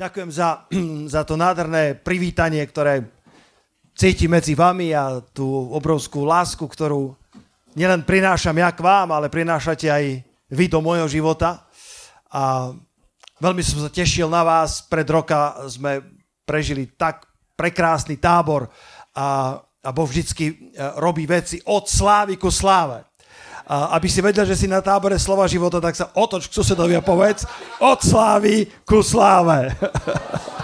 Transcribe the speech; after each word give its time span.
Ďakujem 0.00 0.30
za, 0.32 0.64
za 1.14 1.22
to 1.28 1.36
nádherné 1.36 1.92
privítanie, 1.92 2.64
ktoré 2.64 3.04
cítim 3.92 4.32
medzi 4.32 4.56
vami 4.56 4.96
a 4.96 5.20
tú 5.20 5.44
obrovskú 5.76 6.24
lásku, 6.24 6.64
ktorú 6.64 7.12
nielen 7.76 8.08
prinášam 8.08 8.56
ja 8.56 8.72
k 8.72 8.80
vám, 8.80 9.12
ale 9.12 9.28
prinášate 9.28 9.92
aj 9.92 10.24
vy 10.48 10.64
do 10.72 10.80
môjho 10.80 11.04
života. 11.04 11.68
A 12.32 12.72
veľmi 13.44 13.60
som 13.60 13.84
sa 13.84 13.92
tešil 13.92 14.32
na 14.32 14.40
vás. 14.40 14.80
Pred 14.88 15.04
roka 15.12 15.68
sme 15.68 16.00
prežili 16.48 16.96
tak 16.96 17.28
prekrásny 17.52 18.16
tábor 18.16 18.72
a, 19.12 19.60
a 19.60 19.90
Boh 19.92 20.08
vždycky 20.08 20.44
e, 20.48 20.54
robí 20.96 21.28
veci 21.28 21.60
od 21.68 21.84
slávy 21.84 22.40
ku 22.40 22.48
sláve. 22.48 23.09
A 23.70 23.94
aby 23.94 24.10
si 24.10 24.18
vedel, 24.18 24.42
že 24.50 24.58
si 24.58 24.66
na 24.66 24.82
tábore 24.82 25.14
slova 25.14 25.46
života, 25.46 25.78
tak 25.78 25.94
sa 25.94 26.10
otoč 26.18 26.50
k 26.50 26.58
susedovi 26.58 26.98
a 26.98 27.06
povedz 27.06 27.46
od 27.78 28.02
slávy 28.02 28.66
ku 28.82 28.98
sláve. 28.98 29.70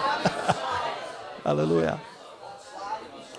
Aleluja. 1.54 2.02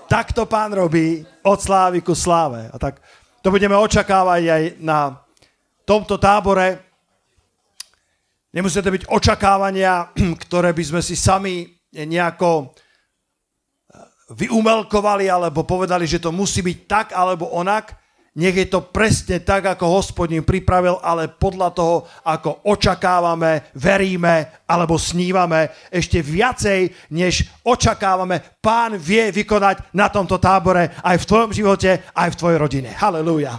Takto 0.07 0.48
pán 0.48 0.71
robí 0.71 1.20
od 1.43 1.59
slávy 1.59 1.99
ku 1.99 2.16
sláve. 2.16 2.71
A 2.71 2.80
tak 2.80 3.03
to 3.43 3.52
budeme 3.52 3.76
očakávať 3.76 4.41
aj 4.48 4.63
na 4.80 5.20
tomto 5.84 6.15
tábore. 6.15 6.79
Nemusí 8.55 8.79
to 8.79 8.88
byť 8.88 9.12
očakávania, 9.12 10.15
ktoré 10.48 10.71
by 10.71 10.84
sme 10.95 11.02
si 11.04 11.20
sami 11.20 11.68
nejako 11.91 12.71
vyumelkovali 14.31 15.27
alebo 15.27 15.68
povedali, 15.68 16.07
že 16.07 16.23
to 16.23 16.31
musí 16.31 16.63
byť 16.63 16.77
tak 16.88 17.07
alebo 17.12 17.52
onak 17.52 18.06
nech 18.38 18.54
je 18.54 18.68
to 18.70 18.86
presne 18.86 19.41
tak, 19.41 19.66
ako 19.66 19.98
hospodin 19.98 20.46
pripravil, 20.46 21.02
ale 21.02 21.26
podľa 21.26 21.73
toho, 21.73 22.05
ako 22.22 22.70
očakávame, 22.70 23.73
veríme 23.73 24.62
alebo 24.70 25.02
snívame 25.02 25.73
ešte 25.90 26.22
viacej, 26.22 27.10
než 27.18 27.50
očakávame. 27.66 28.62
Pán 28.62 29.02
vie 29.02 29.34
vykonať 29.34 29.90
na 29.98 30.13
tomto 30.13 30.38
tábore 30.38 30.94
aj 31.02 31.18
v 31.18 31.27
tvojom 31.27 31.52
živote, 31.52 32.13
aj 32.13 32.29
v 32.29 32.40
tvojej 32.40 32.57
rodine. 32.62 32.90
Halelúja. 32.94 33.57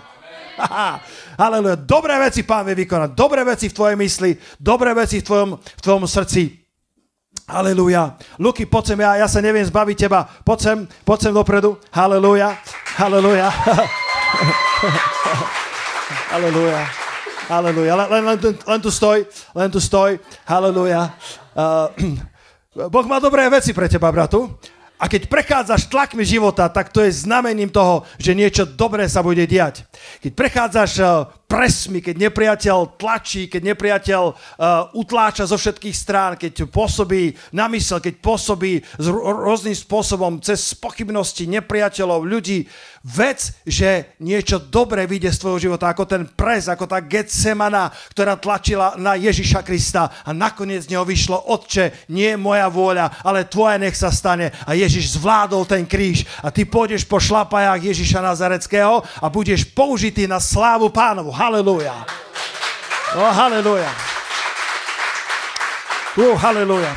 Halelúja. 1.43 1.75
Dobré 1.83 2.15
veci 2.23 2.47
pán 2.47 2.63
vie 2.63 2.79
vykonať. 2.79 3.19
Dobré 3.19 3.43
veci 3.43 3.67
v 3.67 3.75
tvojej 3.75 3.97
mysli, 3.99 4.31
dobré 4.63 4.95
veci 4.95 5.19
v 5.19 5.27
tvojom, 5.27 5.51
v 5.59 5.81
tvojom 5.83 6.07
srdci. 6.07 6.55
Halelúja. 7.51 8.15
Luky, 8.39 8.69
poď 8.69 8.95
sem, 8.95 9.01
ja, 9.01 9.25
ja 9.25 9.27
sa 9.27 9.41
neviem 9.43 9.65
zbaviť 9.65 9.97
teba. 9.97 10.29
Poď 10.47 10.59
sem, 10.61 10.79
poď 11.03 11.19
sem 11.19 11.33
dopredu. 11.35 11.81
Halelúja. 11.91 12.55
Halelúja. 12.95 13.49
Aleluja. 16.37 16.83
Aleluja. 17.49 17.93
Len, 17.97 18.23
len, 18.25 18.39
len, 18.39 18.81
tu 18.81 18.91
stoj, 18.93 19.27
len 19.57 19.69
tu 19.73 19.81
stoj. 19.81 20.21
Haleluja. 20.47 21.11
Uh, 21.57 22.87
boh 22.95 23.07
má 23.09 23.19
dobré 23.19 23.49
veci 23.51 23.75
pre 23.75 23.89
teba, 23.91 24.13
bratu. 24.13 24.47
A 24.99 25.07
keď 25.07 25.31
prechádzaš 25.31 25.87
tlakmi 25.87 26.27
života, 26.27 26.67
tak 26.67 26.91
to 26.91 27.07
je 27.07 27.15
znamením 27.15 27.71
toho, 27.71 28.03
že 28.19 28.35
niečo 28.35 28.67
dobré 28.67 29.07
sa 29.07 29.23
bude 29.23 29.47
diať. 29.47 29.87
Keď 30.23 30.33
prechádzaš 30.35 30.91
uh, 30.99 31.31
presmi, 31.49 32.05
keď 32.05 32.29
nepriateľ 32.29 33.01
tlačí, 33.01 33.49
keď 33.49 33.73
nepriateľ 33.73 34.23
uh, 34.29 34.37
utláča 34.93 35.49
zo 35.49 35.57
všetkých 35.57 35.97
strán, 35.97 36.37
keď 36.37 36.69
pôsobí 36.69 37.33
na 37.57 37.73
mysel, 37.73 38.05
keď 38.05 38.21
pôsobí 38.21 38.85
s 38.85 39.07
rôznym 39.09 39.73
spôsobom 39.73 40.45
cez 40.45 40.77
pochybnosti 40.77 41.49
nepriateľov, 41.49 42.29
ľudí, 42.29 42.69
vec, 43.01 43.65
že 43.65 44.19
niečo 44.21 44.61
dobré 44.61 45.09
vyjde 45.09 45.33
z 45.33 45.41
tvojho 45.41 45.59
života, 45.71 45.89
ako 45.89 46.05
ten 46.05 46.29
pres, 46.29 46.69
ako 46.69 46.85
tá 46.85 47.01
Getsemana, 47.01 47.89
ktorá 48.13 48.37
tlačila 48.37 48.99
na 49.01 49.17
Ježiša 49.17 49.65
Krista 49.65 50.13
a 50.27 50.31
nakoniec 50.37 50.85
z 50.85 50.93
neho 50.93 51.09
vyšlo, 51.09 51.49
Otče, 51.49 52.11
nie 52.13 52.35
je 52.35 52.39
moja 52.39 52.69
vôľa, 52.69 53.25
ale 53.25 53.49
tvoja 53.49 53.81
nech 53.81 53.97
sa 53.97 54.13
stane. 54.13 54.53
A 54.69 54.77
Ježiš 54.77 55.17
zvládol 55.17 55.65
ten 55.65 55.89
kríž 55.89 56.29
a 56.45 56.53
ty 56.53 56.69
pôjdeš 56.69 57.09
po 57.09 57.17
šlapajách 57.17 57.81
Ježiša 57.81 58.21
Nazareckého 58.21 59.01
a 59.01 59.27
budeš 59.33 59.65
použitý 59.73 60.29
na 60.29 60.43
slávu 60.43 60.93
pánovu. 60.93 61.38
Halleluja. 61.39 61.95
Oh, 63.15 63.31
halleluja. 63.31 63.91
Uh, 66.17 66.35
halleluja. 66.35 66.97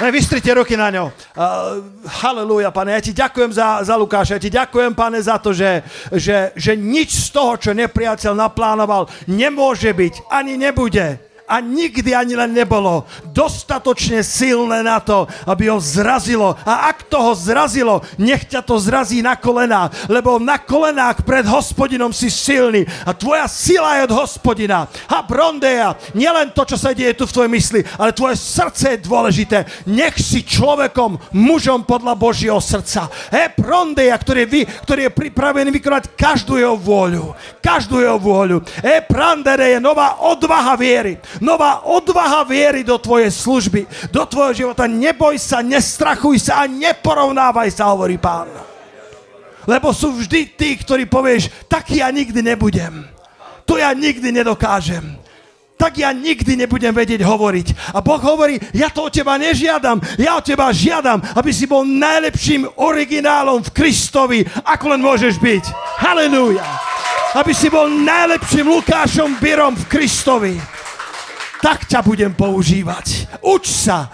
Ne, 0.00 0.14
vystrite 0.14 0.54
ruky 0.54 0.78
na 0.78 0.94
ňo. 0.94 1.10
Uh, 1.34 1.82
halleluja, 2.22 2.70
pane. 2.70 2.94
Ja 2.94 3.02
ti 3.02 3.10
ďakujem 3.10 3.50
za, 3.50 3.82
za 3.82 3.98
Lukáša. 3.98 4.38
Ja 4.38 4.44
ti 4.46 4.54
ďakujem, 4.54 4.94
pane, 4.94 5.18
za 5.18 5.42
to, 5.42 5.50
že, 5.50 5.82
že, 6.14 6.54
že 6.54 6.78
nič 6.78 7.10
z 7.10 7.34
toho, 7.34 7.58
čo 7.58 7.74
nepriateľ 7.74 8.38
naplánoval, 8.38 9.10
nemôže 9.26 9.90
byť, 9.90 10.30
ani 10.30 10.54
nebude 10.54 11.27
a 11.48 11.64
nikdy 11.64 12.12
ani 12.12 12.36
len 12.36 12.52
nebolo 12.52 13.08
dostatočne 13.32 14.20
silné 14.20 14.84
na 14.84 15.00
to, 15.00 15.24
aby 15.48 15.72
ho 15.72 15.80
zrazilo. 15.80 16.52
A 16.68 16.92
ak 16.92 17.08
to 17.08 17.16
ho 17.16 17.32
zrazilo, 17.32 18.04
nech 18.20 18.44
ťa 18.44 18.60
to 18.60 18.76
zrazí 18.76 19.24
na 19.24 19.32
kolená, 19.32 19.88
lebo 20.12 20.36
na 20.36 20.60
kolenách 20.60 21.24
pred 21.24 21.48
hospodinom 21.48 22.12
si 22.12 22.28
silný 22.28 22.84
a 23.08 23.16
tvoja 23.16 23.48
sila 23.48 23.96
je 23.96 24.12
od 24.12 24.16
hospodina. 24.20 24.84
A 25.08 25.24
brondeja, 25.24 25.96
nielen 26.12 26.52
to, 26.52 26.68
čo 26.68 26.76
sa 26.76 26.92
deje 26.92 27.16
tu 27.16 27.24
v 27.24 27.32
tvojej 27.32 27.52
mysli, 27.56 27.80
ale 27.96 28.12
tvoje 28.12 28.36
srdce 28.36 29.00
je 29.00 29.06
dôležité. 29.08 29.64
Nech 29.88 30.20
si 30.20 30.44
človekom, 30.44 31.16
mužom 31.32 31.88
podľa 31.88 32.12
Božieho 32.12 32.60
srdca. 32.60 33.08
E 33.32 33.48
brondeja, 33.56 34.12
ktorý 34.20 34.44
vy, 34.44 34.60
ktorý 34.84 35.08
je 35.08 35.16
pripravený 35.16 35.72
vykonať 35.72 36.12
každú 36.12 36.60
jeho 36.60 36.76
vôľu. 36.76 37.32
Každú 37.64 38.04
jeho 38.04 38.20
vôľu. 38.20 38.60
E 38.84 39.00
prandere 39.00 39.72
je 39.72 39.78
nová 39.80 40.20
odvaha 40.20 40.76
viery 40.76 41.16
nová 41.40 41.86
odvaha 41.86 42.44
viery 42.44 42.84
do 42.84 42.98
tvojej 42.98 43.30
služby, 43.30 44.10
do 44.10 44.22
tvojho 44.26 44.54
života. 44.54 44.86
Neboj 44.86 45.38
sa, 45.38 45.64
nestrachuj 45.64 46.38
sa 46.38 46.64
a 46.64 46.70
neporovnávaj 46.70 47.68
sa, 47.72 47.90
hovorí 47.90 48.18
pán. 48.18 48.48
Lebo 49.68 49.92
sú 49.92 50.16
vždy 50.16 50.56
tí, 50.56 50.80
ktorí 50.80 51.04
povieš, 51.04 51.52
tak 51.68 51.92
ja 51.92 52.08
nikdy 52.08 52.40
nebudem. 52.40 53.04
To 53.68 53.76
ja 53.76 53.92
nikdy 53.92 54.32
nedokážem 54.32 55.28
tak 55.78 56.02
ja 56.02 56.10
nikdy 56.10 56.58
nebudem 56.58 56.90
vedieť 56.90 57.22
hovoriť. 57.22 57.94
A 57.94 58.02
Boh 58.02 58.18
hovorí, 58.18 58.58
ja 58.74 58.90
to 58.90 59.06
od 59.06 59.14
teba 59.14 59.38
nežiadam, 59.38 60.02
ja 60.18 60.34
od 60.34 60.42
teba 60.42 60.74
žiadam, 60.74 61.22
aby 61.38 61.54
si 61.54 61.70
bol 61.70 61.86
najlepším 61.86 62.66
originálom 62.74 63.62
v 63.62 63.70
Kristovi, 63.70 64.42
ako 64.66 64.98
len 64.98 65.00
môžeš 65.00 65.38
byť. 65.38 65.64
Halelúja. 66.02 66.66
Aby 67.38 67.54
si 67.54 67.70
bol 67.70 67.86
najlepším 67.86 68.66
Lukášom 68.66 69.38
Byrom 69.38 69.78
v 69.78 69.84
Kristovi 69.86 70.58
tak 71.62 71.90
ťa 71.90 72.00
budem 72.02 72.32
používať. 72.34 73.38
Uč 73.42 73.70
sa, 73.70 74.10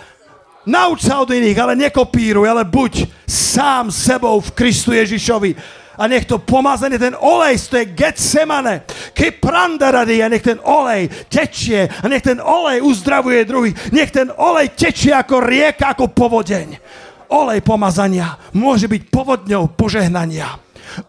nauč 0.64 1.04
sa 1.04 1.20
od 1.20 1.30
iných, 1.30 1.58
ale 1.60 1.74
nekopíruj, 1.76 2.48
ale 2.48 2.64
buď 2.64 3.06
sám 3.28 3.92
sebou 3.92 4.40
v 4.40 4.54
Kristu 4.56 4.92
Ježišovi. 4.96 5.82
A 5.94 6.10
nech 6.10 6.26
to 6.26 6.42
pomazanie, 6.42 6.98
ten 6.98 7.14
olej, 7.14 7.54
to 7.70 7.78
je 7.78 7.94
Getsemane, 7.94 8.82
keď 9.14 9.30
prandarady 9.38 10.18
a 10.18 10.26
nech 10.26 10.42
ten 10.42 10.58
olej 10.58 11.06
tečie 11.30 11.86
a 11.86 12.04
nech 12.10 12.18
ten 12.18 12.42
olej 12.42 12.82
uzdravuje 12.82 13.46
druhých. 13.46 13.94
Nech 13.94 14.10
ten 14.10 14.26
olej 14.34 14.74
tečie 14.74 15.14
ako 15.14 15.38
rieka, 15.38 15.94
ako 15.94 16.10
povodeň. 16.10 16.82
Olej 17.30 17.62
pomazania 17.62 18.34
môže 18.58 18.90
byť 18.90 19.02
povodňou 19.06 19.70
požehnania. 19.78 20.58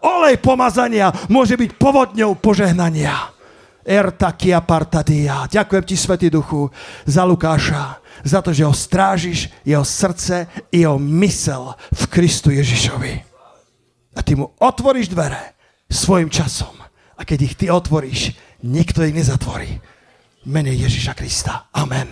Olej 0.06 0.38
pomazania 0.38 1.10
môže 1.26 1.58
byť 1.58 1.70
povodňou 1.74 2.38
požehnania. 2.38 3.35
Ertakia 3.86 4.58
partadia. 4.66 5.46
Ďakujem 5.46 5.84
ti, 5.86 5.94
Svetý 5.94 6.26
Duchu, 6.26 6.66
za 7.06 7.22
Lukáša, 7.22 8.02
za 8.26 8.42
to, 8.42 8.50
že 8.50 8.66
ho 8.66 8.74
strážiš, 8.74 9.46
jeho 9.62 9.86
srdce 9.86 10.50
i 10.74 10.82
jeho 10.82 10.98
mysel 10.98 11.78
v 11.94 12.02
Kristu 12.10 12.50
Ježišovi. 12.50 13.14
A 14.16 14.20
ty 14.26 14.34
mu 14.34 14.50
otvoríš 14.58 15.14
dvere 15.14 15.54
svojim 15.86 16.26
časom. 16.26 16.74
A 17.16 17.22
keď 17.22 17.38
ich 17.46 17.54
ty 17.54 17.70
otvoríš, 17.70 18.34
nikto 18.66 19.06
ich 19.06 19.14
nezatvorí. 19.14 19.78
Mene 20.50 20.74
Ježiša 20.74 21.14
Krista. 21.14 21.70
Amen. 21.70 22.10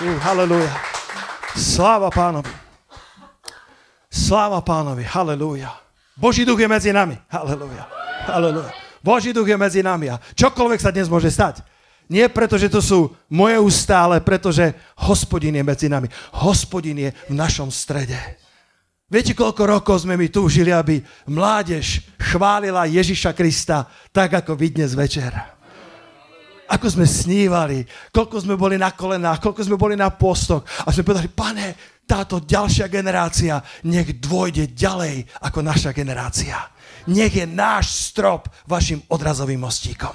Uh, 0.00 0.16
hallelujah. 0.24 0.76
Sláva 1.52 2.08
pánovi. 2.08 2.59
Sláva 4.30 4.62
pánovi, 4.62 5.02
halleluja. 5.02 5.74
Boží 6.14 6.46
duch 6.46 6.62
je 6.62 6.70
medzi 6.70 6.94
nami, 6.94 7.18
halleluja, 7.26 7.90
halleluja. 8.30 8.70
Boží 9.02 9.34
duch 9.34 9.50
je 9.50 9.58
medzi 9.58 9.82
nami 9.82 10.06
a 10.06 10.22
čokoľvek 10.22 10.78
sa 10.78 10.94
dnes 10.94 11.10
môže 11.10 11.34
stať. 11.34 11.66
Nie 12.06 12.30
preto, 12.30 12.54
že 12.54 12.70
to 12.70 12.78
sú 12.78 13.10
moje 13.26 13.58
ústa, 13.58 13.98
ale 13.98 14.22
preto, 14.22 14.54
že 14.54 14.70
hospodin 15.02 15.58
je 15.58 15.66
medzi 15.66 15.90
nami. 15.90 16.06
Hospodin 16.46 16.94
je 16.94 17.10
v 17.26 17.34
našom 17.34 17.74
strede. 17.74 18.14
Viete, 19.10 19.34
koľko 19.34 19.66
rokov 19.66 20.06
sme 20.06 20.14
mi 20.14 20.30
túžili, 20.30 20.70
aby 20.70 21.02
mládež 21.26 22.06
chválila 22.30 22.86
Ježiša 22.86 23.34
Krista 23.34 23.90
tak, 24.14 24.30
ako 24.30 24.54
vy 24.54 24.78
dnes 24.78 24.94
večer. 24.94 25.34
Ako 26.70 26.86
sme 26.86 27.02
snívali, 27.02 27.82
koľko 28.14 28.46
sme 28.46 28.54
boli 28.54 28.78
na 28.78 28.94
kolenách, 28.94 29.42
koľko 29.42 29.66
sme 29.66 29.74
boli 29.74 29.98
na 29.98 30.06
postoch 30.14 30.62
a 30.86 30.94
sme 30.94 31.02
povedali, 31.02 31.26
pane, 31.26 31.98
táto 32.10 32.42
ďalšia 32.42 32.90
generácia 32.90 33.62
nech 33.86 34.18
dôjde 34.18 34.74
ďalej 34.74 35.30
ako 35.46 35.62
naša 35.62 35.94
generácia. 35.94 36.58
nech 37.06 37.30
je 37.30 37.46
náš 37.46 38.10
strop 38.10 38.50
vašim 38.66 38.98
odrazovým 39.14 39.62
mostíkom. 39.62 40.12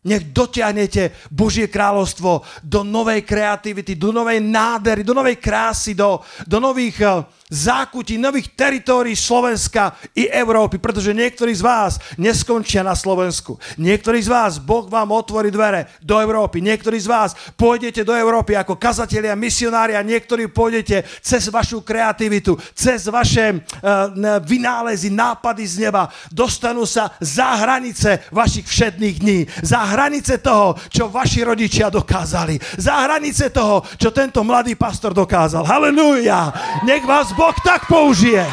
Nech 0.00 0.32
dotiahnete 0.32 1.28
Božie 1.28 1.68
kráľovstvo 1.68 2.64
do 2.64 2.80
novej 2.80 3.20
kreativity, 3.20 4.00
do 4.00 4.16
novej 4.16 4.40
nádery, 4.40 5.04
do 5.04 5.12
novej 5.12 5.36
krásy, 5.36 5.92
do, 5.92 6.24
do 6.48 6.56
nových 6.56 7.04
eh, 7.04 7.20
zákutí, 7.50 8.14
nových 8.16 8.54
teritórií 8.54 9.18
Slovenska 9.18 9.98
i 10.14 10.30
Európy, 10.30 10.78
pretože 10.78 11.10
niektorí 11.10 11.50
z 11.50 11.66
vás 11.66 11.98
neskončia 12.14 12.86
na 12.86 12.94
Slovensku. 12.94 13.58
Niektorí 13.74 14.22
z 14.22 14.30
vás, 14.30 14.62
Boh 14.62 14.86
vám 14.86 15.10
otvorí 15.10 15.50
dvere 15.50 15.90
do 15.98 16.22
Európy. 16.22 16.62
Niektorí 16.62 16.96
z 17.02 17.10
vás 17.10 17.34
pôjdete 17.58 18.06
do 18.06 18.14
Európy 18.14 18.54
ako 18.54 18.78
kazatelia, 18.78 19.34
misionári 19.34 19.98
a 19.98 20.06
niektorí 20.06 20.46
pôjdete 20.46 21.02
cez 21.20 21.50
vašu 21.50 21.82
kreativitu, 21.82 22.54
cez 22.70 23.10
vaše 23.10 23.58
uh, 23.58 24.38
vynálezy, 24.46 25.10
nápady 25.10 25.66
z 25.66 25.90
neba. 25.90 26.06
Dostanú 26.30 26.86
sa 26.86 27.10
za 27.18 27.58
hranice 27.66 28.30
vašich 28.30 28.70
všedných 28.70 29.16
dní, 29.18 29.38
za 29.66 29.82
hranice 29.90 30.38
toho, 30.38 30.78
čo 30.86 31.10
vaši 31.10 31.42
rodičia 31.42 31.90
dokázali, 31.90 32.62
za 32.78 33.10
hranice 33.10 33.50
toho, 33.50 33.82
čo 33.98 34.14
tento 34.14 34.46
mladý 34.46 34.78
pastor 34.78 35.10
dokázal. 35.10 35.66
Halelúja! 35.66 36.54
Nech 36.86 37.02
vás 37.02 37.34
Boh 37.40 37.56
tak 37.64 37.88
použije, 37.88 38.44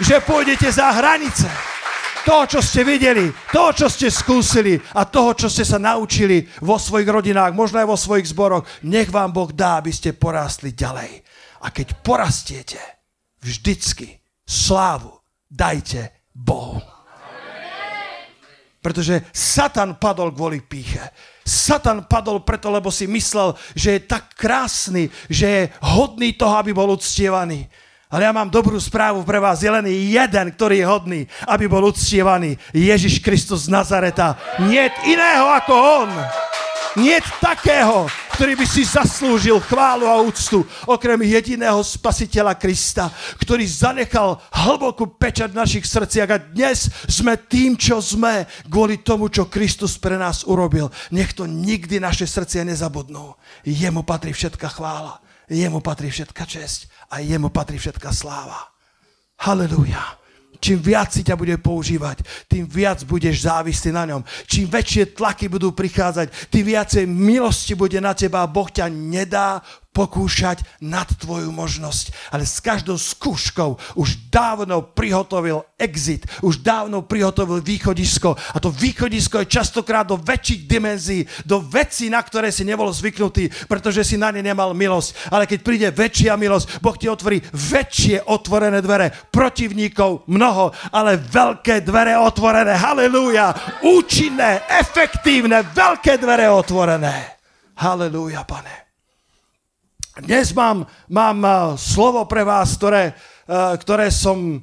že 0.00 0.24
pôjdete 0.24 0.72
za 0.72 0.96
hranice 0.96 1.44
toho, 2.24 2.48
čo 2.48 2.64
ste 2.64 2.80
videli, 2.80 3.28
toho, 3.52 3.76
čo 3.76 3.92
ste 3.92 4.08
skúsili 4.08 4.80
a 4.96 5.04
toho, 5.04 5.36
čo 5.36 5.52
ste 5.52 5.60
sa 5.60 5.76
naučili 5.76 6.48
vo 6.64 6.80
svojich 6.80 7.04
rodinách, 7.04 7.52
možno 7.52 7.84
aj 7.84 7.88
vo 7.92 8.00
svojich 8.00 8.32
zboroch. 8.32 8.64
Nech 8.88 9.12
vám 9.12 9.36
Boh 9.36 9.52
dá, 9.52 9.76
aby 9.76 9.92
ste 9.92 10.16
porástli 10.16 10.72
ďalej. 10.72 11.20
A 11.60 11.68
keď 11.68 12.00
porastiete, 12.00 12.80
vždycky 13.44 14.16
slávu 14.48 15.12
dajte 15.44 16.32
Bohu. 16.32 16.80
Pretože 18.80 19.28
Satan 19.36 20.00
padol 20.00 20.32
kvôli 20.32 20.64
píche. 20.64 21.12
Satan 21.44 22.08
padol 22.08 22.40
preto, 22.40 22.72
lebo 22.72 22.88
si 22.88 23.04
myslel, 23.04 23.52
že 23.76 24.00
je 24.00 24.08
tak 24.08 24.32
krásny, 24.32 25.12
že 25.28 25.44
je 25.44 25.62
hodný 25.92 26.32
toho, 26.40 26.56
aby 26.56 26.72
bol 26.72 26.88
uctievaný. 26.96 27.68
Ale 28.08 28.24
ja 28.24 28.32
mám 28.32 28.48
dobrú 28.48 28.80
správu 28.80 29.20
pre 29.20 29.36
vás. 29.36 29.60
Je 29.60 29.68
len 29.68 29.84
jeden, 29.84 30.46
ktorý 30.56 30.80
je 30.80 30.88
hodný, 30.88 31.20
aby 31.44 31.68
bol 31.68 31.92
uctievaný. 31.92 32.56
Ježiš 32.72 33.20
Kristus 33.20 33.68
z 33.68 33.72
Nazareta. 33.72 34.32
Nie 34.64 34.88
iného 35.04 35.44
ako 35.52 35.74
on. 35.76 36.10
Nie 36.96 37.20
takého, 37.44 38.08
ktorý 38.32 38.56
by 38.56 38.64
si 38.64 38.88
zaslúžil 38.88 39.60
chválu 39.60 40.08
a 40.08 40.24
úctu, 40.24 40.64
okrem 40.88 41.20
jediného 41.20 41.84
spasiteľa 41.84 42.56
Krista, 42.56 43.12
ktorý 43.44 43.68
zanechal 43.68 44.40
hlbokú 44.50 45.04
pečať 45.20 45.52
v 45.52 45.60
našich 45.60 45.84
srdciach 45.84 46.30
a 46.32 46.40
dnes 46.40 46.88
sme 47.12 47.36
tým, 47.36 47.76
čo 47.76 48.00
sme, 48.00 48.48
kvôli 48.72 49.04
tomu, 49.04 49.28
čo 49.28 49.52
Kristus 49.52 50.00
pre 50.00 50.16
nás 50.16 50.48
urobil. 50.48 50.88
Nech 51.12 51.36
to 51.36 51.44
nikdy 51.44 52.00
naše 52.00 52.24
srdcia 52.24 52.64
nezabudnú. 52.64 53.36
Jemu 53.68 54.00
patrí 54.00 54.32
všetka 54.32 54.72
chvála. 54.72 55.20
Jemu 55.52 55.84
patrí 55.84 56.08
všetka 56.08 56.48
česť 56.48 56.97
a 57.10 57.20
jemu 57.24 57.48
patrí 57.48 57.80
všetka 57.80 58.12
sláva. 58.12 58.68
Halelúja. 59.40 60.18
Čím 60.58 60.82
viac 60.82 61.14
si 61.14 61.22
ťa 61.22 61.38
bude 61.38 61.54
používať, 61.62 62.26
tým 62.50 62.66
viac 62.66 63.06
budeš 63.06 63.46
závislý 63.46 63.94
na 63.94 64.04
ňom. 64.10 64.26
Čím 64.50 64.66
väčšie 64.66 65.14
tlaky 65.14 65.46
budú 65.46 65.70
prichádzať, 65.70 66.50
tým 66.50 66.74
viacej 66.74 67.06
milosti 67.06 67.78
bude 67.78 68.02
na 68.02 68.10
teba 68.10 68.42
a 68.42 68.50
Boh 68.50 68.66
ťa 68.66 68.90
nedá 68.90 69.62
pokúšať 69.92 70.62
nad 70.78 71.10
tvoju 71.10 71.50
možnosť. 71.50 72.30
Ale 72.30 72.46
s 72.46 72.62
každou 72.62 72.94
skúškou 72.94 73.98
už 73.98 74.30
dávno 74.30 74.82
prihotovil 74.94 75.66
exit, 75.74 76.22
už 76.44 76.62
dávno 76.62 77.02
prihotovil 77.02 77.58
východisko. 77.58 78.38
A 78.54 78.56
to 78.62 78.70
východisko 78.70 79.42
je 79.42 79.50
častokrát 79.50 80.06
do 80.06 80.14
väčších 80.14 80.70
dimenzií, 80.70 81.26
do 81.42 81.58
vecí, 81.58 82.06
na 82.06 82.22
ktoré 82.22 82.54
si 82.54 82.62
nebol 82.62 82.86
zvyknutý, 82.94 83.50
pretože 83.66 84.06
si 84.06 84.14
na 84.14 84.30
ne 84.30 84.42
nemal 84.42 84.70
milosť. 84.70 85.34
Ale 85.34 85.50
keď 85.50 85.58
príde 85.66 85.88
väčšia 85.90 86.38
milosť, 86.38 86.78
Boh 86.78 86.94
ti 86.94 87.10
otvorí 87.10 87.42
väčšie 87.50 88.30
otvorené 88.30 88.78
dvere. 88.78 89.10
Protivníkov 89.34 90.30
mnoho, 90.30 90.70
ale 90.94 91.18
veľké 91.18 91.82
dvere 91.82 92.14
otvorené. 92.14 92.78
Halelúja. 92.78 93.50
Účinné, 93.82 94.62
efektívne, 94.70 95.66
veľké 95.74 96.22
dvere 96.22 96.46
otvorené. 96.46 97.38
Halelúja, 97.78 98.42
pane. 98.46 98.87
Dnes 100.18 100.50
mám, 100.50 100.82
mám 101.06 101.38
eh, 101.46 101.54
slovo 101.78 102.26
pre 102.26 102.42
vás, 102.42 102.74
ktoré, 102.74 103.14
eh, 103.14 103.74
ktoré 103.78 104.10
som 104.10 104.58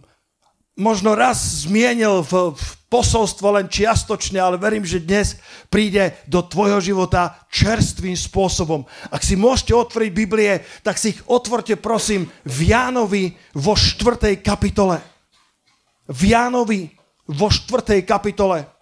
možno 0.75 1.16
raz 1.16 1.63
zmienil 1.63 2.28
v, 2.28 2.52
v 2.52 2.66
posolstvo 2.92 3.56
len 3.56 3.72
čiastočne, 3.72 4.36
ale 4.36 4.60
verím, 4.60 4.84
že 4.84 5.00
dnes 5.00 5.40
príde 5.72 6.12
do 6.28 6.44
tvojho 6.44 6.84
života 6.84 7.40
čerstvým 7.48 8.19
spôsobom. 8.19 8.84
Ak 9.07 9.24
si 9.24 9.40
môžete 9.40 9.72
otvoriť 9.72 10.12
Biblie, 10.12 10.60
tak 10.84 11.00
si 11.00 11.16
ich 11.16 11.24
otvorte 11.24 11.80
prosím 11.80 12.28
v 12.44 12.75
Jánovi 12.75 13.31
vo 13.56 13.80
4. 13.80 14.36
kapitole. 14.44 15.00
V 16.12 16.36
Jánovi 16.36 16.92
vo 17.31 17.48
4. 17.48 18.04
kapitole. 18.04 18.75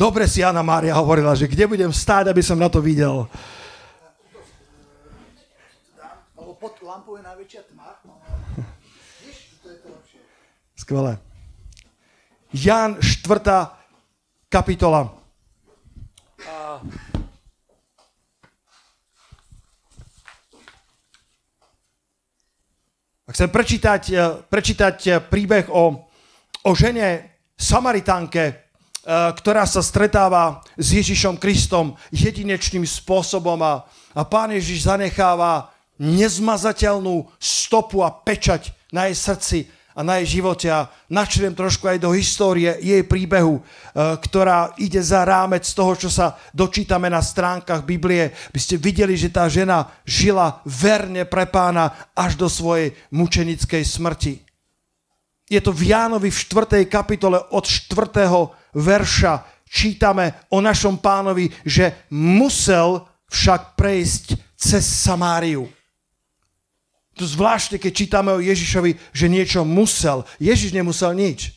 Dobre 0.00 0.24
si 0.24 0.40
Anna 0.40 0.64
Mária 0.64 0.96
hovorila, 0.96 1.36
že 1.36 1.44
kde 1.44 1.68
budem 1.68 1.92
stáť, 1.92 2.32
aby 2.32 2.40
som 2.40 2.56
na 2.56 2.72
to 2.72 2.80
videl. 2.80 3.28
pod 6.60 6.76
lampou 6.80 7.16
je 7.16 7.24
najväčšia 7.24 7.62
tma. 7.68 7.88
Skvelé. 10.76 11.20
Jan 12.52 12.96
4. 13.00 14.48
kapitola. 14.48 15.12
A 23.24 23.30
chcem 23.36 23.48
prečítať, 23.52 24.02
eh, 24.16 24.20
prečítať 24.48 24.96
eh, 25.06 25.20
príbeh 25.20 25.68
o, 25.68 26.08
o 26.64 26.70
žene 26.72 27.36
Samaritánke, 27.56 28.69
ktorá 29.06 29.64
sa 29.64 29.80
stretáva 29.80 30.60
s 30.76 30.92
Ježišom 30.92 31.40
Kristom 31.40 31.96
jedinečným 32.12 32.84
spôsobom 32.84 33.56
a, 33.64 33.88
a 34.12 34.22
pán 34.28 34.52
Ježiš 34.52 34.84
zanecháva 34.84 35.72
nezmazateľnú 36.00 37.28
stopu 37.36 38.00
a 38.00 38.12
pečať 38.12 38.72
na 38.88 39.08
jej 39.08 39.16
srdci 39.16 39.58
a 39.92 40.00
na 40.00 40.16
jej 40.22 40.40
živote 40.40 40.70
a 40.72 40.88
načriem 41.12 41.52
trošku 41.52 41.84
aj 41.84 42.00
do 42.00 42.16
histórie 42.16 42.72
jej 42.80 43.04
príbehu, 43.04 43.60
eh, 43.60 44.16
ktorá 44.16 44.72
ide 44.80 45.02
za 45.04 45.28
rámec 45.28 45.66
toho, 45.68 45.92
čo 45.92 46.08
sa 46.08 46.40
dočítame 46.56 47.12
na 47.12 47.20
stránkach 47.20 47.84
Biblie. 47.84 48.32
By 48.48 48.58
ste 48.58 48.80
videli, 48.80 49.12
že 49.18 49.28
tá 49.28 49.44
žena 49.50 49.92
žila 50.08 50.64
verne 50.64 51.28
pre 51.28 51.44
pána 51.44 51.92
až 52.16 52.40
do 52.40 52.48
svojej 52.48 52.96
mučenickej 53.12 53.84
smrti. 53.84 54.49
Je 55.50 55.58
to 55.58 55.74
v 55.74 55.90
Jánovi 55.90 56.30
v 56.30 56.38
4. 56.38 56.86
kapitole 56.86 57.42
od 57.50 57.66
4 57.66 58.70
verša 58.78 59.66
čítame 59.66 60.46
o 60.50 60.62
našom 60.62 61.02
pánovi, 61.02 61.50
že 61.66 62.06
musel 62.10 63.06
však 63.30 63.74
prejsť 63.74 64.38
cez 64.54 64.86
Samáriu. 64.86 65.66
To 67.18 67.26
zvláštne, 67.26 67.78
keď 67.78 67.92
čítame 67.94 68.30
o 68.34 68.42
Ježišovi, 68.42 68.94
že 69.10 69.26
niečo 69.26 69.66
musel. 69.66 70.22
Ježiš 70.38 70.70
nemusel 70.74 71.14
nič. 71.14 71.54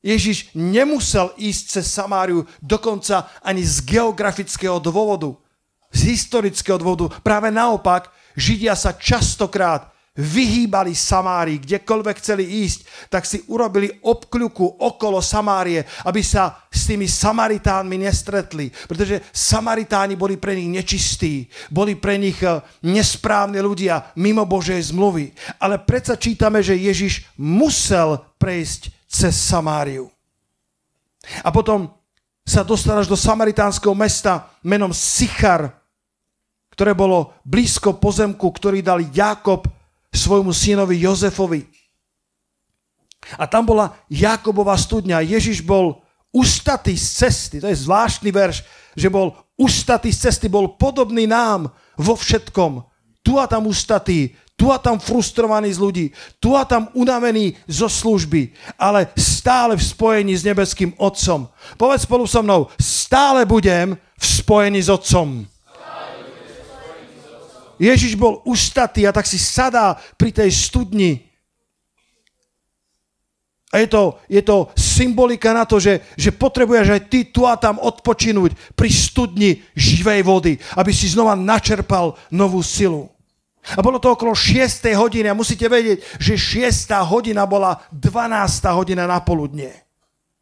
Ježiš 0.00 0.54
nemusel 0.56 1.30
ísť 1.36 1.62
cez 1.78 1.86
Samáriu 1.90 2.48
dokonca 2.62 3.28
ani 3.44 3.60
z 3.60 3.84
geografického 3.84 4.80
dôvodu, 4.80 5.36
z 5.92 6.16
historického 6.16 6.80
dôvodu. 6.80 7.12
Práve 7.20 7.52
naopak, 7.52 8.08
Židia 8.38 8.78
sa 8.78 8.96
častokrát 8.96 9.89
vyhýbali 10.20 10.92
Samárii, 10.92 11.64
kdekoľvek 11.64 12.16
chceli 12.20 12.68
ísť, 12.68 13.08
tak 13.08 13.24
si 13.24 13.40
urobili 13.48 13.88
obkľuku 14.04 14.84
okolo 14.84 15.24
Samárie, 15.24 15.80
aby 16.04 16.20
sa 16.20 16.68
s 16.68 16.84
tými 16.84 17.08
Samaritánmi 17.08 17.96
nestretli. 18.04 18.68
Pretože 18.68 19.24
Samaritáni 19.32 20.20
boli 20.20 20.36
pre 20.36 20.52
nich 20.52 20.68
nečistí, 20.68 21.48
boli 21.72 21.96
pre 21.96 22.20
nich 22.20 22.36
eh, 22.44 22.60
nesprávni 22.84 23.64
ľudia 23.64 24.12
mimo 24.20 24.44
Božej 24.44 24.92
zmluvy. 24.92 25.32
Ale 25.56 25.80
predsa 25.80 26.20
čítame, 26.20 26.60
že 26.60 26.76
Ježiš 26.76 27.24
musel 27.40 28.20
prejsť 28.36 28.92
cez 29.08 29.34
Samáriu. 29.34 30.12
A 31.44 31.48
potom 31.48 31.90
sa 32.44 32.66
dostal 32.66 32.98
až 32.98 33.06
do 33.06 33.14
samaritánskeho 33.14 33.94
mesta 33.94 34.48
menom 34.64 34.90
Sichar, 34.90 35.70
ktoré 36.74 36.96
bolo 36.96 37.36
blízko 37.44 38.00
pozemku, 38.00 38.48
ktorý 38.50 38.80
dal 38.80 39.04
Jakob 39.12 39.68
svojmu 40.14 40.52
synovi 40.52 41.00
Jozefovi. 41.00 41.66
A 43.38 43.46
tam 43.46 43.66
bola 43.66 43.94
Jakobova 44.10 44.74
studňa. 44.74 45.22
Ježiš 45.22 45.62
bol 45.62 46.02
ustatý 46.34 46.98
z 46.98 47.06
cesty. 47.26 47.56
To 47.62 47.68
je 47.70 47.82
zvláštny 47.86 48.30
verš, 48.32 48.64
že 48.98 49.06
bol 49.12 49.36
Ustatý 49.60 50.08
z 50.08 50.32
cesty 50.32 50.48
bol 50.48 50.72
podobný 50.80 51.28
nám 51.28 51.68
vo 52.00 52.16
všetkom. 52.16 52.80
Tu 53.20 53.36
a 53.36 53.44
tam 53.44 53.68
ustatý, 53.68 54.32
tu 54.56 54.72
a 54.72 54.80
tam 54.80 54.96
frustrovaný 54.96 55.68
z 55.76 55.78
ľudí, 55.84 56.06
tu 56.40 56.56
a 56.56 56.64
tam 56.64 56.88
unavený 56.96 57.52
zo 57.68 57.84
služby, 57.84 58.56
ale 58.80 59.12
stále 59.12 59.76
v 59.76 59.84
spojení 59.84 60.32
s 60.32 60.48
nebeským 60.48 60.96
Otcom. 60.96 61.52
Povedz 61.76 62.08
spolu 62.08 62.24
so 62.24 62.40
mnou, 62.40 62.72
stále 62.80 63.44
budem 63.44 64.00
v 64.16 64.24
spojení 64.24 64.80
s 64.80 64.88
Otcom. 64.88 65.44
Ježiš 67.80 68.12
bol 68.20 68.44
ustatý 68.44 69.08
a 69.08 69.14
tak 69.16 69.24
si 69.24 69.40
sadá 69.40 69.96
pri 70.20 70.36
tej 70.36 70.52
studni. 70.52 71.24
A 73.72 73.80
je 73.80 73.88
to, 73.88 74.20
je 74.28 74.42
to 74.44 74.68
symbolika 74.76 75.54
na 75.56 75.64
to, 75.64 75.80
že, 75.80 76.02
že 76.18 76.34
potrebuješ 76.34 76.90
aj 76.90 77.02
ty 77.08 77.30
tu 77.30 77.48
a 77.48 77.56
tam 77.56 77.80
odpočinúť 77.80 78.76
pri 78.76 78.90
studni 78.92 79.62
živej 79.72 80.20
vody, 80.26 80.52
aby 80.76 80.90
si 80.92 81.08
znova 81.08 81.38
načerpal 81.38 82.18
novú 82.28 82.60
silu. 82.60 83.08
A 83.78 83.80
bolo 83.80 84.02
to 84.02 84.12
okolo 84.12 84.34
6. 84.34 84.90
hodiny 84.98 85.30
a 85.30 85.38
musíte 85.38 85.70
vedieť, 85.70 86.02
že 86.18 86.34
6. 86.66 86.90
hodina 87.06 87.46
bola 87.46 87.78
12. 87.94 88.66
hodina 88.74 89.06
na 89.06 89.22
poludne. 89.22 89.70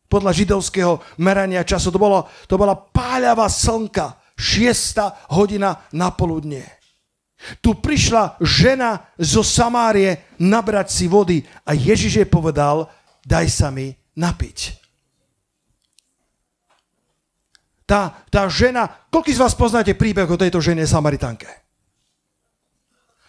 Podľa 0.08 0.32
židovského 0.32 1.04
merania 1.20 1.60
času 1.60 1.92
to, 1.92 2.00
bolo, 2.00 2.24
to 2.48 2.56
bola 2.56 2.72
páľavá 2.72 3.44
slnka. 3.52 4.16
6. 4.38 5.34
hodina 5.36 5.84
na 5.92 6.08
poludne. 6.14 6.77
Tu 7.62 7.70
prišla 7.74 8.38
žena 8.42 9.06
zo 9.14 9.46
Samárie 9.46 10.34
nabrať 10.42 10.88
si 10.90 11.06
vody 11.06 11.46
a 11.62 11.74
Ježiš 11.74 12.22
jej 12.22 12.28
povedal, 12.28 12.90
daj 13.22 13.46
sa 13.46 13.68
mi 13.70 13.94
napiť. 14.18 14.74
Tá, 17.88 18.12
tá 18.28 18.44
žena, 18.52 18.90
koľko 19.08 19.32
z 19.32 19.40
vás 19.40 19.54
poznáte 19.56 19.96
príbeh 19.96 20.28
o 20.28 20.36
tejto 20.36 20.60
žene 20.60 20.84
Samaritánke? 20.84 21.68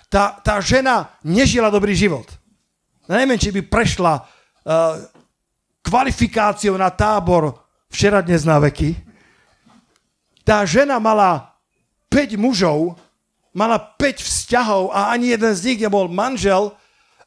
tá, 0.10 0.42
tá 0.42 0.58
žena 0.60 1.13
nežila 1.22 1.70
dobrý 1.70 1.94
život. 1.94 2.25
Neviem, 3.06 3.38
či 3.38 3.54
by 3.54 3.62
prešla 3.70 4.13
uh, 4.18 4.25
kvalifikáciou 5.86 6.75
na 6.78 6.89
tábor 6.89 7.54
včera 7.89 8.22
dnes 8.25 8.42
na 8.42 8.58
veky. 8.58 8.98
Tá 10.42 10.66
žena 10.66 10.98
mala 10.98 11.54
5 12.10 12.42
mužov, 12.42 12.98
mala 13.60 13.75
5 13.75 14.24
vzťahov 14.24 14.96
a 14.96 15.12
ani 15.12 15.36
jeden 15.36 15.51
z 15.51 15.62
nich 15.68 15.80
nebol 15.84 16.08
manžel 16.08 16.72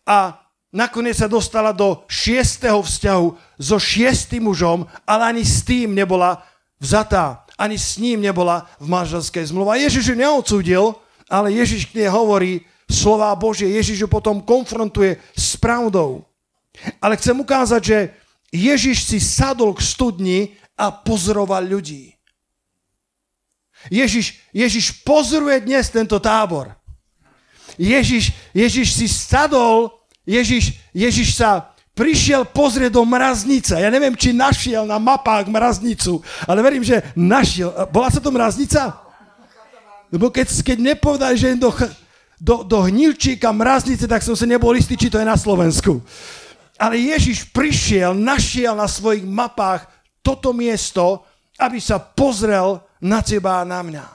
a 0.09 0.41
nakoniec 0.73 1.21
sa 1.21 1.29
dostala 1.29 1.77
do 1.77 2.09
šiestého 2.09 2.81
vzťahu 2.81 3.27
so 3.61 3.77
šiestým 3.77 4.49
mužom, 4.49 4.89
ale 5.05 5.37
ani 5.37 5.45
s 5.45 5.61
tým 5.61 5.93
nebola 5.93 6.41
vzatá, 6.81 7.45
ani 7.61 7.77
s 7.77 8.01
ním 8.01 8.25
nebola 8.25 8.65
v 8.81 8.89
manželskej 8.89 9.53
zmluve. 9.53 9.77
A 9.77 9.83
Ježiš 9.85 10.09
ju 10.09 10.17
neodsúdil, 10.17 10.97
ale 11.29 11.53
Ježiš 11.53 11.93
k 11.93 12.01
nej 12.01 12.09
hovorí, 12.09 12.65
slova 12.89 13.33
Božie. 13.37 13.69
Ježiš 13.69 14.05
ju 14.05 14.09
potom 14.09 14.41
konfrontuje 14.41 15.21
s 15.37 15.57
pravdou. 15.61 16.25
Ale 17.01 17.21
chcem 17.21 17.37
ukázať, 17.37 17.83
že 17.85 17.99
Ježiš 18.53 19.05
si 19.09 19.19
sadol 19.21 19.77
k 19.77 19.85
studni 19.85 20.41
a 20.77 20.89
pozoroval 20.93 21.65
ľudí. 21.65 22.12
Ježiš, 23.91 24.39
Ježiš 24.55 25.03
pozoruje 25.03 25.65
dnes 25.67 25.91
tento 25.91 26.21
tábor. 26.23 26.71
Ježiš, 27.81 28.31
Ježiš 28.53 28.95
si 28.95 29.07
sadol, 29.09 29.91
Ježiš, 30.29 30.77
Ježiš 30.93 31.35
sa 31.35 31.73
prišiel 31.93 32.49
pozrieť 32.49 32.97
do 32.97 33.05
mraznice. 33.05 33.77
Ja 33.77 33.91
neviem, 33.93 34.17
či 34.17 34.33
našiel 34.33 34.89
na 34.89 34.97
mapách 34.97 35.49
mraznicu, 35.49 36.21
ale 36.49 36.61
verím, 36.65 36.85
že 36.85 37.03
našiel. 37.17 37.73
Bola 37.93 38.09
sa 38.09 38.21
to 38.21 38.33
mraznica? 38.33 38.97
Lebo 40.13 40.29
keď, 40.29 40.53
keď 40.61 40.79
nepovedali, 40.93 41.37
že 41.41 41.57
do, 41.57 41.73
do, 42.37 42.55
do 42.65 42.79
hnilčíka 42.85 43.49
mraznice, 43.49 44.05
tak 44.05 44.21
som 44.21 44.37
sa 44.37 44.45
nebol 44.45 44.77
istý, 44.77 44.97
či 44.97 45.09
to 45.09 45.17
je 45.17 45.25
na 45.25 45.41
Slovensku. 45.41 46.05
Ale 46.77 47.01
Ježiš 47.01 47.49
prišiel, 47.49 48.13
našiel 48.13 48.77
na 48.77 48.89
svojich 48.89 49.25
mapách 49.25 49.89
toto 50.21 50.53
miesto, 50.53 51.25
aby 51.57 51.81
sa 51.81 51.97
pozrel 52.01 52.81
na 53.03 53.19
teba 53.21 53.61
a 53.61 53.69
na 53.69 53.83
mňa. 53.83 54.07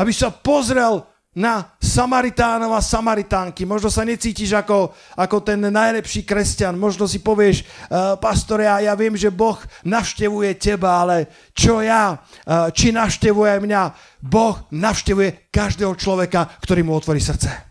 Aby 0.00 0.16
sa 0.16 0.32
pozrel 0.32 1.04
na 1.30 1.78
Samaritánov 1.78 2.74
a 2.74 2.82
Samaritánky. 2.82 3.62
Možno 3.62 3.86
sa 3.86 4.02
necítiš 4.02 4.50
ako, 4.50 4.90
ako 5.14 5.36
ten 5.46 5.62
najlepší 5.62 6.26
kresťan. 6.26 6.74
Možno 6.74 7.06
si 7.06 7.22
povieš, 7.22 7.62
uh, 7.62 8.18
pastore, 8.18 8.66
ja, 8.66 8.82
ja 8.82 8.94
viem, 8.98 9.14
že 9.14 9.30
Boh 9.30 9.54
navštevuje 9.86 10.58
teba, 10.58 11.06
ale 11.06 11.30
čo 11.54 11.78
ja? 11.86 12.18
Uh, 12.42 12.74
či 12.74 12.90
navštevuje 12.90 13.62
mňa? 13.62 13.82
Boh 14.26 14.58
navštevuje 14.74 15.52
každého 15.54 15.94
človeka, 15.94 16.50
ktorý 16.66 16.82
mu 16.82 16.98
otvorí 16.98 17.22
srdce. 17.22 17.70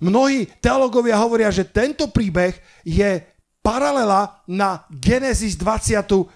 Mnohí 0.00 0.48
teológovia 0.62 1.20
hovoria, 1.20 1.50
že 1.52 1.68
tento 1.68 2.08
príbeh 2.08 2.54
je 2.86 3.20
paralela 3.60 4.42
na 4.48 4.84
Genesis 4.88 5.56
29. 5.56 6.28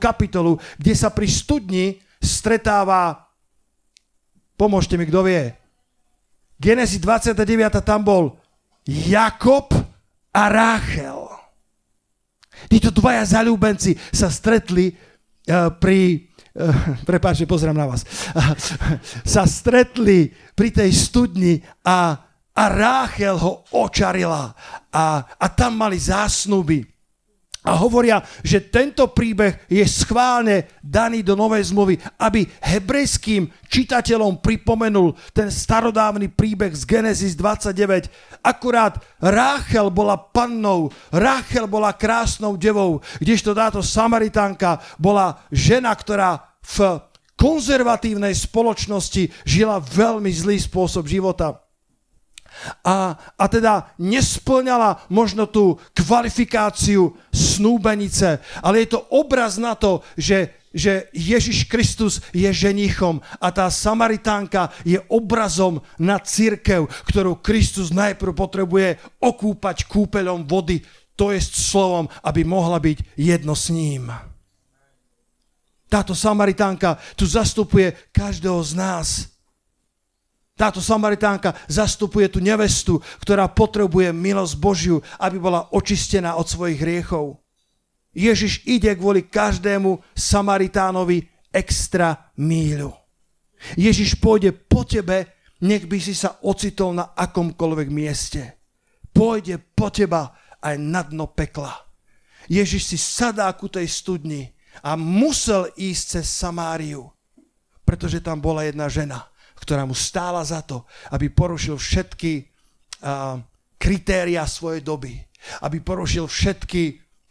kapitolu, 0.00 0.56
kde 0.80 0.92
sa 0.96 1.12
pri 1.12 1.28
studni 1.28 1.86
stretáva 2.18 3.26
Pomôžte 4.56 4.96
mi, 4.96 5.04
kto 5.04 5.20
vie. 5.20 5.52
Genesis 6.56 6.96
29. 6.96 7.44
tam 7.84 8.00
bol 8.00 8.24
Jakob 8.88 9.68
a 10.32 10.42
Ráchel. 10.48 11.28
Títo 12.72 12.88
dvaja 12.88 13.36
zalúbenci 13.36 14.00
sa 14.08 14.32
stretli 14.32 14.96
uh, 14.96 15.68
pri... 15.76 16.24
Uh, 16.56 16.72
prepáčte, 17.04 17.44
pozrám 17.44 17.76
na 17.76 17.84
vás. 17.84 18.08
Sa 19.36 19.44
stretli 19.44 20.32
pri 20.56 20.72
tej 20.72 20.88
studni 20.88 21.60
a, 21.84 22.16
a 22.56 22.64
Ráchel 22.72 23.36
ho 23.36 23.68
očarila 23.70 24.56
a, 24.88 25.04
a 25.36 25.46
tam 25.52 25.76
mali 25.76 26.00
zásnuby 26.00 26.96
a 27.66 27.74
hovoria, 27.74 28.22
že 28.46 28.62
tento 28.62 29.10
príbeh 29.10 29.66
je 29.66 29.82
schválne 29.90 30.70
daný 30.78 31.26
do 31.26 31.34
Novej 31.34 31.74
zmluvy, 31.74 31.98
aby 32.14 32.46
hebrejským 32.62 33.50
čitateľom 33.66 34.38
pripomenul 34.38 35.18
ten 35.34 35.50
starodávny 35.50 36.30
príbeh 36.30 36.70
z 36.70 36.86
Genesis 36.86 37.34
29. 37.34 38.06
Akurát 38.46 39.02
Ráchel 39.18 39.90
bola 39.90 40.14
pannou, 40.14 40.94
Ráchel 41.10 41.66
bola 41.66 41.90
krásnou 41.90 42.54
devou, 42.54 43.02
kdežto 43.18 43.50
táto 43.50 43.82
Samaritánka 43.82 44.78
bola 44.94 45.42
žena, 45.50 45.90
ktorá 45.90 46.54
v 46.62 47.02
konzervatívnej 47.34 48.32
spoločnosti 48.32 49.42
žila 49.42 49.82
veľmi 49.82 50.30
zlý 50.30 50.62
spôsob 50.62 51.10
života 51.10 51.65
a, 52.84 53.16
a 53.16 53.44
teda 53.46 53.92
nesplňala 54.00 55.06
možno 55.08 55.46
tú 55.46 55.78
kvalifikáciu 55.92 57.14
snúbenice, 57.30 58.40
ale 58.62 58.84
je 58.84 58.96
to 58.96 59.00
obraz 59.12 59.56
na 59.60 59.74
to, 59.78 60.02
že, 60.16 60.52
že 60.72 61.08
Ježiš 61.12 61.68
Kristus 61.68 62.20
je 62.32 62.48
ženichom 62.52 63.20
a 63.40 63.48
tá 63.52 63.68
Samaritánka 63.72 64.72
je 64.84 65.00
obrazom 65.08 65.80
na 65.96 66.20
církev, 66.20 66.88
ktorú 67.08 67.40
Kristus 67.40 67.92
najprv 67.92 68.32
potrebuje 68.34 69.00
okúpať 69.20 69.88
kúpeľom 69.88 70.44
vody, 70.44 70.84
to 71.16 71.32
je 71.32 71.40
slovom, 71.40 72.06
aby 72.20 72.44
mohla 72.44 72.76
byť 72.76 73.16
jedno 73.16 73.56
s 73.56 73.72
ním. 73.72 74.12
Táto 75.86 76.12
Samaritánka 76.12 76.98
tu 77.14 77.24
zastupuje 77.24 77.94
každého 78.10 78.58
z 78.60 78.72
nás. 78.74 79.08
Táto 80.56 80.80
Samaritánka 80.80 81.52
zastupuje 81.68 82.32
tú 82.32 82.40
nevestu, 82.40 82.96
ktorá 83.20 83.44
potrebuje 83.52 84.08
milosť 84.16 84.54
Božiu, 84.56 85.04
aby 85.20 85.36
bola 85.36 85.68
očistená 85.76 86.32
od 86.40 86.48
svojich 86.48 86.80
hriechov. 86.80 87.44
Ježiš 88.16 88.64
ide 88.64 88.96
kvôli 88.96 89.28
každému 89.28 90.00
Samaritánovi 90.16 91.28
extra 91.52 92.32
míľu. 92.40 92.88
Ježiš 93.76 94.16
pôjde 94.16 94.56
po 94.56 94.88
tebe, 94.88 95.28
nech 95.60 95.84
by 95.84 96.00
si 96.00 96.16
sa 96.16 96.40
ocitol 96.40 96.96
na 96.96 97.12
akomkoľvek 97.12 97.88
mieste. 97.92 98.56
Pôjde 99.12 99.60
po 99.60 99.92
teba 99.92 100.32
aj 100.64 100.76
na 100.80 101.04
dno 101.04 101.28
pekla. 101.28 101.72
Ježiš 102.48 102.96
si 102.96 102.96
sadá 102.96 103.52
ku 103.52 103.68
tej 103.68 103.84
studni 103.92 104.56
a 104.80 104.96
musel 104.96 105.68
ísť 105.76 106.20
cez 106.20 106.26
Samáriu, 106.32 107.12
pretože 107.84 108.24
tam 108.24 108.40
bola 108.40 108.64
jedna 108.64 108.88
žena, 108.88 109.28
ktorá 109.56 109.88
mu 109.88 109.96
stála 109.96 110.44
za 110.44 110.62
to, 110.62 110.84
aby 111.10 111.32
porušil 111.32 111.80
všetky 111.80 112.32
uh, 113.02 113.40
kritéria 113.80 114.44
svojej 114.44 114.84
doby, 114.84 115.16
aby 115.64 115.80
porušil 115.80 116.28
všetky 116.28 116.82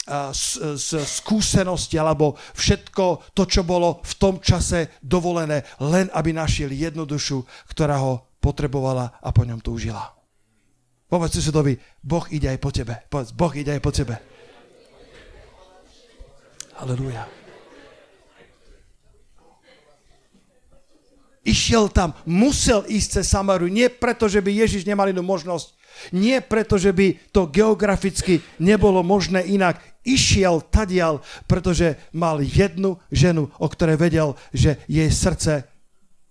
uh, 0.10 0.34
s, 0.34 0.58
s, 0.60 0.92
skúsenosti 1.22 1.96
alebo 2.02 2.36
všetko 2.58 3.32
to, 3.38 3.44
čo 3.46 3.62
bolo 3.62 4.02
v 4.02 4.14
tom 4.18 4.42
čase 4.42 4.98
dovolené, 5.00 5.64
len 5.82 6.10
aby 6.12 6.34
našiel 6.34 6.74
jednu 6.74 7.06
dušu, 7.06 7.46
ktorá 7.70 8.02
ho 8.02 8.36
potrebovala 8.42 9.22
a 9.22 9.30
po 9.34 9.46
ňom 9.46 9.62
túžila. 9.62 10.14
Povedz 11.06 11.38
susedovi, 11.38 11.78
Boh 12.02 12.26
ide 12.34 12.50
aj 12.50 12.60
po 12.60 12.74
tebe. 12.74 13.06
Povedz, 13.10 13.30
Boh 13.34 13.54
ide 13.54 13.78
aj 13.78 13.82
po 13.82 13.94
tebe. 13.94 14.18
Halleluja. 16.76 17.45
Išiel 21.56 21.88
tam, 21.88 22.12
musel 22.28 22.84
ísť 22.84 23.24
cez 23.24 23.32
Samaru. 23.32 23.72
Nie 23.72 23.88
preto, 23.88 24.28
že 24.28 24.44
by 24.44 24.52
Ježiš 24.52 24.84
nemal 24.84 25.08
inú 25.08 25.24
možnosť. 25.24 25.72
Nie 26.12 26.44
preto, 26.44 26.76
že 26.76 26.92
by 26.92 27.32
to 27.32 27.48
geograficky 27.48 28.44
nebolo 28.60 29.00
možné 29.00 29.40
inak. 29.48 29.80
Išiel 30.04 30.68
tadial, 30.68 31.24
pretože 31.48 31.96
mal 32.12 32.44
jednu 32.44 33.00
ženu, 33.08 33.48
o 33.56 33.68
ktorej 33.72 33.96
vedel, 33.96 34.36
že 34.52 34.84
jej 34.92 35.08
srdce 35.08 35.64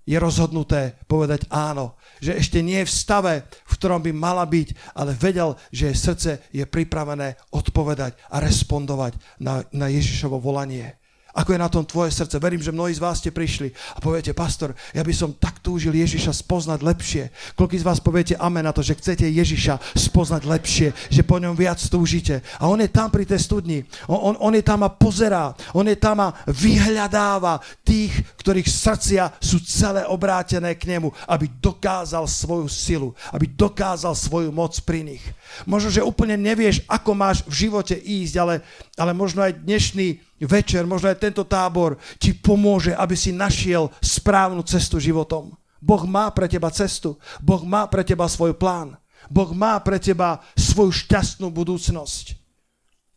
je 0.04 0.20
rozhodnuté 0.20 1.00
povedať 1.08 1.48
áno. 1.48 1.96
Že 2.20 2.44
ešte 2.44 2.58
nie 2.60 2.84
je 2.84 2.88
v 2.92 2.92
stave, 2.92 3.34
v 3.48 3.72
ktorom 3.80 4.04
by 4.04 4.12
mala 4.12 4.44
byť, 4.44 4.92
ale 4.92 5.16
vedel, 5.16 5.56
že 5.72 5.88
jej 5.88 5.96
srdce 5.96 6.30
je 6.52 6.68
pripravené 6.68 7.40
odpovedať 7.48 8.20
a 8.28 8.44
respondovať 8.44 9.16
na, 9.40 9.64
na 9.72 9.88
Ježišovo 9.88 10.36
volanie. 10.36 11.00
Ako 11.34 11.50
je 11.50 11.58
na 11.58 11.66
tom 11.66 11.82
tvoje 11.82 12.14
srdce? 12.14 12.38
Verím, 12.38 12.62
že 12.62 12.70
mnohí 12.70 12.94
z 12.94 13.02
vás 13.02 13.18
ste 13.18 13.34
prišli 13.34 13.74
a 13.94 13.98
poviete, 13.98 14.30
pastor, 14.30 14.70
ja 14.94 15.02
by 15.02 15.10
som 15.10 15.34
tak 15.34 15.58
túžil 15.58 15.90
Ježiša 15.90 16.30
spoznať 16.30 16.78
lepšie. 16.86 17.34
Koľko 17.58 17.74
z 17.74 17.82
vás 17.82 17.98
poviete 17.98 18.38
amen 18.38 18.62
na 18.62 18.70
to, 18.70 18.86
že 18.86 18.94
chcete 18.94 19.26
Ježiša 19.26 19.98
spoznať 19.98 20.46
lepšie, 20.46 20.94
že 21.10 21.26
po 21.26 21.42
ňom 21.42 21.58
viac 21.58 21.82
túžite. 21.90 22.38
A 22.62 22.70
on 22.70 22.78
je 22.78 22.86
tam 22.86 23.10
pri 23.10 23.26
tej 23.26 23.42
studni. 23.42 23.82
On, 24.06 24.30
on, 24.30 24.34
on 24.38 24.54
je 24.54 24.62
tam 24.62 24.86
a 24.86 24.94
pozerá. 24.94 25.58
On 25.74 25.82
je 25.82 25.98
tam 25.98 26.22
a 26.22 26.38
vyhľadáva 26.46 27.58
tých, 27.82 28.14
ktorých 28.38 28.70
srdcia 28.70 29.22
sú 29.42 29.58
celé 29.58 30.06
obrátené 30.06 30.78
k 30.78 30.86
nemu, 30.86 31.10
aby 31.26 31.50
dokázal 31.58 32.30
svoju 32.30 32.70
silu, 32.70 33.10
aby 33.34 33.50
dokázal 33.50 34.14
svoju 34.14 34.54
moc 34.54 34.78
pri 34.86 35.02
nich. 35.02 35.24
Možno, 35.66 35.90
že 35.90 36.06
úplne 36.06 36.38
nevieš, 36.38 36.86
ako 36.86 37.10
máš 37.18 37.42
v 37.42 37.66
živote 37.66 37.98
ísť, 37.98 38.34
ale, 38.38 38.54
ale 38.94 39.10
možno 39.10 39.42
aj 39.42 39.66
dnešný 39.66 40.22
večer, 40.44 40.84
možno 40.86 41.10
aj 41.10 41.20
tento 41.20 41.44
tábor 41.44 41.96
ti 42.16 42.36
pomôže, 42.36 42.92
aby 42.94 43.16
si 43.16 43.34
našiel 43.34 43.90
správnu 43.98 44.62
cestu 44.64 45.00
životom. 45.00 45.52
Boh 45.84 46.04
má 46.08 46.32
pre 46.32 46.48
teba 46.48 46.72
cestu. 46.72 47.20
Boh 47.44 47.60
má 47.60 47.84
pre 47.92 48.00
teba 48.00 48.24
svoj 48.24 48.56
plán. 48.56 48.96
Boh 49.28 49.52
má 49.52 49.76
pre 49.84 50.00
teba 50.00 50.40
svoju 50.56 50.92
šťastnú 51.04 51.52
budúcnosť. 51.52 52.40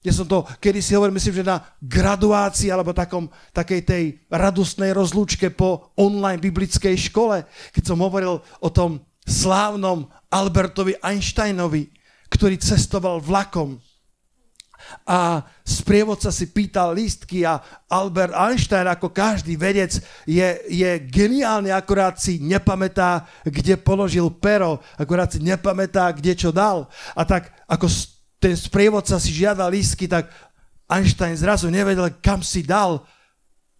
Ja 0.05 0.15
som 0.15 0.23
to 0.23 0.47
kedy 0.63 0.79
si 0.79 0.95
hovoril, 0.95 1.15
myslím, 1.15 1.43
že 1.43 1.51
na 1.51 1.59
graduácii 1.83 2.71
alebo 2.71 2.95
takom, 2.95 3.27
takej 3.51 3.81
tej 3.83 4.03
radostnej 4.31 4.95
rozlúčke 4.95 5.51
po 5.51 5.91
online 5.99 6.39
biblickej 6.39 6.95
škole, 7.11 7.43
keď 7.75 7.83
som 7.83 7.99
hovoril 7.99 8.39
o 8.39 8.69
tom 8.71 9.03
slávnom 9.27 10.07
Albertovi 10.31 10.95
Einsteinovi, 11.03 11.91
ktorý 12.31 12.55
cestoval 12.55 13.19
vlakom 13.19 13.79
a 15.07 15.43
sprievodca 15.63 16.31
si 16.31 16.51
pýtal 16.51 16.91
lístky 16.95 17.47
a 17.47 17.63
Albert 17.87 18.35
Einstein, 18.35 18.87
ako 18.87 19.11
každý 19.11 19.55
vedec, 19.55 19.99
je, 20.27 20.47
je 20.67 20.91
geniálny, 21.07 21.71
akorát 21.71 22.19
si 22.19 22.39
nepamätá, 22.43 23.27
kde 23.47 23.79
položil 23.79 24.27
pero, 24.35 24.83
akorát 24.99 25.31
si 25.31 25.39
nepamätá, 25.39 26.11
kde 26.11 26.35
čo 26.35 26.51
dal. 26.51 26.91
A 27.15 27.23
tak 27.23 27.51
ako 27.67 27.87
ten 28.37 28.53
sprievodca 28.53 29.17
si 29.17 29.31
žiadal 29.33 29.71
lístky, 29.71 30.05
tak 30.05 30.29
Einstein 30.87 31.35
zrazu 31.35 31.67
nevedel, 31.67 32.11
kam 32.23 32.39
si 32.39 32.63
dal 32.63 33.03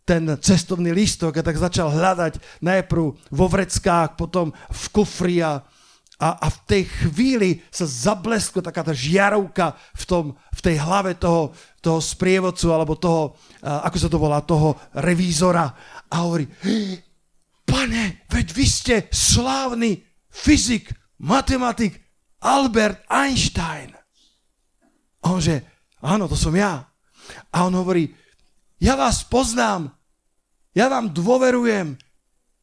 ten 0.07 0.23
cestovný 0.39 0.95
lístok 0.95 1.39
a 1.39 1.43
tak 1.43 1.59
začal 1.59 1.91
hľadať 1.91 2.63
najprv 2.63 3.05
vo 3.27 3.45
vreckách, 3.51 4.15
potom 4.15 4.55
v 4.55 4.83
kufri 4.95 5.43
a, 5.43 5.59
a, 6.17 6.41
a 6.41 6.47
v 6.49 6.57
tej 6.65 6.83
chvíli 6.89 7.61
sa 7.69 7.85
zableskla 7.85 8.65
taká 8.65 8.81
tá 8.81 8.89
žiarovka 8.89 9.77
v, 9.93 10.03
tom, 10.09 10.23
v 10.33 10.59
tej 10.65 10.75
hlave 10.81 11.13
toho, 11.13 11.53
toho 11.77 12.01
sprievodcu, 12.01 12.73
alebo 12.73 12.97
toho, 12.97 13.37
ako 13.61 13.97
sa 14.01 14.09
to 14.09 14.17
volá, 14.17 14.41
toho 14.41 14.73
revízora. 14.97 15.69
A 16.09 16.25
hovorí, 16.25 16.49
pane, 17.61 18.25
veď 18.33 18.47
vy 18.49 18.65
ste 18.65 18.95
slávny 19.13 20.01
fyzik, 20.33 20.89
matematik 21.21 22.01
Albert 22.41 23.05
Einstein. 23.05 23.93
A 25.21 25.25
on 25.29 25.41
že, 25.41 25.61
áno, 26.01 26.25
to 26.25 26.33
som 26.33 26.53
ja. 26.57 26.81
A 27.53 27.57
on 27.61 27.77
hovorí, 27.77 28.09
ja 28.81 28.97
vás 28.97 29.21
poznám, 29.21 29.93
ja 30.73 30.89
vám 30.89 31.13
dôverujem, 31.13 31.93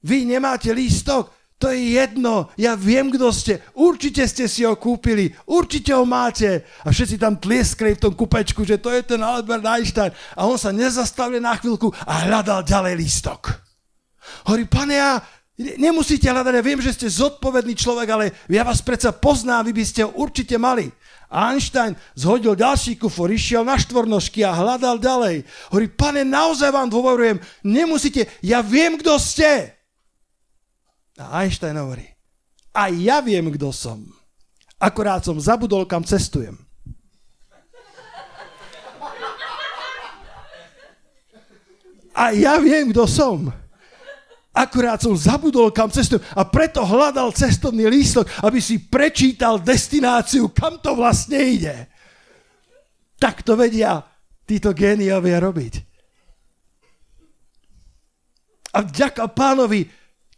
vy 0.02 0.18
nemáte 0.26 0.74
lístok, 0.74 1.31
to 1.64 1.72
je 1.72 1.96
jedno, 1.96 2.53
ja 2.61 2.77
viem, 2.77 3.09
kto 3.09 3.33
ste. 3.33 3.57
Určite 3.72 4.29
ste 4.29 4.44
si 4.44 4.68
ho 4.68 4.77
kúpili, 4.77 5.33
určite 5.48 5.96
ho 5.96 6.05
máte. 6.05 6.61
A 6.85 6.92
všetci 6.92 7.16
tam 7.16 7.40
tlieskli 7.40 7.96
v 7.96 8.03
tom 8.05 8.12
kupečku, 8.12 8.68
že 8.68 8.77
to 8.77 8.92
je 8.92 9.00
ten 9.00 9.24
Albert 9.24 9.64
Einstein. 9.64 10.12
A 10.37 10.44
on 10.44 10.61
sa 10.61 10.77
nezastavil 10.77 11.40
na 11.40 11.57
chvíľku 11.57 11.88
a 12.05 12.29
hľadal 12.29 12.68
ďalej 12.68 13.00
lístok. 13.00 13.57
Hovorí, 14.44 14.68
pane, 14.68 14.92
ja 15.00 15.24
nemusíte 15.81 16.29
hľadať, 16.29 16.53
ja 16.53 16.68
viem, 16.68 16.85
že 16.85 16.92
ste 16.92 17.09
zodpovedný 17.09 17.72
človek, 17.72 18.09
ale 18.12 18.24
ja 18.53 18.61
vás 18.61 18.85
predsa 18.85 19.16
poznám, 19.16 19.64
vy 19.64 19.72
by 19.72 19.85
ste 19.88 20.05
ho 20.05 20.12
určite 20.20 20.61
mali. 20.61 20.92
Einstein 21.33 21.96
zhodil 22.12 22.61
ďalší 22.61 23.00
kufor, 23.00 23.33
išiel 23.33 23.64
na 23.64 23.81
štvornožky 23.81 24.44
a 24.44 24.53
hľadal 24.53 25.00
ďalej. 25.00 25.48
Hovorí, 25.72 25.88
pane, 25.88 26.29
naozaj 26.29 26.68
vám 26.68 26.92
dôverujem, 26.92 27.40
nemusíte, 27.64 28.29
ja 28.44 28.61
viem, 28.61 29.00
kto 29.00 29.16
ste. 29.16 29.73
A 31.18 31.38
Einstein 31.42 31.79
hovorí, 31.79 32.14
a 32.74 32.90
ja 32.90 33.22
viem, 33.22 33.55
kto 33.55 33.70
som. 33.70 34.03
Akorát 34.83 35.22
som 35.22 35.38
zabudol, 35.38 35.87
kam 35.87 36.03
cestujem. 36.03 36.59
A 42.18 42.35
ja 42.35 42.59
viem, 42.59 42.90
kto 42.90 43.07
som. 43.07 43.55
Akurát 44.55 45.03
som 45.03 45.14
zabudol, 45.14 45.70
kam 45.70 45.90
cestujem. 45.90 46.22
A 46.35 46.42
preto 46.46 46.83
hľadal 46.83 47.31
cestovný 47.35 47.87
lístok, 47.90 48.27
aby 48.42 48.59
si 48.62 48.79
prečítal 48.83 49.62
destináciu, 49.62 50.50
kam 50.50 50.79
to 50.83 50.98
vlastne 50.98 51.38
ide. 51.38 51.87
Tak 53.18 53.42
to 53.46 53.55
vedia 53.59 54.03
títo 54.46 54.74
géniovia 54.74 55.38
robiť. 55.42 55.74
A 58.74 58.83
vďaka 58.83 59.31
pánovi 59.31 59.87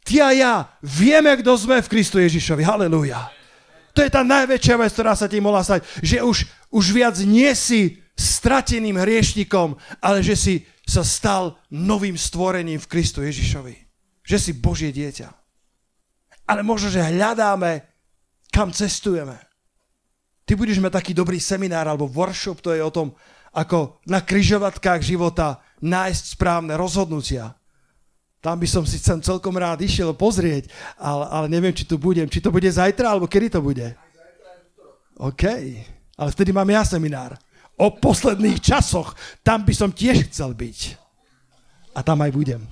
Ty 0.06 0.14
a 0.22 0.30
ja 0.30 0.54
vieme, 0.78 1.34
kto 1.34 1.58
sme 1.58 1.82
v 1.82 1.90
Kristu 1.90 2.22
Ježišovi. 2.22 2.62
Halelúja. 2.62 3.26
To 3.90 4.06
je 4.06 4.12
tá 4.12 4.22
najväčšia 4.22 4.78
vec, 4.78 4.94
ktorá 4.94 5.18
sa 5.18 5.26
ti 5.26 5.42
mohla 5.42 5.66
stať. 5.66 5.82
Že 5.98 6.22
už, 6.22 6.36
už 6.70 6.84
viac 6.94 7.18
nie 7.26 7.50
si 7.58 7.98
strateným 8.14 9.02
hriešnikom, 9.02 9.74
ale 9.98 10.22
že 10.22 10.38
si 10.38 10.54
sa 10.86 11.02
stal 11.02 11.58
novým 11.74 12.14
stvorením 12.14 12.78
v 12.78 12.86
Kristu 12.86 13.26
Ježišovi. 13.26 13.74
Že 14.22 14.36
si 14.38 14.52
Božie 14.54 14.94
dieťa. 14.94 15.26
Ale 16.46 16.62
možno, 16.62 16.86
že 16.86 17.02
hľadáme, 17.02 17.82
kam 18.54 18.70
cestujeme. 18.70 19.34
Ty 20.46 20.54
budeš 20.54 20.78
mať 20.78 21.02
taký 21.02 21.12
dobrý 21.18 21.42
seminár 21.42 21.90
alebo 21.90 22.06
workshop, 22.06 22.62
to 22.62 22.70
je 22.70 22.78
o 22.78 22.94
tom, 22.94 23.10
ako 23.50 23.98
na 24.06 24.22
kryžovatkách 24.22 25.02
života 25.02 25.58
nájsť 25.82 26.38
správne 26.38 26.78
rozhodnutia 26.78 27.55
tam 28.46 28.62
by 28.62 28.68
som 28.70 28.86
si 28.86 29.02
sem 29.02 29.18
celkom 29.18 29.58
rád 29.58 29.82
išiel 29.82 30.14
pozrieť, 30.14 30.70
ale, 30.94 31.26
ale 31.34 31.46
neviem, 31.50 31.74
či 31.74 31.82
tu 31.82 31.98
budem. 31.98 32.30
Či 32.30 32.38
to 32.38 32.54
bude 32.54 32.70
zajtra, 32.70 33.10
alebo 33.10 33.26
kedy 33.26 33.50
to 33.50 33.58
bude? 33.58 33.90
OK. 35.18 35.44
Ale 36.14 36.30
vtedy 36.30 36.54
mám 36.54 36.70
ja 36.70 36.86
seminár. 36.86 37.34
O 37.74 37.90
posledných 37.90 38.62
časoch. 38.62 39.18
Tam 39.42 39.66
by 39.66 39.74
som 39.74 39.90
tiež 39.90 40.30
chcel 40.30 40.54
byť. 40.54 40.94
A 41.98 42.06
tam 42.06 42.22
aj 42.22 42.30
budem. 42.30 42.62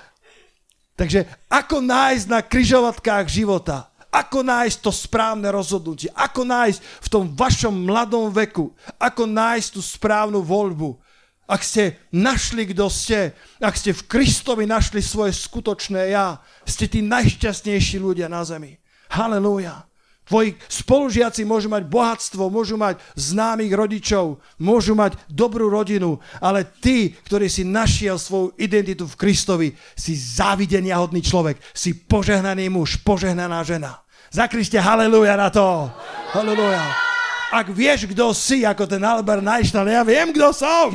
Takže 1.00 1.28
ako 1.52 1.84
nájsť 1.84 2.24
na 2.32 2.40
kryžovatkách 2.40 3.28
života? 3.28 3.92
Ako 4.08 4.40
nájsť 4.40 4.80
to 4.80 4.88
správne 4.88 5.52
rozhodnutie? 5.52 6.08
Ako 6.16 6.40
nájsť 6.48 6.80
v 6.80 7.08
tom 7.12 7.28
vašom 7.28 7.84
mladom 7.84 8.32
veku? 8.32 8.72
Ako 8.96 9.28
nájsť 9.28 9.76
tú 9.76 9.84
správnu 9.84 10.40
voľbu? 10.40 11.09
Ak 11.50 11.66
ste 11.66 11.98
našli, 12.14 12.70
kto 12.70 12.86
ste, 12.86 13.34
ak 13.58 13.74
ste 13.74 13.90
v 13.90 14.06
Kristovi 14.06 14.70
našli 14.70 15.02
svoje 15.02 15.34
skutočné 15.34 16.14
ja, 16.14 16.38
ste 16.62 16.86
tí 16.86 17.02
najšťastnejší 17.02 17.98
ľudia 17.98 18.30
na 18.30 18.46
zemi. 18.46 18.78
Halelúja. 19.10 19.90
Tvoji 20.30 20.54
spolužiaci 20.70 21.42
môžu 21.42 21.66
mať 21.66 21.90
bohatstvo, 21.90 22.54
môžu 22.54 22.78
mať 22.78 23.02
známych 23.18 23.74
rodičov, 23.74 24.38
môžu 24.62 24.94
mať 24.94 25.18
dobrú 25.26 25.66
rodinu, 25.66 26.22
ale 26.38 26.62
ty, 26.78 27.10
ktorý 27.26 27.50
si 27.50 27.66
našiel 27.66 28.14
svoju 28.14 28.54
identitu 28.54 29.10
v 29.10 29.18
Kristovi, 29.18 29.68
si 29.98 30.14
závidenia 30.14 31.02
hodný 31.02 31.18
človek, 31.18 31.58
si 31.74 31.98
požehnaný 31.98 32.70
muž, 32.70 33.02
požehnaná 33.02 33.66
žena. 33.66 34.06
Zakrište 34.30 34.78
halleluja 34.78 35.34
na 35.34 35.50
to. 35.50 35.90
Halleluja 36.30 37.09
ak 37.50 37.66
vieš, 37.74 38.06
kto 38.06 38.30
si, 38.30 38.62
ako 38.62 38.86
ten 38.86 39.02
Albert 39.02 39.42
Einstein, 39.42 39.90
ja 39.90 40.06
viem, 40.06 40.30
kto 40.30 40.54
som. 40.54 40.94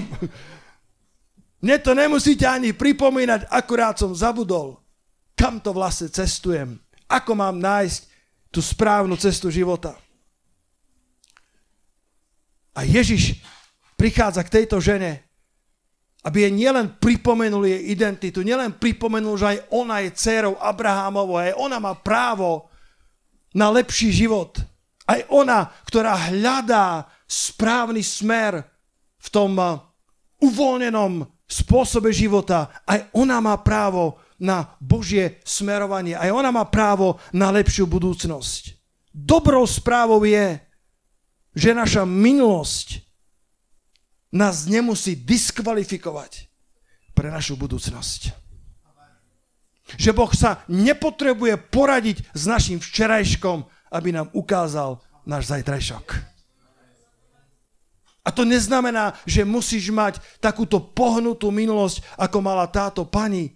Mne 1.63 1.77
to 1.83 1.91
nemusíte 1.91 2.47
ani 2.47 2.71
pripomínať, 2.71 3.51
akurát 3.51 3.99
som 3.99 4.15
zabudol, 4.15 4.79
kam 5.35 5.59
to 5.59 5.75
vlastne 5.75 6.07
cestujem, 6.07 6.79
ako 7.11 7.31
mám 7.35 7.59
nájsť 7.59 7.99
tú 8.49 8.63
správnu 8.63 9.19
cestu 9.19 9.51
života. 9.51 9.99
A 12.75 12.83
Ježiš 12.83 13.39
prichádza 13.95 14.43
k 14.43 14.63
tejto 14.63 14.79
žene 14.79 15.25
aby 16.25 16.49
jej 16.49 16.53
nielen 16.57 16.89
pripomenul 16.97 17.69
jej 17.69 17.93
identitu, 17.93 18.41
nielen 18.41 18.73
pripomenul, 18.73 19.37
že 19.37 19.45
aj 19.45 19.59
ona 19.69 20.01
je 20.01 20.09
dcerou 20.09 20.57
Abrahámovou, 20.57 21.37
aj 21.37 21.53
ona 21.53 21.77
má 21.77 21.93
právo 21.93 22.65
na 23.53 23.69
lepší 23.69 24.09
život. 24.09 24.57
Aj 25.05 25.21
ona, 25.29 25.69
ktorá 25.85 26.33
hľadá 26.33 27.05
správny 27.29 28.01
smer 28.01 28.65
v 29.21 29.27
tom 29.29 29.53
uh, 29.57 29.81
uvoľnenom 30.41 31.25
spôsobe 31.45 32.09
života, 32.09 32.73
aj 32.89 33.13
ona 33.13 33.37
má 33.37 33.53
právo 33.61 34.17
na 34.41 34.75
Božie 34.81 35.39
smerovanie, 35.45 36.17
aj 36.17 36.29
ona 36.33 36.49
má 36.51 36.65
právo 36.67 37.21
na 37.31 37.53
lepšiu 37.53 37.87
budúcnosť. 37.87 38.75
Dobrou 39.15 39.63
správou 39.63 40.19
je, 40.27 40.59
že 41.55 41.71
naša 41.71 42.03
minulosť 42.03 43.05
nás 44.35 44.67
nemusí 44.67 45.15
diskvalifikovať 45.15 46.51
pre 47.15 47.31
našu 47.31 47.55
budúcnosť. 47.55 48.35
Že 49.95 50.11
Boh 50.11 50.33
sa 50.35 50.65
nepotrebuje 50.67 51.55
poradiť 51.71 52.27
s 52.35 52.43
našim 52.43 52.83
včerajškom, 52.83 53.63
aby 53.95 54.11
nám 54.11 54.27
ukázal 54.35 54.99
náš 55.23 55.47
zajtrajšok. 55.47 56.35
A 58.25 58.33
to 58.33 58.41
neznamená, 58.41 59.13
že 59.23 59.45
musíš 59.45 59.93
mať 59.93 60.17
takúto 60.41 60.81
pohnutú 60.81 61.53
minulosť, 61.53 62.01
ako 62.17 62.37
mala 62.41 62.65
táto 62.65 63.05
pani. 63.05 63.53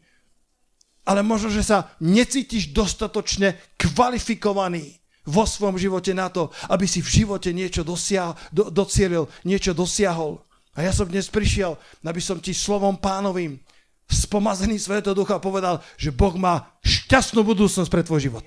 Ale 1.01 1.25
možno, 1.25 1.49
že 1.49 1.65
sa 1.65 1.89
necítiš 1.97 2.69
dostatočne 2.69 3.57
kvalifikovaný 3.81 5.01
vo 5.25 5.41
svojom 5.49 5.81
živote 5.81 6.13
na 6.13 6.29
to, 6.29 6.53
aby 6.69 6.85
si 6.85 7.01
v 7.01 7.25
živote 7.25 7.49
niečo 7.49 7.81
dosiahol, 7.81 8.37
do, 8.53 8.69
docielil, 8.69 9.25
niečo 9.41 9.73
dosiahol. 9.73 10.37
A 10.77 10.85
ja 10.85 10.93
som 10.93 11.09
dnes 11.09 11.25
prišiel, 11.33 11.73
aby 12.05 12.21
som 12.21 12.37
ti 12.37 12.53
slovom 12.53 12.93
pánovým 12.93 13.57
spomazený 14.05 14.77
Svetého 14.77 15.17
Ducha 15.17 15.41
povedal, 15.41 15.81
že 15.97 16.13
Boh 16.13 16.33
má 16.37 16.77
šťastnú 16.85 17.41
budúcnosť 17.41 17.89
pre 17.89 18.05
tvoj 18.05 18.29
život. 18.29 18.45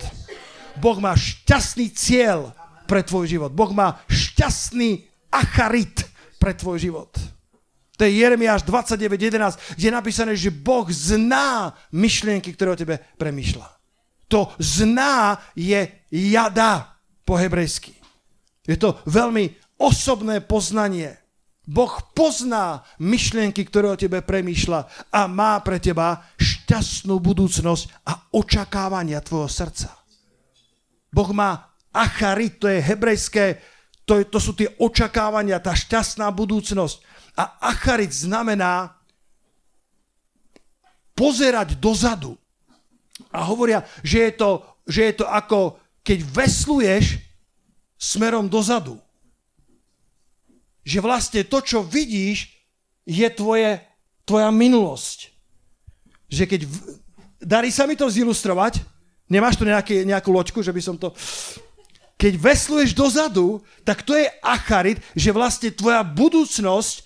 Boh 0.78 0.98
má 1.00 1.16
šťastný 1.16 1.92
cieľ 1.92 2.52
pre 2.86 3.00
tvoj 3.00 3.28
život. 3.28 3.50
Boh 3.52 3.72
má 3.72 4.00
šťastný 4.08 5.04
acharit 5.32 6.04
pre 6.36 6.52
tvoj 6.52 6.76
život. 6.76 7.12
To 7.96 8.08
je 8.08 8.18
Jeremiáš 8.18 8.66
29.11, 8.66 9.78
kde 9.78 9.86
je 9.86 9.94
napísané, 9.94 10.32
že 10.34 10.50
Boh 10.50 10.88
zná 10.90 11.76
myšlienky, 11.94 12.50
ktoré 12.56 12.74
o 12.74 12.80
tebe 12.80 12.98
premýšľa. 13.14 13.68
To 14.32 14.50
zná 14.58 15.38
je 15.54 15.86
jada 16.10 16.98
po 17.22 17.38
hebrejsky. 17.38 17.94
Je 18.66 18.80
to 18.80 18.98
veľmi 19.06 19.54
osobné 19.78 20.42
poznanie. 20.42 21.14
Boh 21.62 21.94
pozná 22.10 22.82
myšlienky, 22.98 23.62
ktoré 23.62 23.94
o 23.94 24.00
tebe 24.00 24.18
premýšľa 24.18 25.12
a 25.14 25.30
má 25.30 25.62
pre 25.62 25.78
teba 25.78 26.26
šťastnú 26.34 27.22
budúcnosť 27.22 28.02
a 28.02 28.34
očakávania 28.34 29.22
tvojho 29.22 29.46
srdca. 29.46 30.01
Boh 31.12 31.30
má 31.30 31.70
acharit, 31.92 32.56
to 32.56 32.66
je 32.66 32.80
hebrejské 32.80 33.60
to, 34.02 34.18
to 34.26 34.38
sú 34.42 34.52
tie 34.52 34.68
očakávania, 34.82 35.62
tá 35.62 35.74
šťastná 35.74 36.26
budúcnosť. 36.34 36.96
A 37.38 37.72
acharit 37.72 38.10
znamená 38.10 38.98
pozerať 41.14 41.78
dozadu. 41.78 42.34
A 43.30 43.46
hovoria, 43.46 43.86
že 44.02 44.28
je 44.28 44.32
to, 44.34 44.50
že 44.84 45.00
je 45.12 45.14
to 45.22 45.26
ako 45.30 45.78
keď 46.02 46.18
vesluješ 46.26 47.22
smerom 47.94 48.50
dozadu. 48.50 48.98
Že 50.82 50.98
vlastne 50.98 51.40
to, 51.46 51.62
čo 51.62 51.86
vidíš, 51.86 52.50
je 53.06 53.28
tvoje, 53.30 53.78
tvoja 54.26 54.50
minulosť. 54.50 55.30
Že 56.26 56.44
keď... 56.50 56.60
Darí 57.38 57.70
sa 57.70 57.86
mi 57.86 57.94
to 57.94 58.10
zilustrovať? 58.10 58.82
Nemáš 59.32 59.56
tu 59.56 59.64
nejaký, 59.64 60.04
nejakú 60.04 60.28
loďku, 60.28 60.60
že 60.60 60.76
by 60.76 60.82
som 60.84 61.00
to 61.00 61.08
keď 62.22 62.38
vesluješ 62.38 62.94
dozadu, 62.94 63.58
tak 63.82 64.06
to 64.06 64.14
je 64.14 64.30
acharit, 64.46 65.02
že 65.18 65.34
vlastne 65.34 65.74
tvoja 65.74 66.06
budúcnosť 66.06 67.02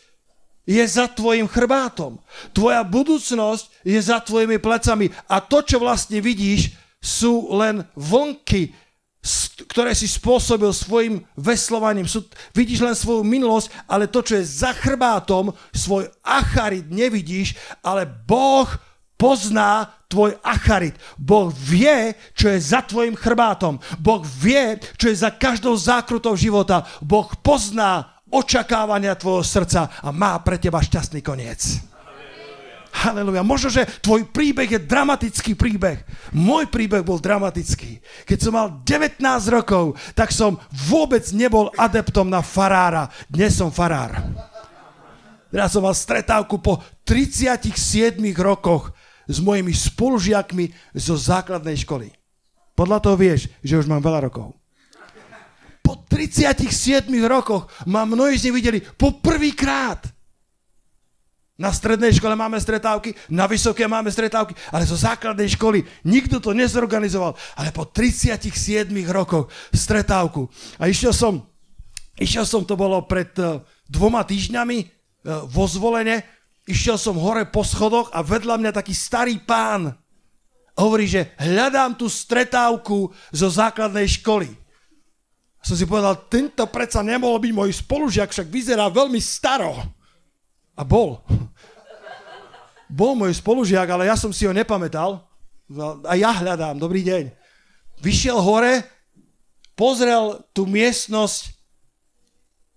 je 0.68 0.84
za 0.84 1.08
tvojim 1.08 1.48
chrbátom. 1.48 2.20
Tvoja 2.52 2.84
budúcnosť 2.84 3.64
je 3.80 3.96
za 3.96 4.20
tvojimi 4.20 4.60
plecami. 4.60 5.08
A 5.24 5.40
to, 5.40 5.64
čo 5.64 5.80
vlastne 5.80 6.20
vidíš, 6.20 6.76
sú 7.00 7.48
len 7.54 7.88
vlnky, 7.96 8.76
ktoré 9.72 9.96
si 9.96 10.04
spôsobil 10.04 10.68
svojim 10.74 11.24
veslovaním. 11.32 12.04
Vidíš 12.52 12.84
len 12.84 12.92
svoju 12.92 13.24
minulosť, 13.24 13.72
ale 13.88 14.12
to, 14.12 14.20
čo 14.20 14.36
je 14.36 14.44
za 14.44 14.76
chrbátom, 14.76 15.54
svoj 15.72 16.12
acharit 16.20 16.92
nevidíš, 16.92 17.56
ale 17.80 18.04
Boh 18.04 18.68
pozná 19.18 19.90
tvoj 20.06 20.38
acharit. 20.44 20.94
Boh 21.18 21.50
vie, 21.50 22.14
čo 22.36 22.48
je 22.52 22.58
za 22.62 22.84
tvojim 22.86 23.18
chrbátom. 23.18 23.82
Boh 23.98 24.22
vie, 24.22 24.78
čo 24.96 25.10
je 25.10 25.16
za 25.18 25.34
každou 25.34 25.74
zákrutou 25.74 26.38
života. 26.38 26.86
Boh 27.02 27.26
pozná 27.42 28.16
očakávania 28.30 29.18
tvojho 29.18 29.42
srdca 29.42 29.90
a 30.02 30.08
má 30.14 30.38
pre 30.40 30.60
teba 30.60 30.78
šťastný 30.78 31.20
koniec. 31.24 31.82
Haleluja. 32.96 33.44
Možno, 33.44 33.68
že 33.68 33.84
tvoj 34.00 34.24
príbeh 34.32 34.72
je 34.72 34.80
dramatický 34.80 35.52
príbeh. 35.52 36.00
Môj 36.32 36.72
príbeh 36.72 37.04
bol 37.04 37.20
dramatický. 37.20 38.00
Keď 38.24 38.38
som 38.40 38.56
mal 38.56 38.80
19 38.88 39.20
rokov, 39.52 40.00
tak 40.16 40.32
som 40.32 40.56
vôbec 40.72 41.28
nebol 41.36 41.68
adeptom 41.76 42.24
na 42.24 42.40
farára. 42.40 43.12
Dnes 43.28 43.52
som 43.52 43.68
farár. 43.68 44.16
Ja 45.52 45.68
som 45.68 45.84
mal 45.84 45.92
stretávku 45.92 46.56
po 46.56 46.80
37 47.04 48.16
rokoch 48.40 48.95
s 49.26 49.38
mojimi 49.42 49.74
spolužiakmi 49.74 50.70
zo 50.94 51.18
základnej 51.18 51.76
školy. 51.82 52.14
Podľa 52.76 52.98
toho 53.02 53.16
vieš, 53.18 53.50
že 53.60 53.78
už 53.78 53.90
mám 53.90 54.04
veľa 54.04 54.30
rokov. 54.30 54.54
Po 55.82 56.02
37 56.10 57.06
rokoch 57.30 57.70
ma 57.86 58.02
mnohí 58.02 58.34
z 58.34 58.50
nich 58.50 58.56
videli 58.58 58.78
po 58.82 59.22
prvýkrát. 59.22 60.02
Na 61.56 61.72
strednej 61.72 62.12
škole 62.12 62.36
máme 62.36 62.60
stretávky, 62.60 63.16
na 63.32 63.48
vysoké 63.48 63.88
máme 63.88 64.12
stretávky, 64.12 64.52
ale 64.68 64.84
zo 64.84 64.92
základnej 64.92 65.48
školy 65.56 65.88
nikto 66.04 66.36
to 66.36 66.52
nezorganizoval. 66.52 67.32
Ale 67.56 67.72
po 67.72 67.88
37 67.88 68.92
rokoch 69.08 69.48
stretávku. 69.72 70.52
A 70.76 70.92
išiel 70.92 71.16
som, 71.16 71.48
išiel 72.20 72.44
som, 72.44 72.60
to 72.68 72.76
bolo 72.76 73.08
pred 73.08 73.32
uh, 73.40 73.64
dvoma 73.88 74.20
týždňami 74.28 74.78
uh, 74.84 75.48
vo 75.48 75.64
zvolenie, 75.64 76.28
išiel 76.66 76.98
som 76.98 77.16
hore 77.16 77.46
po 77.46 77.62
schodoch 77.62 78.10
a 78.10 78.20
vedľa 78.20 78.58
mňa 78.58 78.72
taký 78.74 78.92
starý 78.92 79.38
pán 79.40 79.94
hovorí, 80.76 81.08
že 81.08 81.32
hľadám 81.40 81.96
tú 81.96 82.06
stretávku 82.06 83.08
zo 83.32 83.48
základnej 83.48 84.04
školy. 84.20 84.52
Som 85.64 85.74
si 85.74 85.88
povedal, 85.88 86.28
tento 86.30 86.62
predsa 86.68 87.02
nemohol 87.02 87.42
byť 87.42 87.52
môj 87.56 87.70
spolužiak, 87.74 88.30
však 88.30 88.46
vyzerá 88.52 88.86
veľmi 88.92 89.18
staro. 89.18 89.74
A 90.76 90.84
bol. 90.84 91.24
Bol 92.86 93.18
môj 93.18 93.34
spolužiak, 93.34 93.88
ale 93.88 94.06
ja 94.06 94.14
som 94.14 94.30
si 94.30 94.46
ho 94.46 94.54
nepamätal. 94.54 95.26
A 96.06 96.14
ja 96.14 96.30
hľadám, 96.30 96.78
dobrý 96.78 97.02
deň. 97.02 97.34
Vyšiel 97.98 98.38
hore, 98.38 98.86
pozrel 99.74 100.44
tú 100.54 100.68
miestnosť 100.68 101.50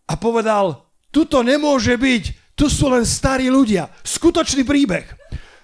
a 0.09 0.17
povedal, 0.17 0.89
tuto 1.13 1.45
nemôže 1.45 1.93
byť, 1.93 2.23
tu 2.59 2.67
sú 2.67 2.91
len 2.91 3.07
starí 3.07 3.47
ľudia. 3.47 3.87
Skutočný 4.03 4.67
príbeh. 4.67 5.07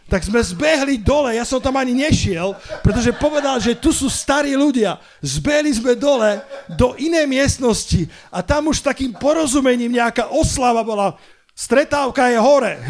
Tak 0.05 0.21
sme 0.21 0.37
zbehli 0.37 1.01
dole, 1.01 1.33
ja 1.33 1.43
som 1.43 1.57
tam 1.57 1.81
ani 1.81 1.91
nešiel, 1.91 2.53
pretože 2.85 3.09
povedal, 3.17 3.57
že 3.57 3.73
tu 3.73 3.89
sú 3.89 4.05
starí 4.05 4.53
ľudia. 4.53 5.01
Zbehli 5.19 5.73
sme 5.73 5.97
dole 5.97 6.39
do 6.77 6.93
inej 6.95 7.25
miestnosti 7.25 8.05
a 8.29 8.45
tam 8.45 8.69
už 8.69 8.85
takým 8.85 9.17
porozumením 9.17 9.97
nejaká 9.97 10.29
oslava 10.29 10.85
bola. 10.85 11.17
Stretávka 11.57 12.31
je 12.31 12.39
hore. 12.39 12.79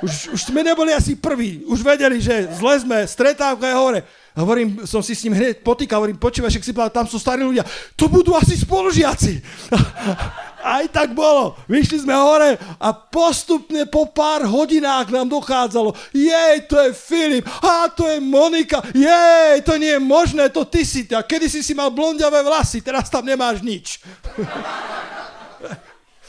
Už, 0.00 0.32
už 0.32 0.40
sme 0.48 0.64
neboli 0.64 0.96
asi 0.96 1.12
prví. 1.12 1.60
Už 1.68 1.84
vedeli, 1.84 2.24
že 2.24 2.48
zle 2.56 2.80
sme, 2.80 3.04
stretávka 3.04 3.68
je 3.68 3.76
hore. 3.76 4.00
A 4.30 4.46
hovorím, 4.46 4.86
som 4.86 5.02
si 5.02 5.18
s 5.18 5.26
ním 5.26 5.34
hneď 5.34 5.66
potýkal, 5.66 5.98
hovorím, 5.98 6.18
počúvaj, 6.18 6.54
že 6.54 6.62
si 6.62 6.70
povedal, 6.70 7.02
tam 7.02 7.06
sú 7.10 7.18
starí 7.18 7.42
ľudia. 7.42 7.66
To 7.98 8.06
budú 8.06 8.38
asi 8.38 8.54
spolužiaci. 8.54 9.42
Aj 10.60 10.84
tak 10.92 11.16
bolo. 11.16 11.56
Vyšli 11.66 12.04
sme 12.04 12.12
hore 12.12 12.60
a 12.76 12.88
postupne 12.92 13.88
po 13.88 14.12
pár 14.12 14.44
hodinách 14.44 15.08
nám 15.08 15.32
dochádzalo. 15.32 15.96
Jej, 16.12 16.68
to 16.68 16.76
je 16.84 16.92
Filip. 16.92 17.48
A 17.64 17.88
to 17.88 18.04
je 18.04 18.20
Monika. 18.20 18.84
Jej, 18.92 19.64
to 19.64 19.80
nie 19.80 19.96
je 19.96 20.00
možné, 20.04 20.52
to 20.52 20.68
ty 20.68 20.84
si. 20.84 21.08
A 21.16 21.24
kedy 21.24 21.48
si 21.48 21.64
si 21.64 21.72
mal 21.72 21.88
blondiavé 21.88 22.44
vlasy, 22.44 22.84
teraz 22.84 23.08
tam 23.08 23.24
nemáš 23.24 23.64
nič. 23.64 24.04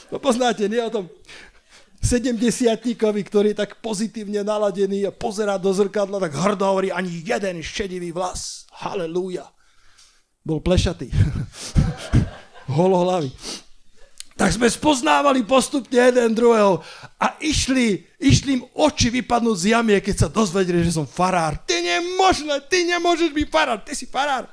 to 0.08 0.16
poznáte, 0.24 0.64
nie 0.72 0.80
o 0.80 0.90
tom 0.90 1.12
70 2.02 2.42
ktorý 2.98 3.54
je 3.54 3.62
tak 3.62 3.78
pozitívne 3.78 4.42
naladený 4.42 5.06
a 5.06 5.14
pozerá 5.14 5.62
do 5.62 5.70
zrkadla, 5.70 6.18
tak 6.18 6.34
hrdo 6.34 6.66
hovorí, 6.66 6.90
ani 6.90 7.22
jeden 7.22 7.62
šedivý 7.62 8.10
vlas. 8.10 8.66
Halelúja. 8.74 9.46
Bol 10.42 10.58
plešatý. 10.66 11.14
Holohlavý. 12.78 13.30
tak 14.34 14.58
sme 14.58 14.66
spoznávali 14.66 15.46
postupne 15.46 15.94
jeden 15.94 16.34
druhého 16.34 16.82
a 17.22 17.38
išli, 17.38 18.02
išli 18.18 18.58
im 18.58 18.64
oči 18.74 19.14
vypadnúť 19.14 19.58
z 19.62 19.66
jamie, 19.78 20.02
keď 20.02 20.26
sa 20.26 20.28
dozvedeli, 20.34 20.82
že 20.82 20.98
som 20.98 21.06
farár. 21.06 21.62
Ty 21.70 21.78
nemožné, 21.78 22.58
ty 22.66 22.90
nemôžeš 22.90 23.30
byť 23.30 23.48
farár, 23.54 23.80
ty 23.86 23.94
si 23.94 24.10
farár. 24.10 24.50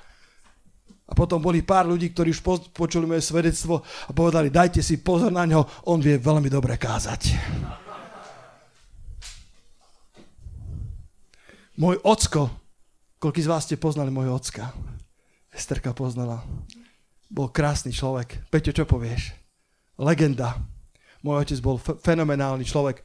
A 1.08 1.16
potom 1.16 1.40
boli 1.40 1.64
pár 1.64 1.88
ľudí, 1.88 2.12
ktorí 2.12 2.36
už 2.36 2.44
počuli 2.76 3.08
moje 3.08 3.24
svedectvo 3.24 3.80
a 3.80 4.10
povedali, 4.12 4.52
dajte 4.52 4.84
si 4.84 5.00
pozor 5.00 5.32
na 5.32 5.48
ňo, 5.48 5.88
on 5.88 6.04
vie 6.04 6.20
veľmi 6.20 6.52
dobre 6.52 6.76
kázať. 6.76 7.32
Môj 11.80 11.96
ocko, 12.04 12.52
koľký 13.16 13.40
z 13.40 13.48
vás 13.48 13.64
ste 13.64 13.80
poznali 13.80 14.12
môjho 14.12 14.36
ocka? 14.36 14.74
Esterka 15.48 15.96
poznala. 15.96 16.44
Bol 17.32 17.48
krásny 17.48 17.94
človek. 17.94 18.44
Peťo, 18.52 18.74
čo 18.74 18.84
povieš? 18.84 19.38
legenda. 19.98 20.54
Môj 21.26 21.42
otec 21.42 21.58
bol 21.58 21.76
f- 21.76 21.98
fenomenálny 21.98 22.62
človek. 22.62 23.02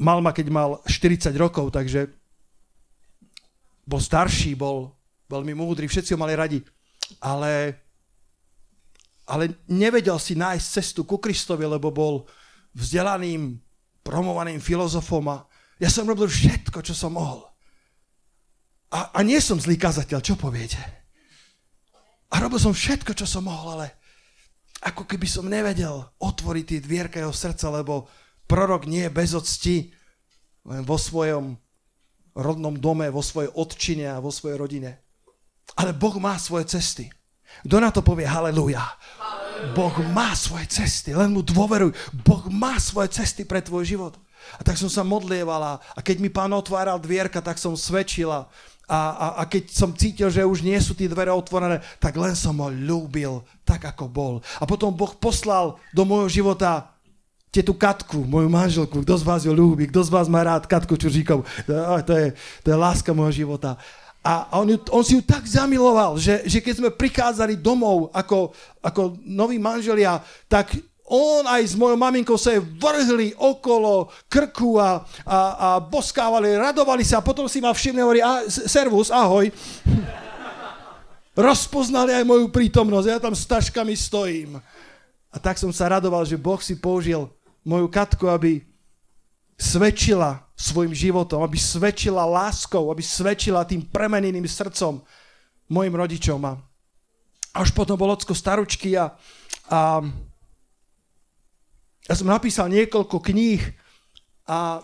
Mal 0.00 0.24
ma, 0.24 0.32
keď 0.32 0.48
mal 0.48 0.80
40 0.88 1.36
rokov, 1.36 1.68
takže 1.68 2.08
bol 3.84 4.00
starší, 4.00 4.56
bol 4.56 4.96
veľmi 5.32 5.56
múdry, 5.56 5.88
všetci 5.88 6.12
ho 6.12 6.20
mali 6.20 6.36
radi. 6.36 6.60
Ale, 7.24 7.80
ale 9.24 9.64
nevedel 9.64 10.20
si 10.20 10.36
nájsť 10.36 10.66
cestu 10.68 11.08
ku 11.08 11.16
Kristovi, 11.16 11.64
lebo 11.64 11.88
bol 11.88 12.28
vzdelaným, 12.76 13.56
promovaným 14.04 14.60
filozofom 14.60 15.24
a 15.32 15.36
ja 15.80 15.88
som 15.88 16.04
robil 16.04 16.28
všetko, 16.28 16.84
čo 16.84 16.92
som 16.92 17.16
mohol. 17.16 17.42
A, 18.92 19.16
a 19.16 19.18
nie 19.24 19.40
som 19.40 19.56
zlý 19.56 19.80
kazateľ, 19.80 20.20
čo 20.20 20.36
poviete? 20.36 20.78
A 22.32 22.40
robil 22.40 22.60
som 22.60 22.76
všetko, 22.76 23.16
čo 23.16 23.24
som 23.24 23.48
mohol, 23.48 23.80
ale 23.80 23.88
ako 24.82 25.06
keby 25.06 25.24
som 25.30 25.48
nevedel 25.48 26.02
otvoriť 26.20 26.64
tie 26.66 26.80
dvierka 26.82 27.18
jeho 27.22 27.32
srdca, 27.32 27.70
lebo 27.72 28.10
prorok 28.50 28.84
nie 28.90 29.06
je 29.06 29.14
bez 29.14 29.30
octi, 29.32 29.76
len 30.66 30.82
vo 30.82 30.98
svojom 30.98 31.56
rodnom 32.36 32.74
dome, 32.76 33.08
vo 33.12 33.20
svojej 33.20 33.52
odčine 33.52 34.08
a 34.08 34.22
vo 34.22 34.32
svojej 34.32 34.56
rodine. 34.58 35.02
Ale 35.78 35.96
Boh 35.96 36.16
má 36.20 36.36
svoje 36.36 36.68
cesty. 36.68 37.08
Kto 37.64 37.76
na 37.78 37.92
to 37.92 38.00
povie 38.00 38.24
haleluja? 38.24 38.82
Boh 39.76 39.94
má 40.10 40.34
svoje 40.34 40.66
cesty, 40.66 41.14
len 41.14 41.30
mu 41.30 41.44
dôveruj. 41.44 41.94
Boh 42.26 42.42
má 42.50 42.80
svoje 42.82 43.14
cesty 43.14 43.46
pre 43.46 43.62
tvoj 43.62 43.86
život. 43.86 44.14
A 44.58 44.66
tak 44.66 44.74
som 44.74 44.90
sa 44.90 45.06
modlievala 45.06 45.78
a 45.94 45.98
keď 46.02 46.16
mi 46.18 46.26
pán 46.26 46.50
otváral 46.50 46.98
dvierka, 46.98 47.38
tak 47.38 47.62
som 47.62 47.78
svedčila 47.78 48.50
a, 48.90 49.00
a, 49.14 49.26
a 49.40 49.42
keď 49.46 49.70
som 49.70 49.94
cítil, 49.94 50.28
že 50.28 50.42
už 50.42 50.66
nie 50.66 50.76
sú 50.82 50.92
tie 50.98 51.06
dvere 51.06 51.30
otvorené, 51.30 51.78
tak 52.02 52.18
len 52.18 52.34
som 52.34 52.58
ho 52.58 52.68
ľúbil 52.68 53.46
tak, 53.62 53.86
ako 53.86 54.10
bol. 54.10 54.34
A 54.58 54.66
potom 54.66 54.90
Boh 54.90 55.14
poslal 55.14 55.78
do 55.94 56.02
môjho 56.02 56.42
života 56.42 56.92
tetu 57.52 57.76
Katku, 57.76 58.24
moju 58.24 58.48
manželku, 58.48 59.04
kto 59.04 59.14
z 59.20 59.24
vás 59.28 59.44
ju 59.44 59.52
ľúbi, 59.52 59.88
kto 59.88 60.02
z 60.02 60.10
vás 60.10 60.26
má 60.26 60.40
rád 60.40 60.64
Katku 60.64 60.96
Čuržíkov, 60.96 61.44
to 62.08 62.12
je, 62.16 62.26
to 62.64 62.66
je 62.72 62.76
láska 62.76 63.12
môjho 63.12 63.44
života. 63.44 63.76
A 64.22 64.54
on, 64.62 64.70
ju, 64.70 64.78
on 64.94 65.02
si 65.02 65.18
ju 65.18 65.22
tak 65.26 65.42
zamiloval, 65.42 66.14
že, 66.14 66.46
že 66.46 66.62
keď 66.62 66.74
sme 66.78 66.90
prichádzali 66.94 67.58
domov 67.58 68.06
ako, 68.14 68.54
ako 68.78 69.18
noví 69.26 69.58
manželia, 69.58 70.22
tak 70.46 70.78
on 71.10 71.44
aj 71.44 71.62
s 71.66 71.74
mojou 71.74 71.98
maminkou 71.98 72.38
sa 72.38 72.54
vrhli 72.56 73.34
okolo 73.34 74.08
krku 74.30 74.78
a, 74.78 75.02
a, 75.26 75.38
a 75.52 75.68
boskávali, 75.82 76.54
radovali 76.54 77.02
sa 77.02 77.18
a 77.18 77.26
potom 77.26 77.50
si 77.50 77.58
ma 77.58 77.74
všimne 77.74 78.00
hovorí, 78.00 78.22
a, 78.22 78.46
servus, 78.48 79.10
ahoj. 79.10 79.50
Rozpoznali 81.36 82.16
aj 82.16 82.24
moju 82.24 82.48
prítomnosť, 82.48 83.08
ja 83.10 83.18
tam 83.18 83.34
s 83.34 83.44
taškami 83.44 83.92
stojím. 83.98 84.62
A 85.32 85.36
tak 85.42 85.58
som 85.58 85.74
sa 85.74 85.90
radoval, 85.90 86.22
že 86.24 86.38
Boh 86.38 86.60
si 86.62 86.78
použil 86.78 87.26
moju 87.66 87.90
Katku, 87.90 88.30
aby 88.30 88.64
svedčila 89.62 90.42
svojim 90.58 90.90
životom, 90.90 91.46
aby 91.46 91.54
svedčila 91.54 92.26
láskou, 92.26 92.90
aby 92.90 92.98
svedčila 92.98 93.62
tým 93.62 93.86
premeneným 93.86 94.42
srdcom 94.42 94.98
mojim 95.70 95.94
rodičom. 95.94 96.42
A, 96.42 96.58
a 97.54 97.56
už 97.62 97.70
potom 97.70 97.94
bol 97.94 98.10
ocko 98.10 98.34
staručky 98.34 98.98
a, 98.98 99.14
a 99.70 100.02
ja 102.10 102.14
som 102.18 102.26
napísal 102.26 102.66
niekoľko 102.66 103.22
kníh 103.22 103.62
a 104.50 104.82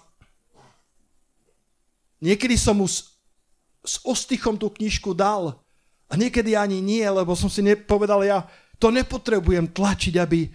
niekedy 2.22 2.54
som 2.54 2.78
mu 2.78 2.86
s, 2.86 3.18
s 3.82 3.98
ostychom 4.06 4.54
tú 4.54 4.70
knižku 4.70 5.10
dal 5.10 5.58
a 6.06 6.12
niekedy 6.14 6.54
ani 6.54 6.78
nie, 6.78 7.02
lebo 7.02 7.34
som 7.34 7.50
si 7.50 7.66
nepovedal, 7.66 8.22
ja 8.22 8.46
to 8.78 8.94
nepotrebujem 8.94 9.74
tlačiť, 9.74 10.14
aby 10.22 10.46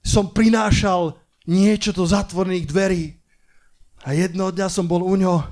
som 0.00 0.32
prinášal 0.32 1.12
niečo 1.44 1.92
do 1.92 2.08
zatvorených 2.08 2.64
dverí. 2.64 3.17
A 4.06 4.14
jedného 4.14 4.54
dňa 4.54 4.68
som 4.70 4.86
bol 4.86 5.02
u 5.02 5.14
ňo 5.18 5.42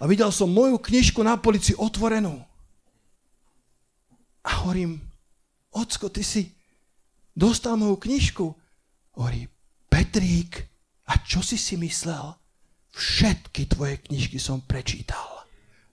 a 0.00 0.02
videl 0.08 0.32
som 0.32 0.50
moju 0.50 0.80
knižku 0.80 1.20
na 1.22 1.36
polici 1.36 1.76
otvorenú. 1.76 2.40
A 4.40 4.64
hovorím, 4.64 4.98
ocko, 5.70 6.08
ty 6.08 6.24
si 6.24 6.50
dostal 7.36 7.76
moju 7.76 8.00
knižku. 8.00 8.46
Hovorí, 9.14 9.46
Petrík, 9.86 10.64
a 11.06 11.20
čo 11.20 11.44
si 11.44 11.60
si 11.60 11.76
myslel? 11.76 12.34
Všetky 12.90 13.70
tvoje 13.70 14.02
knižky 14.08 14.40
som 14.40 14.64
prečítal 14.64 15.46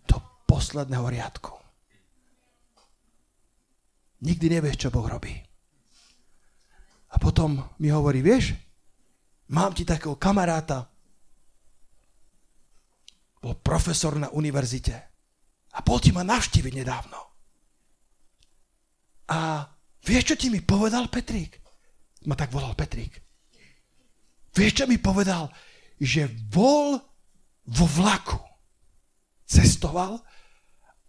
do 0.10 0.18
posledného 0.50 1.06
riadku. 1.06 1.54
Nikdy 4.24 4.46
nevieš, 4.50 4.88
čo 4.88 4.90
Boh 4.90 5.06
robí. 5.06 5.36
A 7.14 7.16
potom 7.22 7.62
mi 7.78 7.94
hovorí, 7.94 8.26
vieš, 8.26 8.58
mám 9.54 9.78
ti 9.78 9.86
takého 9.86 10.18
kamaráta, 10.18 10.90
bol 13.48 13.64
profesor 13.64 14.20
na 14.20 14.28
univerzite 14.36 14.96
a 15.72 15.80
ti 16.04 16.12
ma 16.12 16.28
navštíviť 16.28 16.74
nedávno. 16.76 17.20
A 19.32 19.64
vieš, 20.04 20.34
čo 20.34 20.36
ti 20.36 20.52
mi 20.52 20.60
povedal 20.60 21.08
Petrík? 21.08 21.64
ma 22.28 22.36
tak 22.36 22.52
volal 22.52 22.76
Petrík. 22.76 23.24
Vieš, 24.52 24.84
čo 24.84 24.86
mi 24.90 25.00
povedal? 25.00 25.48
Že 25.96 26.28
bol 26.52 27.00
vo 27.64 27.86
vlaku. 27.88 28.36
Cestoval 29.48 30.20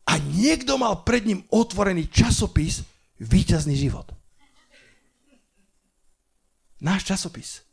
a 0.07 0.14
niekto 0.22 0.79
mal 0.79 1.03
pred 1.03 1.27
ním 1.27 1.42
otvorený 1.51 2.07
časopis 2.07 2.87
Výťazný 3.18 3.74
život. 3.74 4.14
Náš 6.79 7.03
časopis. 7.03 7.66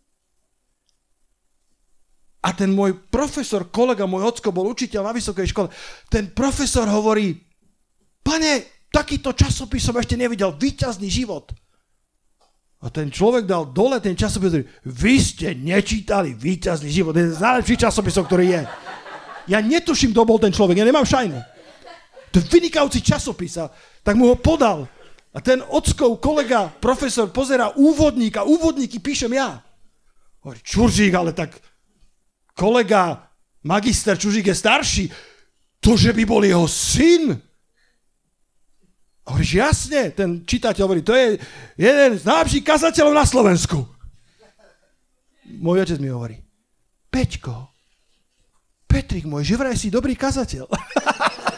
A 2.46 2.54
ten 2.54 2.70
môj 2.70 2.94
profesor, 3.10 3.74
kolega, 3.74 4.06
môj 4.06 4.38
ocko 4.38 4.54
bol 4.54 4.70
učiteľ 4.70 5.10
na 5.10 5.18
vysokej 5.18 5.50
škole, 5.50 5.68
ten 6.14 6.30
profesor 6.30 6.86
hovorí, 6.86 7.34
pane, 8.22 8.86
takýto 8.94 9.34
časopis 9.34 9.82
som 9.82 9.98
ešte 9.98 10.14
nevidel, 10.14 10.54
Výťazný 10.54 11.10
život. 11.10 11.50
A 12.86 12.94
ten 12.94 13.10
človek 13.10 13.50
dal 13.50 13.74
dole 13.74 13.98
ten 13.98 14.14
časopis, 14.14 14.62
vy 14.86 15.14
ste 15.18 15.58
nečítali 15.58 16.38
Výťazný 16.38 16.94
život, 16.94 17.18
jeden 17.18 17.34
z 17.34 17.42
najlepších 17.42 17.90
časopisov, 17.90 18.30
ktorý 18.30 18.46
je. 18.54 18.62
Ja 19.50 19.58
netuším, 19.66 20.14
kto 20.14 20.30
bol 20.30 20.38
ten 20.38 20.54
človek, 20.54 20.78
ja 20.78 20.86
nemám 20.86 21.06
šajnu. 21.06 21.42
To 22.30 22.36
je 22.38 22.46
vynikajúci 22.46 23.02
časopis 23.02 23.58
a 23.58 23.74
tak 24.06 24.14
mu 24.14 24.30
ho 24.30 24.38
podal. 24.38 24.86
A 25.34 25.42
ten 25.42 25.66
ockov 25.66 26.22
kolega, 26.22 26.70
profesor, 26.70 27.34
pozera 27.34 27.74
úvodník 27.74 28.38
a 28.38 28.46
úvodníky 28.46 29.02
píšem 29.02 29.34
ja. 29.34 29.66
Hovorí, 30.46 30.62
Čuržík, 30.62 31.12
ale 31.18 31.34
tak 31.34 31.58
kolega, 32.56 33.30
magister 33.62 34.18
Čuržík 34.18 34.48
je 34.48 34.56
starší. 34.56 35.06
To, 35.84 35.94
že 35.94 36.16
by 36.16 36.24
bol 36.26 36.42
jeho 36.42 36.66
syn, 36.66 37.38
a 39.26 39.34
hovoríš, 39.34 39.52
jasne, 39.58 40.14
ten 40.14 40.46
čitateľ 40.46 40.84
hovorí, 40.86 41.02
to 41.02 41.18
je 41.18 41.42
jeden 41.82 42.12
z 42.14 42.24
najlepších 42.30 42.62
kazateľov 42.62 43.14
na 43.18 43.26
Slovensku. 43.26 43.82
Môj 45.58 45.82
otec 45.82 45.98
mi 45.98 46.14
hovorí, 46.14 46.38
Peťko, 47.10 47.74
Petrik 48.86 49.26
môj, 49.26 49.42
že 49.42 49.58
vraj 49.58 49.74
si 49.74 49.90
dobrý 49.90 50.14
kazateľ. 50.14 50.70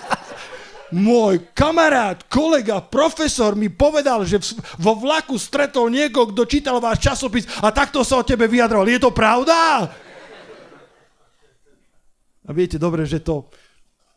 môj 0.96 1.52
kamarát, 1.52 2.24
kolega, 2.32 2.80
profesor 2.80 3.52
mi 3.60 3.68
povedal, 3.68 4.24
že 4.24 4.40
vo 4.80 4.96
vlaku 4.96 5.36
stretol 5.36 5.92
niekoho, 5.92 6.32
kto 6.32 6.48
čítal 6.48 6.80
váš 6.80 7.04
časopis 7.04 7.44
a 7.60 7.68
takto 7.76 8.00
sa 8.08 8.24
o 8.24 8.24
tebe 8.24 8.48
vyjadroval. 8.48 8.88
Je 8.88 9.00
to 9.04 9.12
pravda? 9.12 9.92
A 12.48 12.56
viete 12.56 12.80
dobre, 12.80 13.04
že 13.04 13.20
to, 13.20 13.52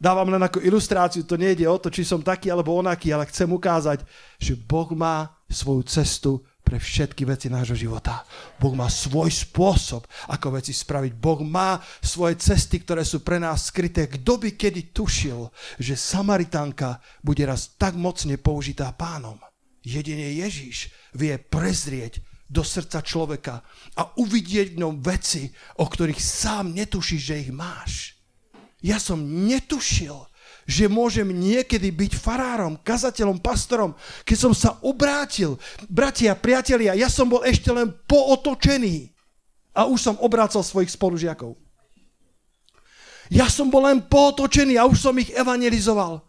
dávam 0.00 0.30
len 0.30 0.40
ako 0.40 0.64
ilustráciu, 0.64 1.26
to 1.26 1.36
nejde 1.36 1.66
o 1.66 1.76
to, 1.76 1.92
či 1.92 2.06
som 2.06 2.24
taký 2.24 2.48
alebo 2.48 2.72
onaký, 2.78 3.12
ale 3.12 3.28
chcem 3.28 3.50
ukázať, 3.50 4.06
že 4.38 4.56
Boh 4.56 4.88
má 4.96 5.34
svoju 5.50 5.82
cestu 5.84 6.40
pre 6.70 6.78
všetky 6.78 7.26
veci 7.26 7.50
nášho 7.50 7.74
života. 7.74 8.22
Boh 8.62 8.70
má 8.78 8.86
svoj 8.86 9.26
spôsob, 9.26 10.06
ako 10.30 10.54
veci 10.54 10.70
spraviť. 10.70 11.12
Boh 11.18 11.42
má 11.42 11.82
svoje 11.98 12.38
cesty, 12.38 12.78
ktoré 12.78 13.02
sú 13.02 13.26
pre 13.26 13.42
nás 13.42 13.74
skryté. 13.74 14.06
Kto 14.06 14.38
by 14.38 14.54
kedy 14.54 14.94
tušil, 14.94 15.50
že 15.82 15.98
Samaritánka 15.98 17.02
bude 17.26 17.42
raz 17.42 17.74
tak 17.74 17.98
mocne 17.98 18.38
použitá 18.38 18.94
pánom? 18.94 19.42
Jedine 19.82 20.30
Ježíš 20.30 20.94
vie 21.18 21.34
prezrieť 21.42 22.22
do 22.46 22.62
srdca 22.62 23.02
človeka 23.02 23.66
a 23.98 24.14
uvidieť 24.22 24.78
v 24.78 24.80
ňom 24.86 25.02
veci, 25.02 25.50
o 25.82 25.86
ktorých 25.90 26.22
sám 26.22 26.70
netušíš, 26.70 27.22
že 27.22 27.40
ich 27.42 27.50
máš. 27.50 28.19
Ja 28.80 28.96
som 28.96 29.20
netušil, 29.20 30.16
že 30.64 30.86
môžem 30.86 31.28
niekedy 31.28 31.90
byť 31.90 32.12
farárom, 32.16 32.78
kazateľom, 32.80 33.42
pastorom, 33.42 33.92
keď 34.22 34.36
som 34.36 34.52
sa 34.54 34.78
obrátil. 34.80 35.58
Bratia, 35.90 36.36
priatelia, 36.38 36.96
ja 36.96 37.10
som 37.10 37.26
bol 37.26 37.42
ešte 37.42 37.68
len 37.74 37.92
pootočený 38.06 39.10
a 39.74 39.88
už 39.88 39.98
som 39.98 40.16
obrácal 40.22 40.64
svojich 40.64 40.94
spolužiakov. 40.94 41.58
Ja 43.30 43.46
som 43.46 43.70
bol 43.70 43.86
len 43.86 44.02
pootočený 44.02 44.78
a 44.78 44.86
už 44.86 44.98
som 44.98 45.14
ich 45.18 45.30
evangelizoval. 45.34 46.22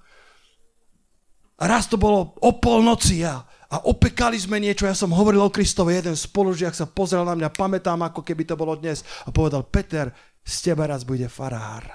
A 1.61 1.63
raz 1.69 1.85
to 1.85 1.97
bolo 1.97 2.33
o 2.41 2.51
polnoci 2.57 3.21
a 3.25 3.45
a 3.71 3.87
opekali 3.87 4.35
sme 4.35 4.59
niečo, 4.59 4.83
ja 4.83 4.91
som 4.91 5.15
hovoril 5.15 5.39
o 5.39 5.47
Kristovi, 5.47 5.95
jeden 5.95 6.19
spolužiak 6.19 6.75
sa 6.75 6.91
pozrel 6.91 7.23
na 7.23 7.39
mňa, 7.39 7.55
pamätám, 7.55 8.03
ako 8.03 8.19
keby 8.19 8.43
to 8.43 8.59
bolo 8.59 8.75
dnes 8.75 8.99
a 9.23 9.31
povedal, 9.31 9.63
Peter, 9.63 10.11
z 10.43 10.55
teba 10.59 10.91
raz 10.91 11.07
bude 11.07 11.31
farár. 11.31 11.87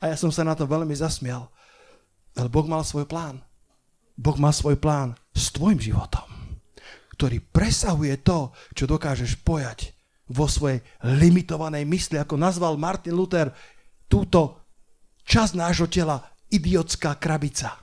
A 0.00 0.08
ja 0.08 0.16
som 0.16 0.32
sa 0.32 0.42
na 0.42 0.56
to 0.56 0.64
veľmi 0.64 0.92
zasmial. 0.96 1.52
Ale 2.34 2.48
Boh 2.48 2.64
mal 2.64 2.80
svoj 2.82 3.04
plán. 3.04 3.44
Boh 4.16 4.36
má 4.36 4.52
svoj 4.52 4.76
plán 4.76 5.16
s 5.32 5.52
tvojim 5.52 5.80
životom, 5.80 6.24
ktorý 7.16 7.40
presahuje 7.40 8.20
to, 8.20 8.52
čo 8.76 8.84
dokážeš 8.84 9.40
pojať 9.40 9.96
vo 10.30 10.44
svojej 10.46 10.84
limitovanej 11.04 11.88
mysli, 11.88 12.16
ako 12.20 12.36
nazval 12.36 12.76
Martin 12.76 13.16
Luther 13.16 13.50
túto 14.06 14.60
časť 15.24 15.52
nášho 15.56 15.88
tela 15.88 16.20
idiotská 16.52 17.16
krabica 17.16 17.80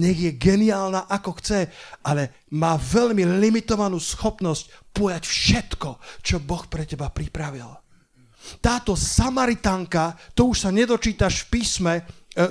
nech 0.00 0.18
je 0.18 0.32
geniálna 0.38 1.10
ako 1.10 1.36
chce, 1.42 1.68
ale 2.06 2.46
má 2.56 2.78
veľmi 2.78 3.26
limitovanú 3.26 3.98
schopnosť 3.98 4.94
pojať 4.94 5.22
všetko, 5.26 5.90
čo 6.22 6.38
Boh 6.38 6.64
pre 6.70 6.88
teba 6.88 7.12
pripravil. 7.12 7.68
Táto 8.58 8.98
Samaritánka, 8.98 10.18
to 10.34 10.50
už 10.50 10.66
sa 10.66 10.70
nedočítaš 10.74 11.46
v 11.46 11.60
písme, 11.60 11.94
e, 12.00 12.02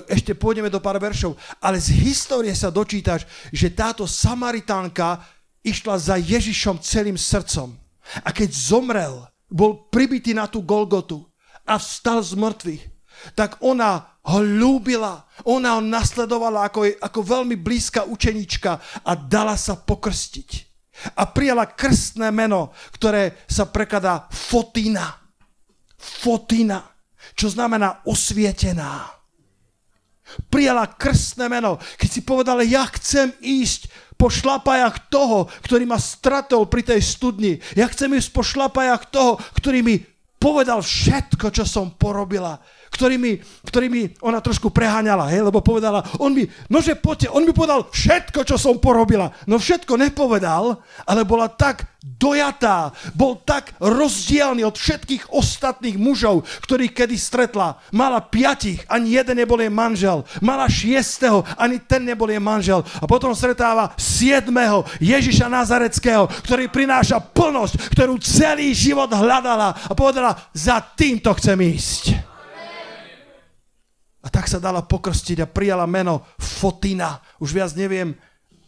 ešte 0.07 0.31
pôjdeme 0.31 0.71
do 0.71 0.79
pár 0.79 0.95
veršov, 0.95 1.35
ale 1.59 1.83
z 1.83 1.91
histórie 1.99 2.55
sa 2.55 2.71
dočítaš, 2.71 3.27
že 3.51 3.75
táto 3.75 4.07
Samaritánka 4.07 5.19
išla 5.59 5.99
za 5.99 6.15
Ježišom 6.15 6.79
celým 6.79 7.19
srdcom. 7.19 7.75
A 8.23 8.29
keď 8.31 8.49
zomrel, 8.55 9.27
bol 9.49 9.89
pribitý 9.89 10.31
na 10.31 10.47
tú 10.47 10.63
Golgotu 10.63 11.25
a 11.65 11.75
vstal 11.81 12.23
z 12.23 12.37
mŕtvych, 12.37 12.83
tak 13.35 13.59
ona 13.59 14.15
ho 14.29 14.39
ľúbila, 14.39 15.27
ona 15.43 15.75
ho 15.75 15.81
nasledovala 15.83 16.69
ako, 16.69 16.87
ako 17.01 17.19
veľmi 17.19 17.59
blízka 17.59 18.07
učenička 18.07 19.03
a 19.03 19.11
dala 19.17 19.59
sa 19.59 19.75
pokrstiť. 19.75 20.69
A 21.15 21.31
prijala 21.31 21.67
krstné 21.67 22.27
meno, 22.31 22.75
ktoré 22.91 23.43
sa 23.47 23.67
prekladá 23.67 24.27
Fotina. 24.31 25.18
Fotina, 25.99 26.81
čo 27.35 27.51
znamená 27.51 28.07
osvietená. 28.07 29.11
Prijala 30.47 30.87
krstné 30.87 31.51
meno, 31.51 31.75
keď 31.99 32.09
si 32.09 32.21
povedala, 32.23 32.61
ja 32.63 32.87
chcem 32.87 33.33
ísť 33.43 33.91
po 34.15 34.31
šlapajach 34.31 35.11
toho, 35.11 35.51
ktorý 35.63 35.83
ma 35.89 35.99
stratol 35.99 36.67
pri 36.71 36.85
tej 36.85 37.01
studni. 37.03 37.59
Ja 37.75 37.87
chcem 37.91 38.15
ísť 38.15 38.29
po 38.31 38.43
šlapajach 38.43 39.11
toho, 39.11 39.39
ktorý 39.57 39.83
mi 39.83 39.95
povedal 40.39 40.79
všetko, 40.79 41.51
čo 41.51 41.67
som 41.67 41.95
porobila 41.95 42.55
ktorými, 42.89 43.39
ktorými 43.65 44.19
ona 44.25 44.41
trošku 44.41 44.73
preháňala, 44.73 45.29
hej, 45.29 45.45
lebo 45.45 45.61
povedala, 45.61 46.03
on 46.17 46.33
mi, 46.33 46.49
nože 46.67 46.97
poďte, 46.97 47.31
on 47.31 47.45
mi 47.45 47.53
povedal 47.53 47.87
všetko, 47.87 48.43
čo 48.43 48.55
som 48.57 48.81
porobila. 48.81 49.31
No 49.45 49.61
všetko 49.61 49.95
nepovedal, 49.95 50.81
ale 51.05 51.21
bola 51.23 51.47
tak 51.47 51.85
dojatá, 51.99 52.95
bol 53.11 53.43
tak 53.43 53.75
rozdielný 53.79 54.63
od 54.63 54.75
všetkých 54.79 55.35
ostatných 55.35 55.99
mužov, 55.99 56.47
ktorých 56.63 56.95
kedy 56.95 57.15
stretla. 57.19 57.75
Mala 57.91 58.23
piatich, 58.23 58.87
ani 58.87 59.19
jeden 59.19 59.43
nebol 59.43 59.59
jej 59.59 59.71
manžel. 59.71 60.23
Mala 60.39 60.71
šiestého, 60.71 61.43
ani 61.59 61.79
ten 61.83 62.07
nebol 62.07 62.31
jej 62.31 62.39
manžel. 62.39 62.87
A 63.03 63.05
potom 63.05 63.35
stretáva 63.35 63.91
siedmeho 63.99 64.87
Ježiša 65.03 65.51
Nazareckého, 65.51 66.31
ktorý 66.47 66.71
prináša 66.71 67.19
plnosť, 67.19 67.91
ktorú 67.91 68.15
celý 68.23 68.71
život 68.71 69.11
hľadala 69.11 69.75
a 69.75 69.91
povedala, 69.91 70.39
za 70.55 70.79
týmto 70.79 71.35
chcem 71.35 71.59
ísť. 71.59 72.28
A 74.29 74.33
tak 74.37 74.45
sa 74.45 74.61
dala 74.61 74.85
pokrstiť 74.85 75.41
a 75.41 75.49
prijala 75.49 75.89
meno 75.89 76.21
Fotina. 76.37 77.17
Už 77.41 77.49
viac 77.49 77.73
neviem, 77.73 78.13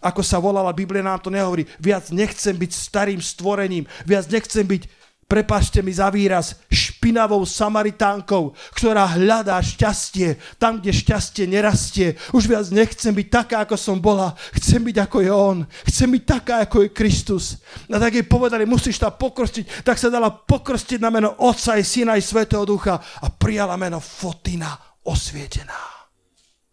ako 0.01 0.25
sa 0.25 0.41
volala, 0.41 0.73
Biblia 0.73 1.05
nám 1.05 1.21
to 1.21 1.29
nehovorí. 1.29 1.69
Viac 1.77 2.09
nechcem 2.09 2.57
byť 2.57 2.71
starým 2.73 3.21
stvorením. 3.21 3.85
Viac 4.01 4.25
nechcem 4.33 4.65
byť, 4.65 4.89
prepašte 5.29 5.85
mi 5.85 5.93
za 5.93 6.09
výraz, 6.09 6.57
špinavou 6.73 7.45
Samaritánkou, 7.45 8.57
ktorá 8.73 9.05
hľadá 9.05 9.61
šťastie 9.61 10.41
tam, 10.57 10.81
kde 10.81 10.97
šťastie 10.97 11.45
nerastie. 11.45 12.17
Už 12.33 12.49
viac 12.49 12.65
nechcem 12.73 13.13
byť 13.13 13.27
taká, 13.29 13.61
ako 13.61 13.77
som 13.77 14.01
bola. 14.01 14.33
Chcem 14.57 14.81
byť 14.81 14.97
ako 14.97 15.17
je 15.21 15.29
On. 15.29 15.57
Chcem 15.85 16.09
byť 16.17 16.23
taká, 16.25 16.65
ako 16.65 16.89
je 16.89 16.89
Kristus. 16.89 17.61
A 17.85 18.01
tak 18.01 18.17
jej 18.17 18.25
povedali, 18.25 18.65
musíš 18.65 18.97
sa 18.97 19.13
pokrstiť. 19.13 19.85
Tak 19.85 20.01
sa 20.01 20.09
dala 20.09 20.33
pokrstiť 20.33 20.97
na 20.97 21.13
meno 21.13 21.37
Otca 21.37 21.77
i 21.77 21.85
Syna 21.85 22.17
i 22.17 22.25
Svetého 22.25 22.65
Ducha 22.65 22.97
a 22.97 23.29
prijala 23.29 23.77
meno 23.77 24.01
Fotina 24.01 24.90
osvietená, 25.05 25.81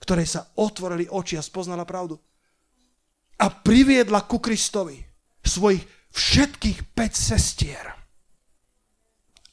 ktorej 0.03 0.29
sa 0.29 0.41
otvorili 0.57 1.09
oči 1.09 1.37
a 1.37 1.43
spoznala 1.43 1.89
pravdu. 1.89 2.19
A 3.39 3.47
priviedla 3.49 4.27
ku 4.27 4.43
Kristovi 4.43 4.99
svojich 5.45 5.83
všetkých 6.13 6.93
5 6.93 7.15
sestier 7.15 7.85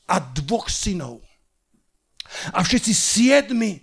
a 0.10 0.16
dvoch 0.20 0.68
synov. 0.68 1.22
A 2.52 2.66
všetci 2.66 2.92
siedmi 2.92 3.78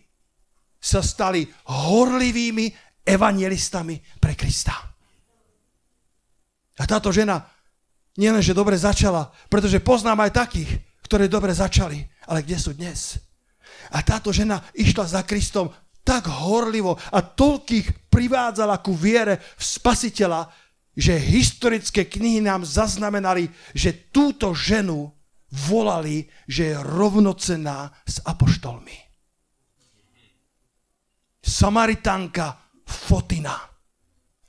sa 0.83 0.99
stali 0.99 1.47
horlivými 1.71 2.75
evangelistami 3.07 4.03
pre 4.19 4.35
Krista. 4.35 4.75
A 6.79 6.83
táto 6.91 7.15
žena 7.15 7.47
nielenže 8.19 8.51
dobre 8.51 8.75
začala, 8.75 9.31
pretože 9.47 9.79
poznám 9.79 10.27
aj 10.27 10.33
takých, 10.35 10.71
ktorí 11.07 11.31
dobre 11.31 11.55
začali, 11.55 12.03
ale 12.27 12.43
kde 12.43 12.59
sú 12.59 12.75
dnes? 12.75 13.23
A 13.93 14.01
táto 14.01 14.33
žena 14.33 14.65
išla 14.73 15.05
za 15.05 15.21
Kristom 15.23 15.69
tak 16.03 16.27
horlivo 16.27 16.99
a 16.99 17.23
toľkých 17.23 18.11
privádzala 18.11 18.83
ku 18.83 18.97
viere 18.97 19.39
v 19.55 19.63
spasiteľa, 19.63 20.51
že 20.93 21.17
historické 21.17 22.05
knihy 22.05 22.43
nám 22.43 22.67
zaznamenali, 22.67 23.49
že 23.73 24.11
túto 24.13 24.53
ženu 24.53 25.09
volali, 25.53 26.29
že 26.49 26.75
je 26.75 26.77
rovnocenná 26.77 27.93
s 28.03 28.19
apoštolmi. 28.25 28.97
Samaritánka 31.43 32.59
Fotina, 32.87 33.57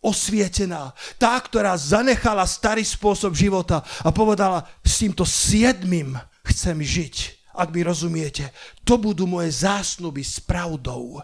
osvietená, 0.03 0.91
tá, 1.15 1.37
ktorá 1.39 1.77
zanechala 1.79 2.43
starý 2.43 2.83
spôsob 2.83 3.33
života 3.37 3.85
a 4.03 4.09
povedala, 4.11 4.67
s 4.83 4.99
týmto 4.99 5.23
siedmým 5.23 6.17
chcem 6.43 6.77
žiť 6.81 7.42
ak 7.53 7.69
mi 7.69 7.81
rozumiete. 7.85 8.49
To 8.83 8.97
budú 8.97 9.29
moje 9.29 9.53
zásnuby 9.53 10.25
s 10.25 10.41
pravdou. 10.41 11.21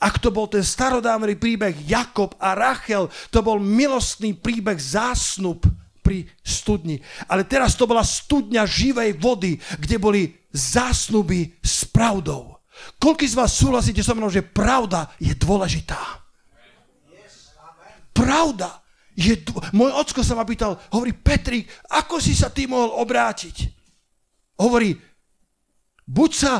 Ak 0.00 0.16
to 0.18 0.32
bol 0.32 0.48
ten 0.48 0.64
starodávny 0.64 1.36
príbeh 1.36 1.76
Jakob 1.84 2.32
a 2.40 2.56
Rachel, 2.56 3.12
to 3.28 3.44
bol 3.44 3.60
milostný 3.60 4.32
príbeh 4.32 4.80
zásnub 4.80 5.60
pri 6.00 6.24
studni. 6.40 6.98
Ale 7.28 7.44
teraz 7.44 7.76
to 7.76 7.84
bola 7.84 8.00
studňa 8.00 8.64
živej 8.64 9.20
vody, 9.20 9.60
kde 9.76 9.96
boli 10.00 10.22
zásnuby 10.50 11.60
s 11.60 11.84
pravdou. 11.84 12.58
Koľko 12.96 13.24
z 13.28 13.36
vás 13.36 13.52
súhlasíte 13.60 14.00
so 14.00 14.16
mnou, 14.16 14.32
že 14.32 14.40
pravda 14.40 15.12
je 15.20 15.36
dôležitá? 15.36 16.00
Pravda 18.16 18.80
je... 19.12 19.36
Dô... 19.36 19.60
Môj 19.76 19.92
ocko 19.92 20.24
sa 20.24 20.32
ma 20.32 20.48
pýtal, 20.48 20.80
hovorí, 20.96 21.12
Petrik, 21.12 21.68
ako 21.92 22.16
si 22.18 22.32
sa 22.32 22.48
ty 22.48 22.64
mohol 22.64 22.96
obrátiť? 23.04 23.68
Hovorí, 24.56 24.96
Buď 26.10 26.30
sa 26.34 26.54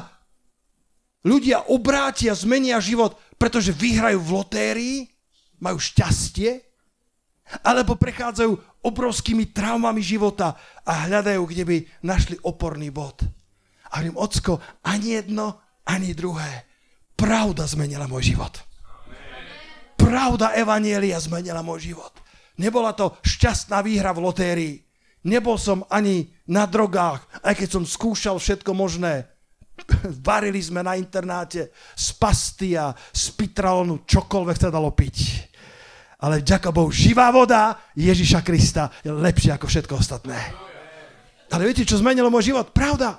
ľudia 1.26 1.66
obrátia, 1.66 2.38
zmenia 2.38 2.78
život, 2.78 3.18
pretože 3.34 3.74
vyhrajú 3.74 4.22
v 4.22 4.30
lotérii, 4.30 4.96
majú 5.58 5.82
šťastie, 5.82 6.62
alebo 7.66 7.98
prechádzajú 7.98 8.54
obrovskými 8.86 9.50
traumami 9.50 9.98
života 9.98 10.54
a 10.86 11.10
hľadajú, 11.10 11.42
kde 11.50 11.64
by 11.66 11.76
našli 12.06 12.38
oporný 12.46 12.94
bod. 12.94 13.26
A 13.90 13.98
hovorím, 13.98 14.22
ocko, 14.22 14.62
ani 14.86 15.18
jedno, 15.18 15.58
ani 15.82 16.14
druhé. 16.14 16.70
Pravda 17.18 17.66
zmenila 17.66 18.06
môj 18.06 18.32
život. 18.32 18.54
Pravda 19.98 20.54
Evanielia 20.54 21.18
zmenila 21.18 21.60
môj 21.60 21.92
život. 21.92 22.14
Nebola 22.54 22.94
to 22.94 23.18
šťastná 23.26 23.82
výhra 23.82 24.14
v 24.14 24.22
lotérii. 24.24 24.74
Nebol 25.26 25.60
som 25.60 25.84
ani 25.92 26.32
na 26.48 26.64
drogách, 26.64 27.20
aj 27.44 27.54
keď 27.58 27.68
som 27.68 27.84
skúšal 27.84 28.40
všetko 28.40 28.72
možné. 28.72 29.28
Varili 30.28 30.60
sme 30.62 30.80
na 30.84 30.96
internáte 30.96 31.70
z 31.96 32.08
pastia, 32.16 32.94
z 33.12 33.24
pitralonu, 33.36 34.04
čokoľvek 34.06 34.56
sa 34.56 34.70
dalo 34.72 34.90
piť. 34.92 35.16
ale 36.20 36.44
ďaká 36.44 36.68
Bohu, 36.68 36.92
živá 36.92 37.32
voda 37.32 37.80
Ježiša 37.96 38.44
Krista 38.44 38.92
je 39.00 39.08
lepšia 39.08 39.56
ako 39.56 39.66
všetko 39.66 39.94
ostatné. 39.96 40.36
Ale 41.50 41.66
viete, 41.66 41.88
čo 41.88 41.98
zmenilo 41.98 42.30
môj 42.30 42.52
život? 42.54 42.70
Pravda. 42.70 43.18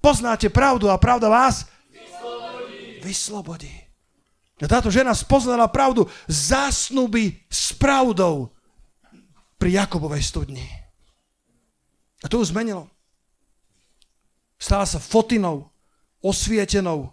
Poznáte 0.00 0.48
pravdu 0.48 0.88
a 0.88 0.96
pravda 0.96 1.28
vás 1.28 1.68
vyslobodí. 1.92 3.04
vyslobodí. 3.04 3.74
A 4.60 4.68
táto 4.68 4.88
žena 4.88 5.12
spoznala 5.12 5.68
pravdu 5.68 6.08
zásnuby 6.28 7.36
s 7.48 7.72
pravdou 7.76 8.52
pri 9.60 9.76
Jakobovej 9.76 10.24
studni. 10.24 10.64
A 12.20 12.28
to 12.28 12.40
ju 12.40 12.48
zmenilo. 12.48 12.88
Stala 14.60 14.84
sa 14.84 15.00
fotinou, 15.00 15.69
osvietenou, 16.20 17.12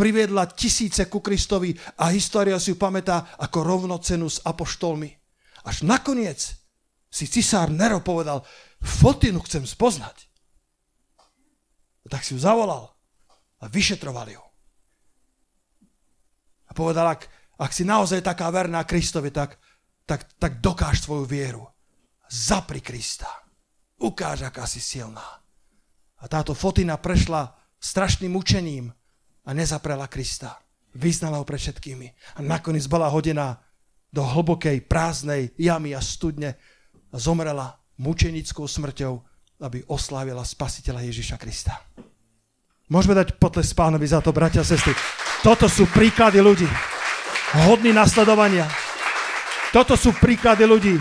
priviedla 0.00 0.48
tisíce 0.48 1.04
ku 1.12 1.20
Kristovi 1.20 1.76
a 2.00 2.08
história 2.08 2.56
si 2.56 2.72
ju 2.72 2.76
pamätá 2.80 3.36
ako 3.36 3.60
rovnocenu 3.60 4.32
s 4.32 4.40
apoštolmi. 4.40 5.12
Až 5.68 5.84
nakoniec 5.84 6.40
si 7.12 7.28
cisár 7.28 7.68
Nero 7.68 8.00
povedal, 8.00 8.40
fotinu 8.80 9.44
chcem 9.44 9.68
spoznať. 9.68 10.30
A 12.00 12.06
tak 12.08 12.24
si 12.24 12.32
ju 12.32 12.40
zavolal 12.40 12.88
a 13.60 13.68
vyšetroval 13.68 14.32
ju. 14.32 14.42
A 16.64 16.72
povedal, 16.72 17.12
ak, 17.12 17.28
ak 17.60 17.70
si 17.74 17.84
naozaj 17.84 18.24
taká 18.24 18.48
verná 18.48 18.86
Kristovi, 18.88 19.28
tak, 19.28 19.58
tak, 20.08 20.24
tak 20.40 20.64
dokáž 20.64 21.02
svoju 21.02 21.28
vieru. 21.28 21.66
Zapri 22.30 22.80
Krista. 22.80 23.28
Ukáž, 24.00 24.48
aká 24.48 24.64
si 24.64 24.80
silná. 24.80 25.39
A 26.20 26.28
táto 26.28 26.52
fotina 26.52 27.00
prešla 27.00 27.56
strašným 27.80 28.36
učením, 28.36 28.92
a 29.46 29.50
nezaprela 29.50 30.06
Krista. 30.06 30.62
Vyznala 30.94 31.38
ho 31.38 31.44
pred 31.46 31.58
všetkými. 31.58 32.38
A 32.38 32.40
nakoniec 32.42 32.84
bola 32.90 33.10
hodená 33.10 33.58
do 34.10 34.26
hlbokej, 34.26 34.86
prázdnej 34.90 35.54
jamy 35.54 35.94
a 35.94 36.02
studne 36.02 36.58
a 37.10 37.16
zomrela 37.18 37.78
mučenickou 37.98 38.66
smrťou, 38.66 39.12
aby 39.62 39.82
oslávila 39.86 40.42
spasiteľa 40.42 41.02
Ježiša 41.06 41.36
Krista. 41.38 41.78
Môžeme 42.90 43.14
dať 43.14 43.38
potles 43.38 43.70
pánovi 43.70 44.06
za 44.06 44.18
to, 44.18 44.34
bratia 44.34 44.62
a 44.62 44.66
sestry. 44.66 44.94
Toto 45.46 45.70
sú 45.70 45.86
príklady 45.86 46.42
ľudí. 46.42 46.66
Hodní 47.66 47.94
nasledovania. 47.94 48.66
Toto 49.70 49.94
sú 49.94 50.10
príklady 50.18 50.66
ľudí, 50.66 50.98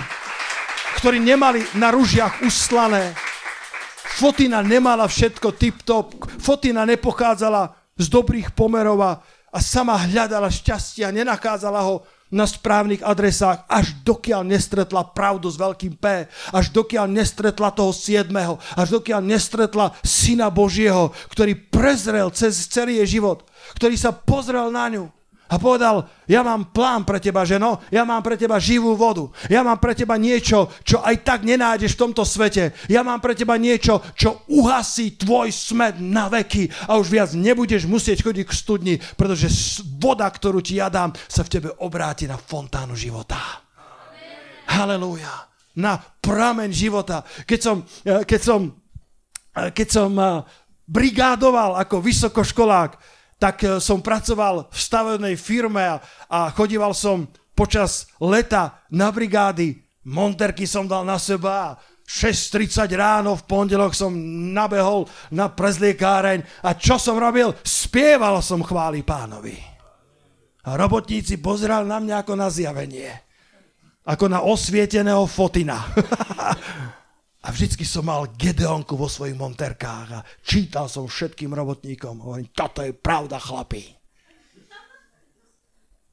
ktorí 1.02 1.18
nemali 1.18 1.66
na 1.82 1.90
ružiach 1.90 2.46
uslané. 2.46 3.18
Fotina 4.18 4.66
nemala 4.66 5.06
všetko 5.06 5.54
tip-top. 5.54 6.26
Fotina 6.42 6.88
nepochádzala 6.90 7.76
z 8.00 8.06
dobrých 8.08 8.56
pomerov 8.56 9.00
a, 9.04 9.12
sama 9.60 10.00
hľadala 10.00 10.50
šťastie 10.50 11.04
a 11.06 11.14
nenakázala 11.14 11.84
ho 11.84 12.02
na 12.30 12.46
správnych 12.46 13.02
adresách, 13.02 13.66
až 13.66 13.98
dokiaľ 14.06 14.46
nestretla 14.46 15.02
pravdu 15.02 15.50
s 15.50 15.58
veľkým 15.58 15.98
P, 15.98 16.30
až 16.54 16.66
dokiaľ 16.70 17.10
nestretla 17.10 17.74
toho 17.74 17.90
siedmeho, 17.90 18.62
až 18.78 19.02
dokiaľ 19.02 19.26
nestretla 19.26 19.98
Syna 20.06 20.54
Božieho, 20.54 21.10
ktorý 21.34 21.58
prezrel 21.58 22.30
cez 22.30 22.70
celý 22.70 23.02
jej 23.02 23.18
život, 23.18 23.50
ktorý 23.74 23.98
sa 23.98 24.14
pozrel 24.14 24.70
na 24.70 24.86
ňu 24.94 25.10
a 25.50 25.58
povedal, 25.58 26.06
ja 26.30 26.46
mám 26.46 26.70
plán 26.70 27.02
pre 27.04 27.18
teba, 27.18 27.42
ženo, 27.42 27.82
ja 27.90 28.06
mám 28.06 28.22
pre 28.22 28.38
teba 28.38 28.62
živú 28.62 28.94
vodu, 28.94 29.34
ja 29.50 29.66
mám 29.66 29.82
pre 29.82 29.98
teba 29.98 30.14
niečo, 30.14 30.70
čo 30.86 31.02
aj 31.02 31.26
tak 31.26 31.42
nenájdeš 31.42 31.98
v 31.98 32.02
tomto 32.06 32.22
svete, 32.22 32.78
ja 32.86 33.02
mám 33.02 33.18
pre 33.18 33.34
teba 33.34 33.58
niečo, 33.58 33.98
čo 34.14 34.46
uhasí 34.46 35.18
tvoj 35.18 35.50
smet 35.50 35.98
na 35.98 36.30
veky 36.30 36.70
a 36.86 37.02
už 37.02 37.10
viac 37.10 37.30
nebudeš 37.34 37.90
musieť 37.90 38.22
chodiť 38.22 38.46
k 38.46 38.54
studni, 38.54 38.96
pretože 39.18 39.50
voda, 39.98 40.30
ktorú 40.30 40.62
ti 40.62 40.78
ja 40.78 40.88
dám, 40.88 41.12
sa 41.26 41.42
v 41.42 41.52
tebe 41.58 41.70
obráti 41.82 42.30
na 42.30 42.38
fontánu 42.38 42.94
života. 42.94 43.66
Halelúja. 44.70 45.50
Na 45.80 45.98
prameň 45.98 46.70
života. 46.70 47.26
Keď 47.26 47.60
som, 47.60 47.78
eh, 48.06 48.22
keď 48.22 48.42
som, 48.42 48.62
eh, 49.58 49.70
keď 49.74 49.88
som 49.90 50.12
eh, 50.14 50.46
brigádoval 50.86 51.78
ako 51.78 52.02
vysokoškolák, 52.02 53.19
tak 53.40 53.64
e, 53.64 53.80
som 53.80 54.04
pracoval 54.04 54.68
v 54.68 54.78
stavebnej 54.78 55.36
firme 55.40 55.82
a, 55.82 56.04
a 56.28 56.52
chodíval 56.52 56.92
som 56.92 57.26
počas 57.56 58.12
leta 58.20 58.84
na 58.92 59.10
brigády. 59.10 59.80
Monterky 60.06 60.68
som 60.68 60.86
dal 60.86 61.08
na 61.08 61.16
seba 61.16 61.74
a 61.74 61.76
6.30 62.04 62.90
ráno 63.00 63.38
v 63.40 63.46
pondelok 63.48 63.96
som 63.96 64.12
nabehol 64.52 65.08
na 65.32 65.48
prezliekáreň 65.48 66.66
a 66.66 66.76
čo 66.76 67.00
som 67.00 67.16
robil? 67.16 67.56
Spieval 67.64 68.44
som 68.44 68.60
chváli 68.60 69.06
pánovi. 69.06 69.56
A 70.68 70.76
robotníci 70.76 71.40
pozerali 71.40 71.88
na 71.88 72.04
mňa 72.04 72.16
ako 72.26 72.34
na 72.36 72.52
zjavenie. 72.52 73.14
Ako 74.04 74.26
na 74.28 74.44
osvieteného 74.44 75.24
fotina. 75.30 75.80
A 77.40 77.56
vždycky 77.56 77.88
som 77.88 78.04
mal 78.04 78.28
Gedeonku 78.36 79.00
vo 79.00 79.08
svojich 79.08 79.40
monterkách 79.40 80.08
a 80.12 80.26
čítal 80.44 80.92
som 80.92 81.08
všetkým 81.08 81.56
robotníkom. 81.56 82.20
Hovorím, 82.20 82.52
toto 82.52 82.84
je 82.84 82.92
pravda, 82.92 83.40
chlapi. 83.40 83.96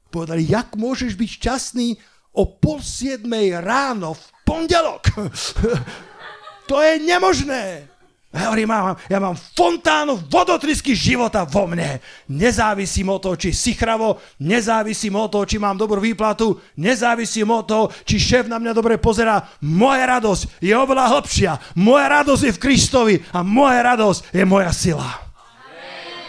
Povedali, 0.07 0.47
jak 0.47 0.79
môžeš 0.79 1.19
byť 1.19 1.29
šťastný 1.35 1.87
o 2.31 2.47
pol 2.47 2.79
siedmej 2.79 3.59
ráno 3.59 4.15
v 4.15 4.23
pondelok? 4.47 5.03
to 6.71 6.79
je 6.79 6.93
nemožné. 7.03 7.91
Ja 8.27 8.51
hovorím, 8.51 8.67
ja 8.67 8.79
mám, 8.83 8.97
ja 9.07 9.19
mám 9.23 9.35
fontánu 9.39 10.19
vodotrysky 10.27 10.91
života 10.91 11.47
vo 11.47 11.63
mne. 11.63 12.03
Nezávisím 12.27 13.07
od 13.07 13.23
toho, 13.23 13.39
či 13.39 13.55
si 13.55 13.71
chravo, 13.71 14.19
nezávisím 14.43 15.15
od 15.15 15.31
toho, 15.31 15.47
či 15.47 15.55
mám 15.55 15.79
dobrú 15.79 16.03
výplatu, 16.03 16.59
nezávisím 16.75 17.47
od 17.55 17.63
toho, 17.63 17.85
či 18.03 18.19
šéf 18.19 18.51
na 18.51 18.59
mňa 18.59 18.75
dobre 18.75 18.99
pozerá. 18.99 19.47
Moja 19.63 20.03
radosť 20.19 20.59
je 20.59 20.75
oveľa 20.75 21.05
hlbšia. 21.15 21.51
Moja 21.79 22.07
radosť 22.19 22.43
je 22.51 22.55
v 22.59 22.61
Kristovi 22.61 23.15
a 23.31 23.39
moja 23.47 23.79
radosť 23.95 24.35
je 24.35 24.43
moja 24.43 24.75
sila. 24.75 25.07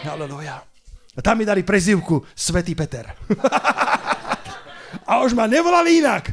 Halleluja. 0.07 0.63
A 1.13 1.19
tam 1.19 1.35
mi 1.35 1.43
dali 1.43 1.67
prezivku 1.67 2.23
Svetý 2.31 2.79
Peter. 2.79 3.11
a 5.11 5.19
už 5.19 5.35
ma 5.35 5.51
nevolali 5.51 5.99
inak. 5.99 6.31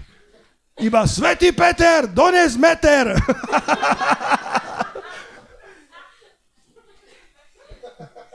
Iba 0.78 1.10
Svetý 1.10 1.50
Peter, 1.50 2.06
dones 2.06 2.54
meter. 2.54 3.18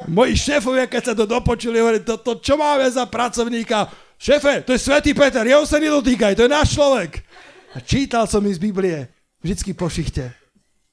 moji 0.10 0.34
šéfovia, 0.38 0.89
keď 0.89 1.04
sa 1.04 1.14
to 1.14 1.30
dopočuli, 1.30 1.78
hovorili, 1.78 2.02
to, 2.02 2.18
to, 2.22 2.41
čo 2.41 2.58
máme 2.58 2.88
za 2.89 3.06
pracovníka? 3.06 3.86
Šéfe, 4.22 4.62
to 4.62 4.74
je 4.74 4.82
Svetý 4.82 5.18
Peter, 5.18 5.41
jeho 5.41 5.66
sa 5.66 5.82
nedotýkaj, 5.82 6.38
to 6.38 6.45
je 6.45 6.52
náš 6.52 6.78
človek. 6.78 7.26
A 7.74 7.82
čítal 7.82 8.30
som 8.30 8.45
mi 8.45 8.54
z 8.54 8.62
Biblie, 8.62 9.10
vždycky 9.41 9.74
po 9.74 9.89
šichte. 9.89 10.30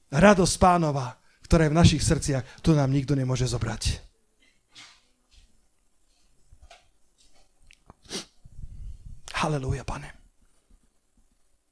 Radosť 0.09 0.55
pánova, 0.57 1.13
ktorá 1.45 1.69
je 1.69 1.73
v 1.73 1.79
našich 1.79 2.01
srdciach, 2.01 2.65
to 2.65 2.73
nám 2.73 2.89
nikto 2.89 3.13
nemôže 3.13 3.45
zobrať. 3.45 4.01
Halelúja, 9.39 9.85
pane. 9.85 10.09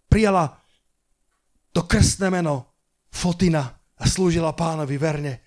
Prijala 0.08 0.62
to 1.74 1.84
krstné 1.84 2.30
meno 2.32 2.74
Fotina 3.10 3.66
a 3.98 4.04
slúžila 4.06 4.54
pánovi 4.54 4.96
verne 4.96 5.47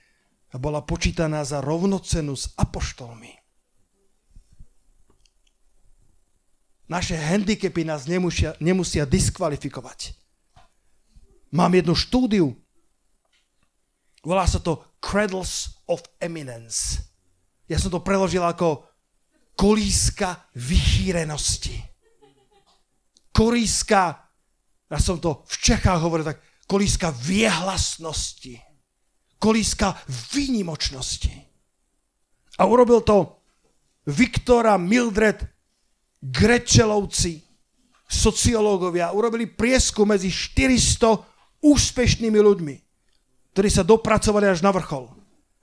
a 0.50 0.56
bola 0.58 0.82
počítaná 0.82 1.46
za 1.46 1.62
rovnocenu 1.62 2.34
s 2.34 2.50
apoštolmi. 2.58 3.38
Naše 6.90 7.14
handicapy 7.14 7.86
nás 7.86 8.10
nemusia, 8.10 8.58
nemusia 8.58 9.06
diskvalifikovať. 9.06 10.18
Mám 11.54 11.78
jednu 11.78 11.94
štúdiu, 11.94 12.50
volá 14.26 14.42
sa 14.50 14.58
to 14.58 14.82
Cradles 14.98 15.78
of 15.86 16.02
Eminence. 16.18 16.98
Ja 17.70 17.78
som 17.78 17.94
to 17.94 18.02
preložil 18.02 18.42
ako 18.42 18.82
kolíska 19.54 20.50
vychýrenosti. 20.58 21.78
Kolíska, 23.30 24.26
ja 24.90 24.98
som 24.98 25.22
to 25.22 25.46
v 25.46 25.54
Čechách 25.62 26.02
hovoril 26.02 26.26
tak, 26.26 26.42
kolíska 26.66 27.14
viehlasnosti 27.14 28.69
kolíska 29.40 29.96
výnimočnosti. 30.36 31.32
A 32.60 32.68
urobil 32.68 33.00
to 33.00 33.40
Viktora 34.04 34.76
Mildred 34.76 35.40
Grečelovci, 36.20 37.40
sociológovia. 38.04 39.16
Urobili 39.16 39.48
prieskum 39.48 40.12
medzi 40.12 40.28
400 40.28 41.64
úspešnými 41.64 42.36
ľuďmi, 42.36 42.76
ktorí 43.56 43.68
sa 43.72 43.80
dopracovali 43.80 44.52
až 44.52 44.60
na 44.60 44.76
vrchol. 44.76 45.08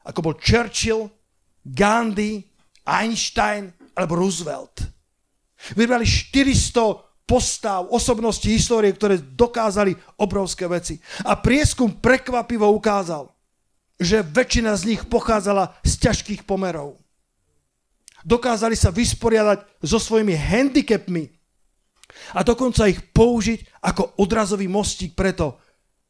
Ako 0.02 0.20
bol 0.26 0.34
Churchill, 0.42 1.14
Gandhi, 1.62 2.42
Einstein 2.88 3.70
alebo 3.94 4.18
Roosevelt. 4.18 4.82
Vybrali 5.78 6.08
400 6.08 7.28
postav, 7.28 7.86
osobnosti 7.92 8.48
histórie, 8.48 8.90
ktoré 8.96 9.20
dokázali 9.20 9.94
obrovské 10.18 10.66
veci. 10.66 10.98
A 11.28 11.36
prieskum 11.38 12.00
prekvapivo 12.00 12.66
ukázal, 12.72 13.28
že 13.98 14.22
väčšina 14.22 14.78
z 14.78 14.94
nich 14.94 15.02
pochádzala 15.06 15.74
z 15.82 15.94
ťažkých 15.98 16.46
pomerov. 16.46 17.02
dokázali 18.28 18.76
sa 18.76 18.92
vysporiadať 18.92 19.80
so 19.80 19.98
svojimi 19.98 20.36
handicapmi 20.36 21.32
a 22.36 22.44
dokonca 22.44 22.90
ich 22.92 23.00
použiť 23.16 23.80
ako 23.80 24.20
odrazový 24.20 24.68
mostík 24.68 25.16
preto, 25.16 25.56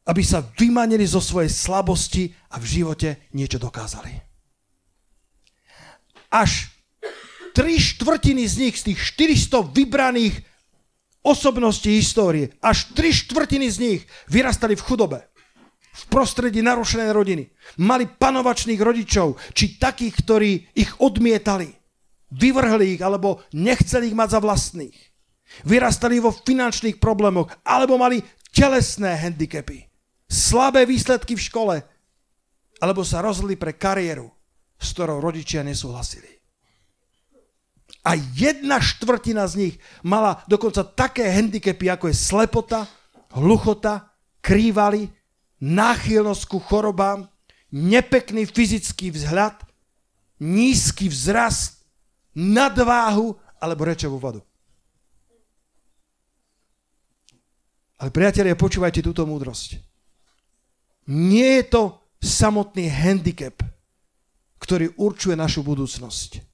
aby 0.08 0.24
sa 0.24 0.40
vymanili 0.40 1.04
zo 1.04 1.20
svojej 1.20 1.52
slabosti 1.52 2.32
a 2.50 2.58
v 2.58 2.64
živote 2.64 3.28
niečo 3.36 3.60
dokázali. 3.60 4.10
Až 6.32 6.72
tri 7.52 7.76
štvrtiny 7.76 8.44
z 8.48 8.54
nich, 8.66 8.74
z 8.80 8.92
tých 8.92 9.00
400 9.52 9.68
vybraných 9.68 10.42
osobností 11.22 11.92
histórie, 11.92 12.56
až 12.64 12.88
tri 12.96 13.12
štvrtiny 13.12 13.68
z 13.68 13.76
nich 13.78 14.00
vyrastali 14.32 14.74
v 14.74 14.84
chudobe 14.84 15.27
v 15.98 16.04
prostredí 16.06 16.62
narušenej 16.62 17.10
rodiny. 17.10 17.44
Mali 17.82 18.06
panovačných 18.06 18.78
rodičov, 18.78 19.34
či 19.50 19.82
takých, 19.82 20.14
ktorí 20.22 20.50
ich 20.78 20.90
odmietali, 21.02 21.74
vyvrhli 22.30 22.94
ich, 22.94 23.02
alebo 23.02 23.42
nechceli 23.50 24.14
ich 24.14 24.16
mať 24.18 24.38
za 24.38 24.40
vlastných. 24.40 24.98
Vyrastali 25.66 26.22
vo 26.22 26.30
finančných 26.30 27.02
problémoch, 27.02 27.50
alebo 27.66 27.98
mali 27.98 28.22
telesné 28.54 29.18
handicapy, 29.18 29.90
slabé 30.30 30.86
výsledky 30.86 31.34
v 31.34 31.46
škole, 31.50 31.76
alebo 32.78 33.02
sa 33.02 33.18
rozhodli 33.18 33.58
pre 33.58 33.74
kariéru, 33.74 34.30
s 34.78 34.94
ktorou 34.94 35.18
rodičia 35.18 35.66
nesúhlasili. 35.66 36.38
A 38.06 38.14
jedna 38.14 38.78
štvrtina 38.78 39.44
z 39.50 39.54
nich 39.58 39.74
mala 40.06 40.40
dokonca 40.46 40.86
také 40.86 41.26
handicapy, 41.28 41.90
ako 41.90 42.08
je 42.08 42.16
slepota, 42.16 42.86
hluchota, 43.34 44.14
krývaly, 44.38 45.10
náchylnosť 45.58 46.42
ku 46.46 46.58
chorobám, 46.58 47.26
nepekný 47.74 48.46
fyzický 48.46 49.10
vzhľad, 49.12 49.58
nízky 50.38 51.10
vzrast, 51.10 51.82
nadváhu 52.34 53.34
alebo 53.58 53.82
rečovú 53.86 54.18
vodu. 54.22 54.40
Ale 57.98 58.14
priatelia, 58.14 58.54
počúvajte 58.54 59.02
túto 59.02 59.26
múdrosť. 59.26 59.82
Nie 61.10 61.62
je 61.62 61.64
to 61.66 61.82
samotný 62.22 62.86
handicap, 62.86 63.58
ktorý 64.62 64.94
určuje 64.94 65.34
našu 65.34 65.66
budúcnosť. 65.66 66.46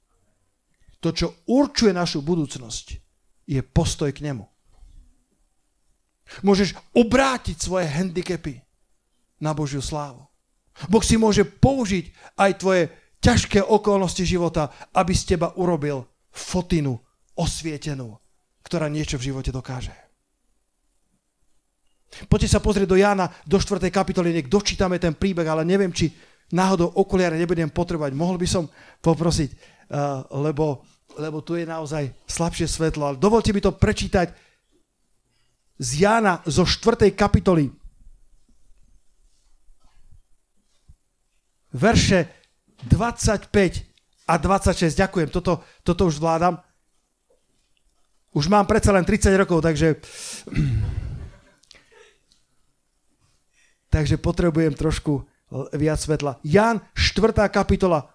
To, 1.04 1.12
čo 1.12 1.36
určuje 1.44 1.92
našu 1.92 2.24
budúcnosť, 2.24 2.96
je 3.44 3.60
postoj 3.60 4.08
k 4.08 4.24
nemu. 4.24 4.48
Môžeš 6.40 6.72
obrátiť 6.96 7.60
svoje 7.60 7.92
handicapy 7.92 8.64
na 9.44 9.52
Božiu 9.52 9.84
slávu. 9.84 10.24
Boh 10.88 11.04
si 11.04 11.20
môže 11.20 11.44
použiť 11.44 12.34
aj 12.40 12.50
tvoje 12.56 12.82
ťažké 13.20 13.60
okolnosti 13.60 14.24
života, 14.24 14.72
aby 14.96 15.12
z 15.12 15.36
teba 15.36 15.52
urobil 15.60 16.08
fotinu 16.32 16.96
osvietenú, 17.36 18.16
ktorá 18.64 18.88
niečo 18.88 19.20
v 19.20 19.30
živote 19.30 19.52
dokáže. 19.52 19.92
Poďte 22.30 22.56
sa 22.56 22.62
pozrieť 22.62 22.88
do 22.88 22.98
Jána, 22.98 23.26
do 23.42 23.58
4. 23.58 23.90
kapitoly, 23.90 24.30
nech 24.30 24.48
dočítame 24.50 25.02
ten 25.02 25.14
príbeh, 25.14 25.46
ale 25.46 25.66
neviem, 25.66 25.90
či 25.90 26.14
náhodou 26.54 26.94
okuliare 26.94 27.34
nebudem 27.34 27.70
potrebovať. 27.70 28.14
Mohol 28.14 28.38
by 28.38 28.48
som 28.48 28.64
poprosiť, 29.02 29.50
uh, 29.50 30.22
lebo, 30.46 30.86
lebo 31.18 31.42
tu 31.42 31.58
je 31.58 31.66
naozaj 31.66 32.14
slabšie 32.30 32.70
svetlo. 32.70 33.10
Ale 33.10 33.16
dovolte 33.18 33.50
mi 33.50 33.58
to 33.58 33.74
prečítať 33.74 34.30
z 35.74 35.90
Jána 36.06 36.38
zo 36.46 36.62
4. 36.62 37.10
kapitoly. 37.18 37.83
Verše 41.74 42.30
25 42.86 43.50
a 44.30 44.34
26. 44.38 44.94
Ďakujem, 44.94 45.28
toto, 45.28 45.60
toto 45.82 46.06
už 46.06 46.22
zvládam. 46.22 46.62
Už 48.34 48.50
mám 48.50 48.66
predsa 48.66 48.90
len 48.94 49.04
30 49.06 49.34
rokov, 49.34 49.62
takže... 49.62 49.98
takže 53.94 54.18
potrebujem 54.18 54.74
trošku 54.74 55.22
viac 55.78 56.02
svetla. 56.02 56.42
Jan, 56.42 56.82
4. 56.98 57.30
kapitola. 57.46 58.10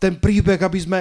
Ten 0.00 0.16
príbeh, 0.16 0.60
aby 0.60 0.80
sme 0.80 1.00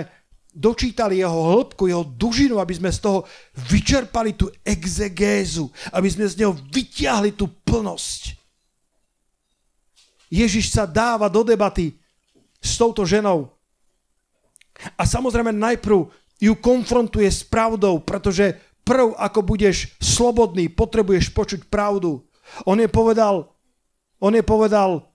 dočítali 0.56 1.20
jeho 1.20 1.56
hĺbku, 1.56 1.88
jeho 1.88 2.04
dužinu, 2.04 2.60
aby 2.60 2.76
sme 2.76 2.92
z 2.92 3.00
toho 3.00 3.28
vyčerpali 3.72 4.36
tú 4.36 4.52
exegézu, 4.64 5.72
aby 5.92 6.08
sme 6.08 6.28
z 6.28 6.44
neho 6.44 6.56
vyťahli 6.56 7.36
tú 7.36 7.48
plnosť. 7.64 8.35
Ježiš 10.30 10.74
sa 10.74 10.90
dáva 10.90 11.30
do 11.30 11.46
debaty 11.46 11.96
s 12.62 12.78
touto 12.80 13.06
ženou. 13.06 13.54
A 15.00 15.08
samozrejme 15.08 15.56
najprv 15.56 16.12
ju 16.42 16.54
konfrontuje 16.60 17.32
s 17.32 17.48
pravdou, 17.48 18.04
pretože 18.04 18.60
prv 18.84 19.16
ako 19.16 19.40
budeš 19.42 19.96
slobodný, 20.04 20.68
potrebuješ 20.68 21.32
počuť 21.32 21.72
pravdu. 21.72 22.22
On 22.68 22.78
je 22.78 22.90
povedal, 22.92 23.50
on 24.20 24.34
je 24.36 24.44
povedal, 24.46 25.10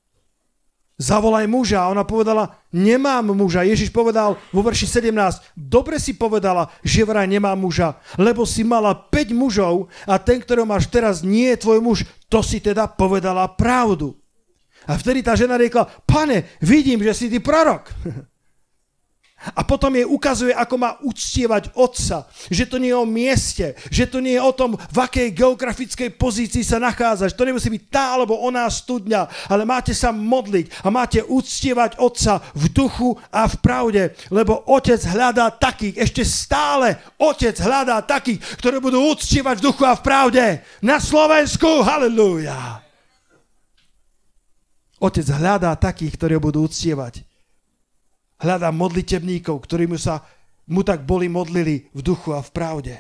zavolaj 1.01 1.49
muža. 1.49 1.89
A 1.89 1.91
ona 1.91 2.05
povedala, 2.05 2.61
nemám 2.69 3.33
muža. 3.33 3.65
Ježiš 3.65 3.89
povedal 3.89 4.37
vo 4.53 4.61
verši 4.61 5.09
17, 5.09 5.57
dobre 5.57 5.97
si 5.97 6.13
povedala, 6.13 6.69
že 6.85 7.09
vraj 7.09 7.25
nemá 7.25 7.57
muža, 7.57 7.97
lebo 8.21 8.45
si 8.45 8.61
mala 8.61 8.93
5 8.93 9.33
mužov 9.33 9.89
a 10.05 10.21
ten, 10.21 10.45
ktorého 10.45 10.69
máš 10.69 10.93
teraz, 10.93 11.25
nie 11.25 11.49
je 11.57 11.63
tvoj 11.65 11.81
muž. 11.81 11.99
To 12.29 12.45
si 12.45 12.61
teda 12.61 12.85
povedala 12.85 13.49
pravdu. 13.49 14.20
A 14.89 14.97
vtedy 14.97 15.21
tá 15.21 15.37
žena 15.37 15.61
riekla, 15.61 15.89
pane, 16.09 16.57
vidím, 16.61 17.05
že 17.05 17.13
si 17.15 17.27
ty 17.29 17.41
prorok. 17.41 17.91
A 19.41 19.65
potom 19.65 19.89
jej 19.97 20.05
ukazuje, 20.05 20.53
ako 20.53 20.77
má 20.77 21.01
uctievať 21.01 21.73
otca. 21.73 22.29
Že 22.53 22.65
to 22.69 22.77
nie 22.77 22.93
je 22.93 23.01
o 23.01 23.09
mieste, 23.09 23.73
že 23.89 24.05
to 24.05 24.21
nie 24.21 24.37
je 24.37 24.43
o 24.45 24.53
tom, 24.53 24.77
v 24.77 24.99
akej 25.01 25.33
geografickej 25.33 26.13
pozícii 26.21 26.61
sa 26.61 26.77
nachádzaš. 26.77 27.33
To 27.33 27.49
nemusí 27.49 27.73
byť 27.73 27.83
tá 27.89 28.21
alebo 28.21 28.37
oná 28.37 28.69
studňa, 28.69 29.49
ale 29.49 29.65
máte 29.65 29.97
sa 29.97 30.13
modliť 30.13 30.85
a 30.85 30.93
máte 30.93 31.25
uctievať 31.25 31.97
otca 31.97 32.45
v 32.53 32.65
duchu 32.69 33.17
a 33.33 33.49
v 33.49 33.57
pravde, 33.65 34.03
lebo 34.29 34.61
otec 34.69 35.01
hľadá 35.09 35.49
takých, 35.57 36.05
ešte 36.05 36.21
stále 36.21 37.01
otec 37.17 37.57
hľadá 37.57 38.05
takých, 38.05 38.45
ktorí 38.61 38.77
budú 38.77 39.01
uctievať 39.09 39.57
v 39.57 39.65
duchu 39.73 39.89
a 39.89 39.97
v 39.97 40.05
pravde. 40.05 40.45
Na 40.85 41.01
Slovensku, 41.01 41.81
halleluja. 41.81 42.90
Otec 45.01 45.25
hľadá 45.25 45.73
takých, 45.81 46.21
ktorí 46.21 46.37
ho 46.37 46.43
budú 46.45 46.69
uctievať. 46.69 47.25
Hľadá 48.41 48.69
modlitebníkov, 48.69 49.57
ktorí 49.65 49.89
mu 49.89 49.97
sa 49.97 50.25
mu 50.71 50.87
tak 50.87 51.03
boli 51.03 51.27
modlili 51.27 51.91
v 51.91 52.01
duchu 52.01 52.31
a 52.31 52.45
v 52.45 52.51
pravde. 52.55 52.97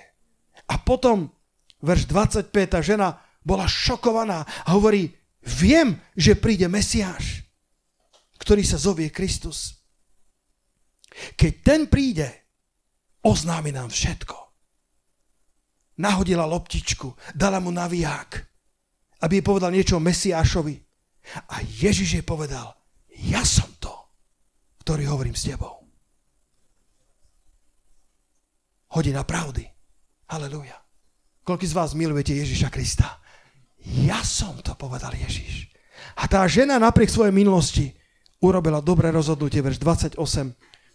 A 0.67 0.75
potom, 0.81 1.31
verš 1.79 2.11
25, 2.11 2.51
tá 2.67 2.81
žena 2.83 3.23
bola 3.47 3.71
šokovaná 3.71 4.43
a 4.67 4.69
hovorí, 4.75 5.13
viem, 5.45 5.97
že 6.19 6.37
príde 6.37 6.67
Mesiáš, 6.67 7.47
ktorý 8.43 8.67
sa 8.67 8.77
zovie 8.77 9.09
Kristus. 9.15 9.79
Keď 11.39 11.53
ten 11.63 11.81
príde, 11.87 12.27
oznámi 13.23 13.71
nám 13.71 13.95
všetko. 13.95 14.37
Nahodila 16.01 16.49
loptičku, 16.49 17.37
dala 17.37 17.61
mu 17.61 17.69
naviják, 17.71 18.41
aby 19.21 19.33
jej 19.39 19.45
povedal 19.45 19.71
niečo 19.71 20.01
Mesiášovi. 20.01 20.90
A 21.51 21.63
Ježiš 21.63 22.21
jej 22.21 22.25
povedal, 22.25 22.75
ja 23.21 23.45
som 23.47 23.69
to, 23.79 23.93
ktorý 24.83 25.07
hovorím 25.07 25.37
s 25.37 25.47
tebou. 25.47 25.81
Hodina 28.91 29.23
pravdy. 29.23 29.63
Halelúja. 30.31 30.79
Koľko 31.47 31.67
z 31.67 31.75
vás 31.75 31.91
milujete 31.95 32.35
Ježiša 32.35 32.71
Krista? 32.71 33.19
Ja 33.83 34.23
som 34.23 34.59
to, 34.63 34.75
povedal 34.75 35.15
Ježiš. 35.15 35.71
A 36.19 36.27
tá 36.27 36.43
žena 36.51 36.79
napriek 36.79 37.11
svojej 37.11 37.33
minulosti 37.35 37.95
urobila 38.43 38.81
dobré 38.81 39.13
rozhodnutie, 39.13 39.61
verš 39.63 39.79
28. 39.79 40.19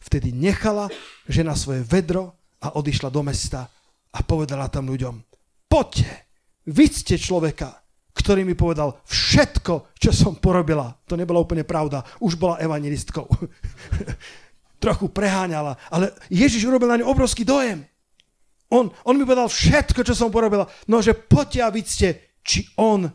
Vtedy 0.05 0.33
nechala 0.35 0.91
žena 1.25 1.55
svoje 1.57 1.81
vedro 1.87 2.35
a 2.61 2.75
odišla 2.77 3.09
do 3.09 3.21
mesta 3.25 3.69
a 4.15 4.19
povedala 4.23 4.69
tam 4.69 4.89
ľuďom, 4.89 5.21
poďte, 5.67 6.29
vidste 6.69 7.19
človeka, 7.19 7.84
ktorý 8.15 8.47
mi 8.47 8.55
povedal 8.55 8.95
všetko, 9.03 9.91
čo 9.99 10.15
som 10.15 10.39
porobila. 10.39 10.87
To 11.05 11.19
nebola 11.19 11.43
úplne 11.43 11.67
pravda. 11.67 12.01
Už 12.23 12.39
bola 12.39 12.57
evangelistkou. 12.63 13.27
Trochu 14.83 15.11
preháňala. 15.11 15.75
Ale 15.91 16.15
Ježiš 16.31 16.63
urobil 16.63 16.87
na 16.87 16.97
ňu 17.03 17.11
obrovský 17.11 17.43
dojem. 17.43 17.83
On, 18.71 18.87
on 18.87 19.15
mi 19.19 19.27
povedal 19.27 19.51
všetko, 19.51 20.01
čo 20.07 20.15
som 20.15 20.31
porobila. 20.31 20.65
No, 20.87 21.03
že 21.03 21.13
poďte 21.13 21.59
a 21.61 21.69
vidzte, 21.69 22.39
či 22.41 22.65
on 22.79 23.05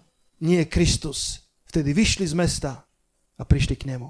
nie 0.45 0.63
je 0.63 0.71
Kristus. 0.71 1.49
Vtedy 1.67 1.97
vyšli 1.97 2.29
z 2.29 2.35
mesta 2.37 2.85
a 3.35 3.43
prišli 3.43 3.75
k 3.81 3.89
nemu. 3.97 4.09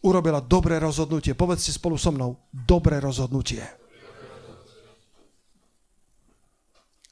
Urobila 0.00 0.40
dobré 0.40 0.80
rozhodnutie. 0.80 1.36
Povedzte 1.36 1.70
spolu 1.70 2.00
so 2.00 2.10
mnou. 2.10 2.40
Dobré 2.50 2.98
rozhodnutie. 2.98 3.79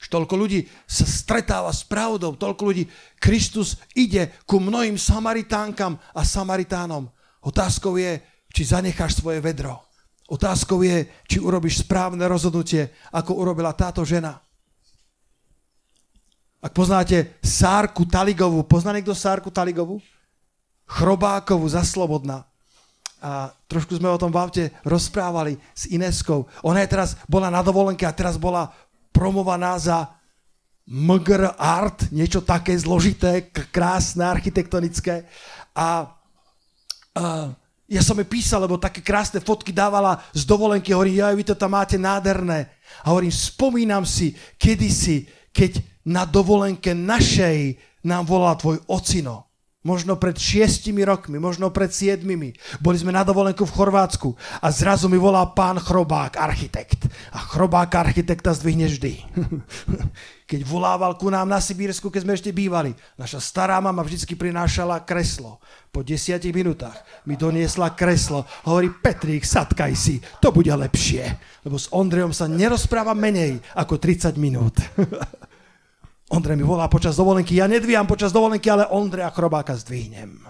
Toľko 0.08 0.34
ľudí 0.40 0.64
sa 0.88 1.04
stretáva 1.04 1.68
s 1.68 1.84
pravdou, 1.84 2.34
toľko 2.34 2.62
ľudí, 2.64 2.88
Kristus 3.20 3.76
ide 3.92 4.32
ku 4.48 4.56
mnohým 4.56 4.96
Samaritánkam 4.96 6.00
a 6.16 6.24
Samaritánom. 6.24 7.08
Otázkou 7.44 8.00
je, 8.00 8.18
či 8.48 8.62
zanecháš 8.64 9.20
svoje 9.20 9.44
vedro. 9.44 9.84
Otázkou 10.28 10.80
je, 10.84 11.08
či 11.28 11.40
urobíš 11.40 11.84
správne 11.84 12.24
rozhodnutie, 12.28 12.92
ako 13.12 13.36
urobila 13.36 13.72
táto 13.76 14.04
žena. 14.04 14.40
Ak 16.58 16.74
poznáte 16.74 17.38
Sárku 17.38 18.02
Taligovú, 18.02 18.66
pozná 18.66 18.90
niekto 18.90 19.14
Sárku 19.14 19.48
Taligovú? 19.48 20.02
Chrobákovú 20.88 21.68
za 21.70 21.86
Slobodná. 21.86 22.48
A 23.18 23.50
trošku 23.66 23.98
sme 23.98 24.10
o 24.10 24.18
tom 24.18 24.30
v 24.30 24.38
aute 24.38 24.64
rozprávali 24.86 25.58
s 25.74 25.90
Ineskou. 25.90 26.46
Ona 26.62 26.82
je 26.82 26.90
teraz 26.90 27.18
bola 27.26 27.50
na 27.50 27.62
dovolenke 27.62 28.06
a 28.06 28.14
teraz 28.14 28.38
bola 28.38 28.70
promovaná 29.18 29.74
za 29.82 30.14
MGR 30.86 31.58
Art, 31.58 32.14
niečo 32.14 32.46
také 32.46 32.78
zložité, 32.78 33.50
krásne, 33.50 34.22
architektonické. 34.22 35.26
A, 35.74 36.06
a 37.18 37.50
ja 37.90 38.02
som 38.06 38.14
jej 38.14 38.30
písal, 38.30 38.62
lebo 38.62 38.78
také 38.78 39.02
krásne 39.02 39.42
fotky 39.42 39.74
dávala 39.74 40.22
z 40.30 40.46
dovolenky. 40.46 40.94
Hovorím, 40.94 41.18
ja, 41.18 41.34
vy 41.34 41.42
to 41.42 41.58
tam 41.58 41.74
máte 41.74 41.98
nádherné. 41.98 42.70
A 43.02 43.10
hovorím, 43.10 43.34
spomínam 43.34 44.06
si 44.06 44.38
kedysi, 44.54 45.26
keď 45.50 45.82
na 46.06 46.22
dovolenke 46.22 46.94
našej 46.94 47.74
nám 48.06 48.22
volal 48.24 48.54
tvoj 48.54 48.78
ocino. 48.86 49.47
Možno 49.86 50.18
pred 50.18 50.34
šiestimi 50.34 51.06
rokmi, 51.06 51.38
možno 51.38 51.70
pred 51.70 51.94
siedmimi. 51.94 52.50
Boli 52.82 52.98
sme 52.98 53.14
na 53.14 53.22
dovolenku 53.22 53.62
v 53.62 53.74
Chorvátsku 53.78 54.34
a 54.58 54.74
zrazu 54.74 55.06
mi 55.06 55.14
volá 55.14 55.46
pán 55.54 55.78
Chrobák, 55.78 56.34
architekt. 56.34 57.06
A 57.30 57.38
Chrobák 57.38 57.86
architekta 57.94 58.50
zdvihne 58.50 58.90
vždy. 58.90 59.22
keď 60.50 60.60
volával 60.66 61.14
ku 61.14 61.30
nám 61.30 61.46
na 61.46 61.62
Sibírsku, 61.62 62.10
keď 62.10 62.26
sme 62.26 62.34
ešte 62.34 62.50
bývali, 62.50 62.90
naša 63.14 63.38
stará 63.38 63.78
mama 63.78 64.02
vždy 64.02 64.34
prinášala 64.34 65.06
kreslo. 65.06 65.62
Po 65.94 66.02
desiatich 66.02 66.50
minútach 66.50 66.98
mi 67.22 67.38
doniesla 67.38 67.94
kreslo. 67.94 68.50
Hovorí, 68.66 68.90
Petrík, 68.90 69.46
satkaj 69.46 69.94
si, 69.94 70.18
to 70.42 70.50
bude 70.50 70.74
lepšie. 70.74 71.22
Lebo 71.62 71.78
s 71.78 71.86
Ondrejom 71.94 72.34
sa 72.34 72.50
nerozpráva 72.50 73.14
menej 73.14 73.62
ako 73.78 73.94
30 73.94 74.34
minút. 74.42 74.74
Ondrej 76.28 76.60
mi 76.60 76.64
volá 76.64 76.92
počas 76.92 77.16
dovolenky, 77.16 77.56
ja 77.56 77.64
nedvíjam 77.64 78.04
počas 78.04 78.36
dovolenky, 78.36 78.68
ale 78.68 78.84
Ondreja 78.92 79.32
Chrobáka 79.32 79.72
zdvihnem. 79.76 80.44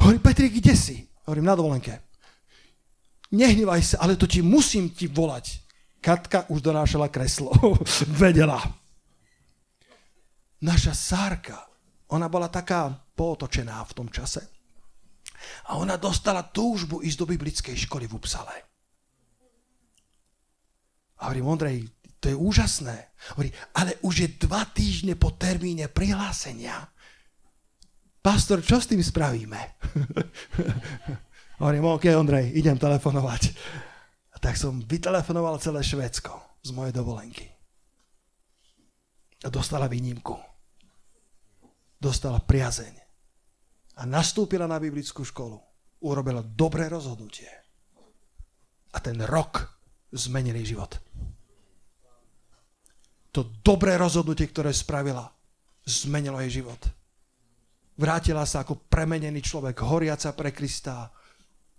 Hovorím, 0.00 0.20
Petrik, 0.24 0.52
kde 0.64 0.72
si? 0.76 0.96
Hovorím, 1.28 1.44
na 1.44 1.54
dovolenke. 1.54 2.00
Nehnevaj 3.36 3.82
sa, 3.84 3.96
ale 4.00 4.16
to 4.16 4.24
ti 4.24 4.40
musím 4.40 4.96
ti 4.96 5.12
volať. 5.12 5.60
Katka 6.00 6.48
už 6.48 6.64
donášala 6.64 7.12
kreslo. 7.12 7.52
Vedela. 8.20 8.60
Naša 10.64 10.96
Sárka, 10.96 11.68
ona 12.16 12.28
bola 12.32 12.48
taká 12.48 12.88
pootočená 13.12 13.84
v 13.84 13.92
tom 13.92 14.08
čase. 14.08 14.40
A 15.68 15.76
ona 15.76 16.00
dostala 16.00 16.40
túžbu 16.48 17.04
ísť 17.04 17.18
do 17.20 17.26
biblickej 17.28 17.76
školy 17.84 18.08
v 18.08 18.16
Upsale. 18.16 18.56
A 21.20 21.28
hovorím, 21.28 21.48
Ondrej, 21.52 21.76
to 22.24 22.32
je 22.32 22.40
úžasné. 22.40 23.12
Hovorí, 23.36 23.52
ale 23.76 24.00
už 24.00 24.14
je 24.24 24.28
dva 24.40 24.64
týždne 24.64 25.12
po 25.12 25.36
termíne 25.36 25.92
prihlásenia. 25.92 26.88
Pastor, 28.24 28.64
čo 28.64 28.80
s 28.80 28.88
tým 28.88 29.04
spravíme? 29.04 29.60
Hovorím, 31.60 31.84
OK, 31.92 32.08
Ondrej, 32.16 32.56
idem 32.56 32.80
telefonovať. 32.80 33.52
A 34.32 34.40
tak 34.40 34.56
som 34.56 34.80
vytelefonoval 34.80 35.60
celé 35.60 35.84
Švedsko 35.84 36.64
z 36.64 36.72
mojej 36.72 36.96
dovolenky. 36.96 37.44
A 39.44 39.52
dostala 39.52 39.84
výnimku. 39.84 40.40
Dostala 42.00 42.40
priazeň. 42.40 43.04
A 44.00 44.08
nastúpila 44.08 44.64
na 44.64 44.80
biblickú 44.80 45.28
školu. 45.28 45.60
Urobila 46.00 46.40
dobré 46.40 46.88
rozhodnutie. 46.88 47.52
A 48.96 48.98
ten 49.04 49.20
rok 49.20 49.76
zmenili 50.08 50.64
život 50.64 51.04
to 53.34 53.50
dobré 53.66 53.98
rozhodnutie, 53.98 54.46
ktoré 54.46 54.70
spravila, 54.70 55.26
zmenilo 55.82 56.38
jej 56.46 56.62
život. 56.62 56.78
Vrátila 57.98 58.46
sa 58.46 58.62
ako 58.62 58.86
premenený 58.86 59.42
človek, 59.42 59.82
horiaca 59.82 60.30
pre 60.38 60.54
Krista. 60.54 61.10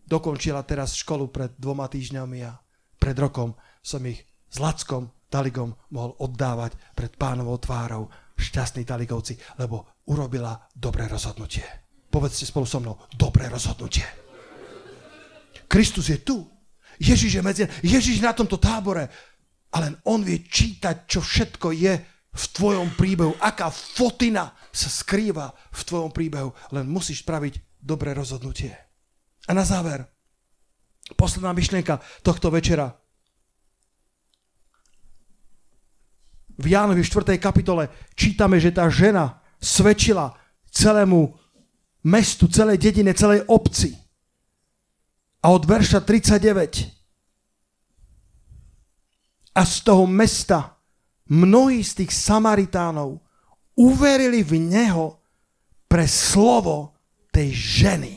Dokončila 0.03 0.67
teraz 0.67 0.99
školu 0.99 1.31
pred 1.31 1.55
dvoma 1.55 1.87
týždňami 1.87 2.39
a 2.43 2.59
pred 2.99 3.15
rokom 3.15 3.55
som 3.79 4.03
ich 4.03 4.19
s 4.51 4.59
Lackom 4.59 5.07
Taligom 5.31 5.71
mohol 5.95 6.15
oddávať 6.19 6.75
pred 6.91 7.15
pánovou 7.15 7.55
tvárou. 7.59 8.11
Šťastní 8.35 8.83
Taligovci, 8.83 9.39
lebo 9.55 10.03
urobila 10.11 10.59
dobré 10.75 11.07
rozhodnutie. 11.07 11.63
Povedzte 12.11 12.43
spolu 12.43 12.67
so 12.67 12.83
mnou, 12.83 12.99
dobré 13.15 13.47
rozhodnutie. 13.47 14.03
Kristus 15.71 16.11
je 16.11 16.19
tu. 16.19 16.43
Ježiš 16.99 17.39
je 17.39 17.43
medzi... 17.43 17.63
Ježiš 17.83 18.19
na 18.19 18.35
tomto 18.35 18.59
tábore 18.59 19.07
a 19.75 19.83
len 19.83 19.99
on 20.07 20.23
vie 20.23 20.39
čítať, 20.39 21.03
čo 21.03 21.19
všetko 21.19 21.75
je 21.75 21.93
v 22.35 22.45
tvojom 22.55 22.95
príbehu, 22.95 23.35
aká 23.43 23.67
fotina 23.67 24.55
sa 24.71 24.87
skrýva 24.87 25.51
v 25.51 25.81
tvojom 25.83 26.11
príbehu. 26.15 26.55
Len 26.71 26.87
musíš 26.87 27.27
spraviť 27.27 27.83
dobré 27.83 28.15
rozhodnutie. 28.15 28.71
A 29.47 29.51
na 29.51 29.67
záver, 29.67 30.07
posledná 31.19 31.51
myšlienka 31.51 31.99
tohto 32.23 32.47
večera. 32.47 32.95
V 36.55 36.71
Jánovi 36.71 37.03
4. 37.03 37.35
kapitole 37.35 37.91
čítame, 38.15 38.63
že 38.63 38.71
tá 38.71 38.87
žena 38.87 39.43
svedčila 39.59 40.39
celému 40.71 41.35
mestu, 42.07 42.47
celej 42.47 42.79
dedine, 42.79 43.11
celej 43.11 43.43
obci. 43.51 43.91
A 45.43 45.51
od 45.51 45.67
verša 45.67 45.99
39 45.99 46.94
a 49.55 49.61
z 49.63 49.75
toho 49.87 50.03
mesta 50.03 50.75
mnohí 51.31 51.79
z 51.79 52.03
tých 52.03 52.11
Samaritánov 52.11 53.23
uverili 53.79 54.43
v 54.43 54.59
Neho 54.59 55.19
pre 55.87 56.05
slovo 56.05 56.95
tej 57.31 57.55
ženy, 57.55 58.13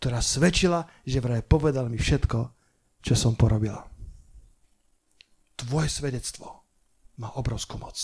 ktorá 0.00 0.24
svedčila, 0.24 0.88
že 1.04 1.20
vraj 1.20 1.44
povedal 1.44 1.92
mi 1.92 2.00
všetko, 2.00 2.52
čo 3.04 3.14
som 3.16 3.36
porobila. 3.36 3.84
Tvoje 5.54 5.88
svedectvo 5.92 6.64
má 7.20 7.36
obrovskú 7.36 7.76
moc. 7.76 7.96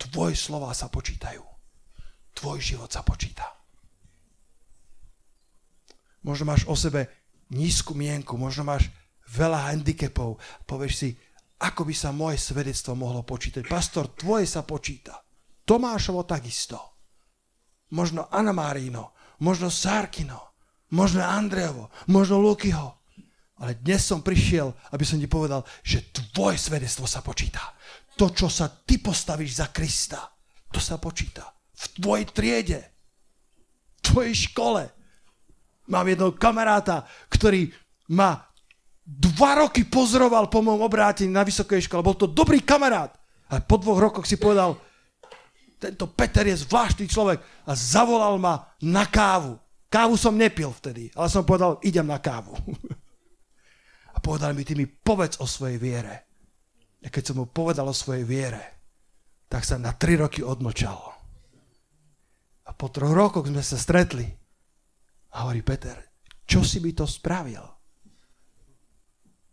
Tvoje 0.00 0.32
slova 0.36 0.72
sa 0.72 0.88
počítajú. 0.88 1.44
Tvoj 2.32 2.58
život 2.60 2.88
sa 2.88 3.04
počíta. 3.04 3.44
Možno 6.24 6.52
máš 6.52 6.64
o 6.68 6.76
sebe 6.76 7.08
nízku 7.52 7.92
mienku, 7.96 8.36
možno 8.36 8.64
máš 8.64 8.88
veľa 9.30 9.70
handicapov. 9.70 10.38
Povieš 10.66 10.94
si, 10.94 11.14
ako 11.60 11.84
by 11.86 11.94
sa 11.94 12.10
moje 12.10 12.40
svedectvo 12.40 12.96
mohlo 12.96 13.22
počítať. 13.22 13.68
Pastor, 13.68 14.16
tvoje 14.16 14.48
sa 14.48 14.64
počíta. 14.64 15.20
Tomášovo 15.62 16.24
takisto. 16.24 16.98
Možno 17.94 18.26
Anna 18.30 18.54
Marino, 18.54 19.14
možno 19.42 19.70
Sárkino, 19.70 20.54
možno 20.94 21.22
Andrejovo, 21.22 21.90
možno 22.08 22.38
Lukyho. 22.42 22.98
Ale 23.60 23.76
dnes 23.76 24.00
som 24.08 24.24
prišiel, 24.24 24.72
aby 24.96 25.04
som 25.04 25.20
ti 25.20 25.28
povedal, 25.28 25.60
že 25.84 26.08
tvoje 26.32 26.56
svedectvo 26.56 27.04
sa 27.04 27.20
počíta. 27.20 27.60
To, 28.16 28.32
čo 28.32 28.48
sa 28.48 28.72
ty 28.72 28.96
postavíš 28.98 29.60
za 29.60 29.68
Krista, 29.68 30.32
to 30.72 30.80
sa 30.80 30.96
počíta. 30.96 31.44
V 31.76 31.84
tvojej 32.00 32.26
triede, 32.32 32.80
v 33.96 34.00
tvojej 34.00 34.34
škole. 34.48 34.82
Mám 35.92 36.08
jedného 36.08 36.32
kamaráta, 36.40 37.04
ktorý 37.28 37.68
má 38.16 38.49
dva 39.10 39.66
roky 39.66 39.82
pozoroval 39.82 40.46
po 40.46 40.62
mojom 40.62 40.86
obrátení 40.86 41.30
na 41.32 41.42
vysokej 41.42 41.90
škole. 41.90 42.06
Bol 42.06 42.14
to 42.14 42.30
dobrý 42.30 42.62
kamarát. 42.62 43.10
Ale 43.50 43.66
po 43.66 43.82
dvoch 43.82 43.98
rokoch 43.98 44.26
si 44.30 44.38
povedal, 44.38 44.78
tento 45.80 46.06
Peter 46.14 46.46
je 46.46 46.62
zvláštny 46.62 47.10
človek 47.10 47.66
a 47.66 47.72
zavolal 47.74 48.38
ma 48.38 48.70
na 48.86 49.08
kávu. 49.08 49.58
Kávu 49.90 50.14
som 50.14 50.38
nepil 50.38 50.70
vtedy, 50.70 51.10
ale 51.18 51.26
som 51.26 51.42
povedal, 51.42 51.82
idem 51.82 52.06
na 52.06 52.22
kávu. 52.22 52.54
A 54.14 54.18
povedal 54.18 54.54
mi, 54.54 54.62
ty 54.66 54.74
mi 54.74 54.86
povedz 54.86 55.40
o 55.40 55.46
svojej 55.46 55.78
viere. 55.80 56.14
A 57.00 57.08
keď 57.08 57.32
som 57.32 57.36
mu 57.40 57.46
povedal 57.48 57.88
o 57.88 57.94
svojej 57.94 58.26
viere, 58.26 58.62
tak 59.48 59.64
sa 59.64 59.80
na 59.80 59.96
tri 59.96 60.18
roky 60.18 60.44
odmlčal. 60.44 61.00
A 62.68 62.70
po 62.76 62.86
troch 62.92 63.14
rokoch 63.14 63.48
sme 63.48 63.64
sa 63.64 63.80
stretli. 63.80 64.28
A 65.34 65.46
hovorí 65.46 65.62
Peter, 65.62 65.96
čo 66.44 66.60
si 66.66 66.82
by 66.82 66.90
to 66.92 67.06
spravil? 67.06 67.79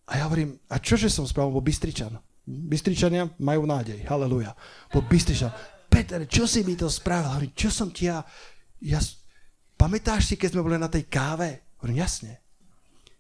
A 0.07 0.11
ja 0.17 0.23
hovorím, 0.27 0.55
a 0.71 0.79
čože 0.79 1.11
som 1.11 1.27
spravil, 1.27 1.51
bo 1.51 1.63
Bystričan. 1.63 2.15
Bystričania 2.47 3.27
majú 3.43 3.67
nádej, 3.67 4.07
haleluja. 4.07 4.55
Bo 4.87 5.03
Bystričan. 5.03 5.51
Peter, 5.91 6.23
čo 6.27 6.47
si 6.47 6.63
mi 6.63 6.79
to 6.79 6.87
spravil? 6.87 7.27
Hovorím, 7.35 7.53
čo 7.55 7.67
som 7.67 7.91
ti 7.91 8.07
ja... 8.07 8.23
ja... 8.83 8.99
Pamätáš 9.77 10.33
si, 10.33 10.35
keď 10.39 10.55
sme 10.55 10.65
boli 10.65 10.79
na 10.79 10.89
tej 10.89 11.05
káve? 11.05 11.75
Hovorím, 11.83 12.01
jasne. 12.01 12.41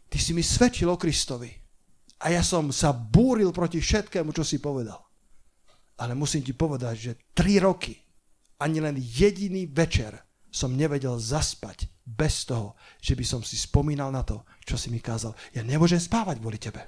Ty 0.07 0.17
si 0.17 0.31
mi 0.31 0.41
svedčil 0.41 0.87
o 0.87 0.97
Kristovi. 0.97 1.51
A 2.23 2.33
ja 2.33 2.41
som 2.41 2.73
sa 2.73 2.95
búril 2.95 3.53
proti 3.53 3.77
všetkému, 3.77 4.33
čo 4.33 4.41
si 4.41 4.57
povedal. 4.57 4.97
Ale 6.01 6.17
musím 6.17 6.41
ti 6.41 6.55
povedať, 6.55 6.95
že 6.97 7.11
tri 7.35 7.61
roky, 7.61 7.93
ani 8.57 8.81
len 8.81 8.97
jediný 8.97 9.69
večer 9.69 10.26
som 10.57 10.73
nevedel 10.73 11.21
zaspať 11.21 11.85
bez 12.01 12.49
toho, 12.49 12.73
že 12.97 13.13
by 13.13 13.21
som 13.21 13.41
si 13.45 13.53
spomínal 13.53 14.09
na 14.09 14.25
to, 14.25 14.41
čo 14.65 14.73
si 14.73 14.89
mi 14.89 14.97
kázal. 14.97 15.37
Ja 15.53 15.61
nemôžem 15.61 16.01
spávať 16.01 16.41
kvôli 16.41 16.57
tebe. 16.57 16.81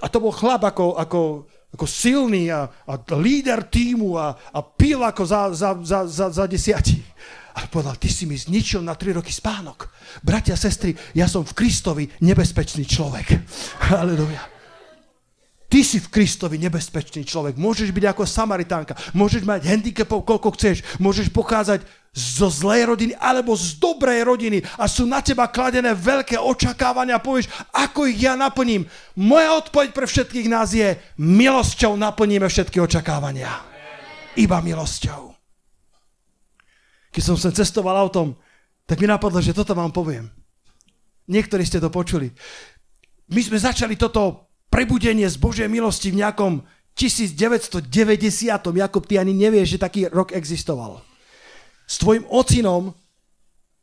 A 0.00 0.08
to 0.08 0.24
bol 0.24 0.32
chlap 0.32 0.64
ako, 0.64 0.96
ako, 0.96 1.20
ako 1.76 1.84
silný 1.84 2.48
a, 2.48 2.64
a 2.64 2.92
líder 3.20 3.68
týmu 3.68 4.16
a, 4.16 4.32
a 4.32 4.60
pil 4.64 5.04
ako 5.04 5.22
za, 5.28 5.40
za, 5.52 5.70
za, 5.84 6.00
za, 6.08 6.26
za 6.32 6.44
desiatí. 6.48 7.04
A 7.52 7.68
povedal, 7.68 8.00
ty 8.00 8.08
si 8.08 8.24
mi 8.24 8.32
zničil 8.32 8.80
na 8.80 8.96
tri 8.96 9.12
roky 9.12 9.28
spánok. 9.28 9.92
Bratia, 10.24 10.56
sestry, 10.56 10.96
ja 11.12 11.28
som 11.28 11.44
v 11.44 11.52
Kristovi 11.52 12.08
nebezpečný 12.24 12.88
človek. 12.88 13.44
Halleluja. 13.92 14.61
Ty 15.72 15.80
si 15.80 16.04
v 16.04 16.12
Kristovi 16.12 16.60
nebezpečný 16.60 17.24
človek. 17.24 17.56
Môžeš 17.56 17.96
byť 17.96 18.04
ako 18.12 18.28
Samaritánka. 18.28 18.92
Môžeš 19.16 19.40
mať 19.48 19.72
handicapov, 19.72 20.20
koľko 20.20 20.52
chceš. 20.52 20.84
Môžeš 21.00 21.32
pokázať 21.32 21.80
zo 22.12 22.52
zlej 22.52 22.92
rodiny 22.92 23.16
alebo 23.16 23.56
z 23.56 23.80
dobrej 23.80 24.28
rodiny 24.28 24.60
a 24.76 24.84
sú 24.84 25.08
na 25.08 25.24
teba 25.24 25.48
kladené 25.48 25.96
veľké 25.96 26.36
očakávania 26.36 27.16
a 27.16 27.24
povieš, 27.24 27.48
ako 27.72 28.04
ich 28.04 28.20
ja 28.20 28.36
naplním. 28.36 28.84
Moja 29.16 29.56
odpoveď 29.64 29.96
pre 29.96 30.04
všetkých 30.04 30.44
nás 30.52 30.76
je, 30.76 30.92
milosťou 31.16 31.96
naplníme 31.96 32.44
všetky 32.52 32.76
očakávania. 32.76 33.48
Iba 34.36 34.60
milosťou. 34.60 35.32
Keď 37.16 37.22
som 37.24 37.40
sa 37.40 37.48
cestoval 37.48 37.96
autom, 37.96 38.36
tak 38.84 39.00
mi 39.00 39.08
napadlo, 39.08 39.40
že 39.40 39.56
toto 39.56 39.72
vám 39.72 39.88
poviem. 39.88 40.28
Niektorí 41.32 41.64
ste 41.64 41.80
to 41.80 41.88
počuli. 41.88 42.28
My 43.32 43.40
sme 43.40 43.56
začali 43.56 43.96
toto 43.96 44.51
prebudenie 44.72 45.28
z 45.28 45.36
Božej 45.36 45.68
milosti 45.68 46.08
v 46.08 46.24
nejakom 46.24 46.64
1990. 46.96 48.48
Jakob, 48.56 49.04
ty 49.04 49.20
ani 49.20 49.36
nevieš, 49.36 49.76
že 49.76 49.84
taký 49.84 50.00
rok 50.08 50.32
existoval. 50.32 51.04
S 51.84 52.00
tvojim 52.00 52.24
ocinom 52.32 52.96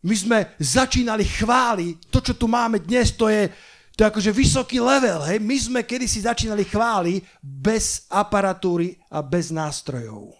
my 0.01 0.15
sme 0.15 0.39
začínali 0.57 1.27
chváliť. 1.27 2.09
To, 2.09 2.19
čo 2.25 2.33
tu 2.33 2.49
máme 2.49 2.81
dnes, 2.81 3.13
to 3.13 3.29
je, 3.29 3.51
to 3.93 4.01
je 4.01 4.09
akože 4.09 4.31
vysoký 4.33 4.81
level. 4.81 5.21
Hej? 5.29 5.37
My 5.43 5.55
sme 5.59 5.79
kedysi 5.85 6.25
začínali 6.25 6.65
chváliť 6.65 7.21
bez 7.43 8.09
aparatúry 8.09 8.97
a 9.13 9.21
bez 9.21 9.53
nástrojov. 9.53 10.33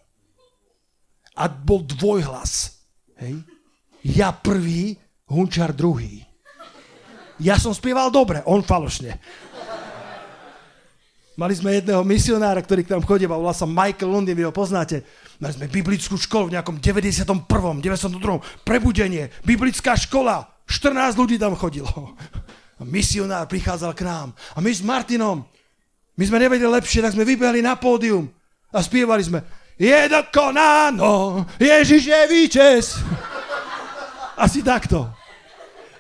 A 1.38 1.46
bol 1.46 1.86
dvojhlas. 1.86 2.82
Hej? 3.22 3.44
Ja 4.02 4.32
prvý, 4.32 4.96
Hunčar 5.30 5.76
druhý. 5.76 6.26
Ja 7.40 7.56
som 7.56 7.72
spieval 7.72 8.12
dobre, 8.12 8.44
on 8.44 8.60
falošne. 8.60 9.16
Mali 11.40 11.56
sme 11.56 11.80
jedného 11.80 12.04
misionára, 12.04 12.60
ktorý 12.60 12.84
k 12.84 12.92
nám 12.92 13.08
chodil, 13.08 13.32
volal 13.32 13.56
sa 13.56 13.64
Michael 13.64 14.12
Lundin, 14.12 14.36
vy 14.36 14.44
ho 14.44 14.52
poznáte. 14.52 15.08
Mali 15.40 15.56
sme 15.56 15.72
biblickú 15.72 16.20
školu 16.20 16.52
v 16.52 16.60
nejakom 16.60 16.84
91. 16.84 17.24
92. 17.80 18.68
Prebudenie, 18.68 19.32
biblická 19.48 19.96
škola. 19.96 20.52
14 20.68 21.16
ľudí 21.16 21.40
tam 21.40 21.56
chodilo. 21.56 21.88
A 22.76 22.84
misionár 22.84 23.48
prichádzal 23.48 23.96
k 23.96 24.04
nám. 24.04 24.36
A 24.52 24.60
my 24.60 24.68
s 24.68 24.84
Martinom, 24.84 25.48
my 26.20 26.24
sme 26.28 26.44
nevedeli 26.44 26.68
lepšie, 26.68 27.08
tak 27.08 27.16
sme 27.16 27.24
vybehli 27.24 27.64
na 27.64 27.80
pódium 27.80 28.28
a 28.76 28.84
spievali 28.84 29.24
sme 29.24 29.40
Je 29.80 29.96
dokonáno, 30.12 31.48
Ježiš 31.56 32.04
je 32.04 32.22
víťaz. 32.28 33.00
Asi 34.44 34.60
takto. 34.60 35.08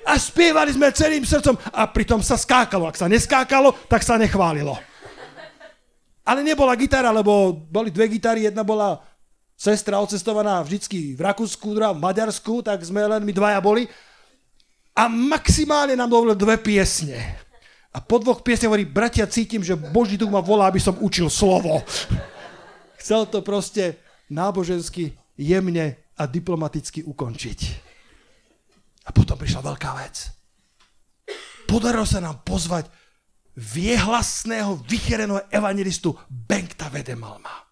A 0.03 0.19
spievali 0.19 0.75
sme 0.75 0.91
celým 0.91 1.23
srdcom 1.23 1.55
a 1.71 1.87
pritom 1.87 2.19
sa 2.19 2.35
skákalo. 2.35 2.91
Ak 2.91 2.99
sa 2.99 3.07
neskákalo, 3.07 3.71
tak 3.87 4.03
sa 4.03 4.19
nechválilo. 4.19 4.88
Ale 6.29 6.45
nebola 6.45 6.77
gitara, 6.77 7.09
lebo 7.09 7.57
boli 7.73 7.89
dve 7.89 8.05
gitary, 8.05 8.45
jedna 8.45 8.61
bola 8.61 9.01
sestra 9.57 9.97
ocestovaná 9.97 10.61
vždycky 10.61 11.17
v 11.17 11.21
Rakúsku, 11.25 11.73
druhá 11.73 11.89
v 11.89 12.05
Maďarsku, 12.05 12.61
tak 12.61 12.85
sme 12.85 13.01
len 13.01 13.25
my 13.25 13.33
dvaja 13.33 13.57
boli. 13.57 13.89
A 14.93 15.09
maximálne 15.09 15.97
nám 15.97 16.13
dovolili 16.13 16.37
dve 16.37 16.61
piesne. 16.61 17.17
A 17.89 17.97
po 17.97 18.21
dvoch 18.21 18.45
piesne 18.45 18.69
hovorí, 18.69 18.85
bratia, 18.85 19.25
cítim, 19.25 19.65
že 19.65 19.73
Boží 19.73 20.21
duch 20.21 20.29
ma 20.29 20.37
volá, 20.37 20.69
aby 20.69 20.77
som 20.77 20.93
učil 21.01 21.33
slovo. 21.33 21.81
Chcel 23.01 23.25
to 23.25 23.41
proste 23.41 23.97
nábožensky, 24.29 25.17
jemne 25.33 25.97
a 26.13 26.29
diplomaticky 26.29 27.01
ukončiť. 27.09 27.59
A 29.07 29.09
potom 29.09 29.33
prišla 29.33 29.65
veľká 29.65 29.97
vec. 29.97 30.29
Podarilo 31.65 32.05
sa 32.05 32.21
nám 32.21 32.45
pozvať 32.45 32.85
viehlasného, 33.59 34.79
vychereného 34.87 35.51
evangelistu 35.51 36.15
Benkta 36.31 36.87
Vedemalma. 36.87 37.67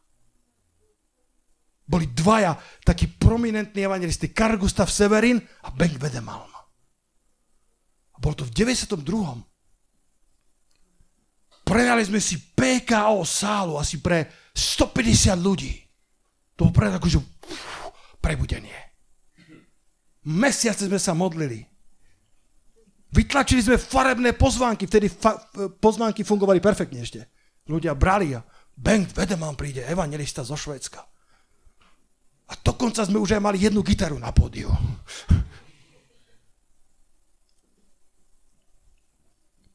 Boli 1.87 2.11
dvaja 2.11 2.59
takí 2.83 3.07
prominentní 3.07 3.87
evangelisti, 3.87 4.35
Karl 4.35 4.59
Severin 4.67 5.39
a 5.63 5.71
Bengt 5.71 6.03
Vedemalm. 6.03 6.51
A 8.11 8.17
bol 8.19 8.35
to 8.35 8.43
v 8.43 8.51
92. 8.51 8.99
Prenali 11.63 12.03
sme 12.03 12.19
si 12.19 12.35
PKO 12.55 13.23
sálu 13.23 13.79
asi 13.79 14.03
pre 14.03 14.27
150 14.51 15.39
ľudí. 15.39 15.79
To 16.59 16.67
bolo 16.67 16.75
pre 16.75 16.91
akože 16.91 17.19
prebudenie. 18.19 18.75
Mesiace 20.27 20.91
sme 20.91 20.99
sa 20.99 21.15
modlili. 21.15 21.63
Vytlačili 23.17 23.65
sme 23.65 23.81
farebné 23.81 24.37
pozvánky, 24.37 24.85
vtedy 24.85 25.09
fa- 25.09 25.41
pozvánky 25.81 26.21
fungovali 26.21 26.61
perfektne 26.61 27.01
ešte. 27.01 27.25
Ľudia 27.65 27.97
brali 27.97 28.37
a 28.37 28.45
Bengt 28.77 29.17
Vedeman 29.17 29.57
príde, 29.57 29.81
evangelista 29.89 30.45
zo 30.45 30.53
Švédska. 30.53 31.01
A 32.47 32.53
dokonca 32.61 33.01
sme 33.01 33.17
už 33.17 33.33
aj 33.33 33.41
mali 33.41 33.57
jednu 33.57 33.81
gitaru 33.81 34.21
na 34.21 34.29
pódiu. 34.29 34.69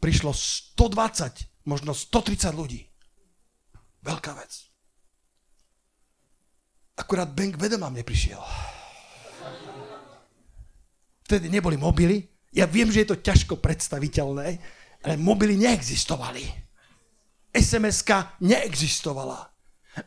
Prišlo 0.03 0.31
120, 0.31 1.67
možno 1.67 1.99
130 1.99 2.55
ľudí. 2.55 2.87
Veľká 4.07 4.39
vec. 4.39 4.71
Akurát 6.95 7.27
Bengt 7.35 7.59
Vedeman 7.59 7.91
neprišiel. 7.91 8.39
Vtedy 11.27 11.51
neboli 11.51 11.75
mobily, 11.75 12.32
ja 12.53 12.69
viem, 12.69 12.93
že 12.93 13.03
je 13.03 13.17
to 13.17 13.23
ťažko 13.25 13.57
predstaviteľné, 13.59 14.61
ale 15.03 15.15
mobily 15.17 15.57
neexistovali. 15.57 16.45
SMS-ka 17.53 18.37
neexistovala. 18.45 19.49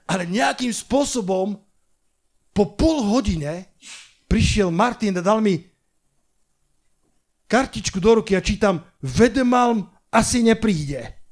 Ale 0.09 0.29
nejakým 0.29 0.73
spôsobom 0.73 1.57
po 2.55 2.63
pol 2.73 3.05
hodine 3.05 3.69
prišiel 4.29 4.73
Martin 4.73 5.17
a 5.17 5.21
dal 5.21 5.41
mi 5.41 5.61
kartičku 7.45 8.01
do 8.01 8.21
ruky 8.21 8.33
a 8.33 8.41
čítam 8.41 8.81
Vedemalm 9.01 9.89
asi 10.09 10.41
nepríde. 10.41 11.24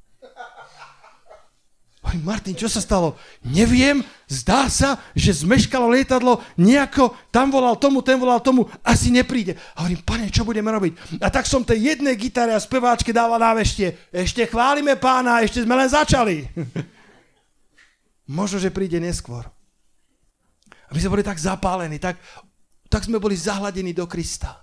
Hovorím, 2.14 2.30
Martin, 2.30 2.54
čo 2.54 2.70
sa 2.70 2.78
stalo? 2.78 3.18
Neviem, 3.42 4.06
zdá 4.30 4.70
sa, 4.70 5.02
že 5.18 5.34
zmeškalo 5.34 5.90
lietadlo, 5.90 6.46
nejako 6.62 7.10
tam 7.34 7.50
volal 7.50 7.74
tomu, 7.74 8.06
ten 8.06 8.22
volal 8.22 8.38
tomu, 8.38 8.70
asi 8.86 9.10
nepríde. 9.10 9.58
A 9.74 9.82
hovorím, 9.82 10.06
pane, 10.06 10.30
čo 10.30 10.46
budeme 10.46 10.70
robiť? 10.70 11.18
A 11.18 11.34
tak 11.34 11.50
som 11.50 11.66
tej 11.66 11.90
jednej 11.90 12.14
gitare 12.14 12.54
a 12.54 12.62
speváčke 12.62 13.10
dával 13.10 13.42
náveštie. 13.42 13.98
Ešte 14.14 14.46
chválime 14.46 14.94
pána, 14.94 15.42
ešte 15.42 15.66
sme 15.66 15.74
len 15.74 15.90
začali. 15.90 16.46
Možno, 18.38 18.62
že 18.62 18.70
príde 18.70 19.02
neskôr. 19.02 19.50
A 20.70 20.90
my 20.94 21.00
sme 21.02 21.18
boli 21.18 21.26
tak 21.26 21.42
zapálení, 21.42 21.98
tak, 21.98 22.22
tak 22.94 23.10
sme 23.10 23.18
boli 23.18 23.34
zahladení 23.34 23.90
do 23.90 24.06
Krista. 24.06 24.62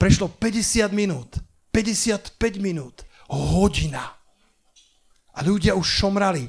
Prešlo 0.00 0.32
50 0.32 0.88
minút, 0.88 1.36
55 1.68 2.32
minút, 2.64 3.04
hodina 3.28 4.15
a 5.36 5.44
ľudia 5.44 5.76
už 5.76 5.84
šomrali. 5.84 6.48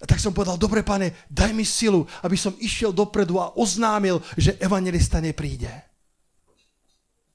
A 0.00 0.04
tak 0.08 0.20
som 0.20 0.32
povedal, 0.32 0.56
dobre 0.56 0.80
pane, 0.84 1.12
daj 1.28 1.52
mi 1.52 1.64
silu, 1.64 2.04
aby 2.24 2.36
som 2.36 2.56
išiel 2.60 2.92
dopredu 2.92 3.40
a 3.40 3.52
oznámil, 3.56 4.20
že 4.36 4.56
evangelista 4.60 5.20
nepríde. 5.20 5.70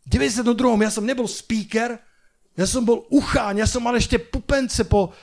V 0.05 0.17
92. 0.17 0.45
ja 0.81 0.91
som 0.93 1.05
nebol 1.05 1.29
speaker, 1.29 2.01
ja 2.57 2.65
som 2.67 2.83
bol 2.83 3.07
ucháň, 3.07 3.63
ja 3.63 3.67
som 3.69 3.79
mal 3.79 3.95
ešte 3.95 4.19
pupence 4.19 4.83
po, 4.83 5.15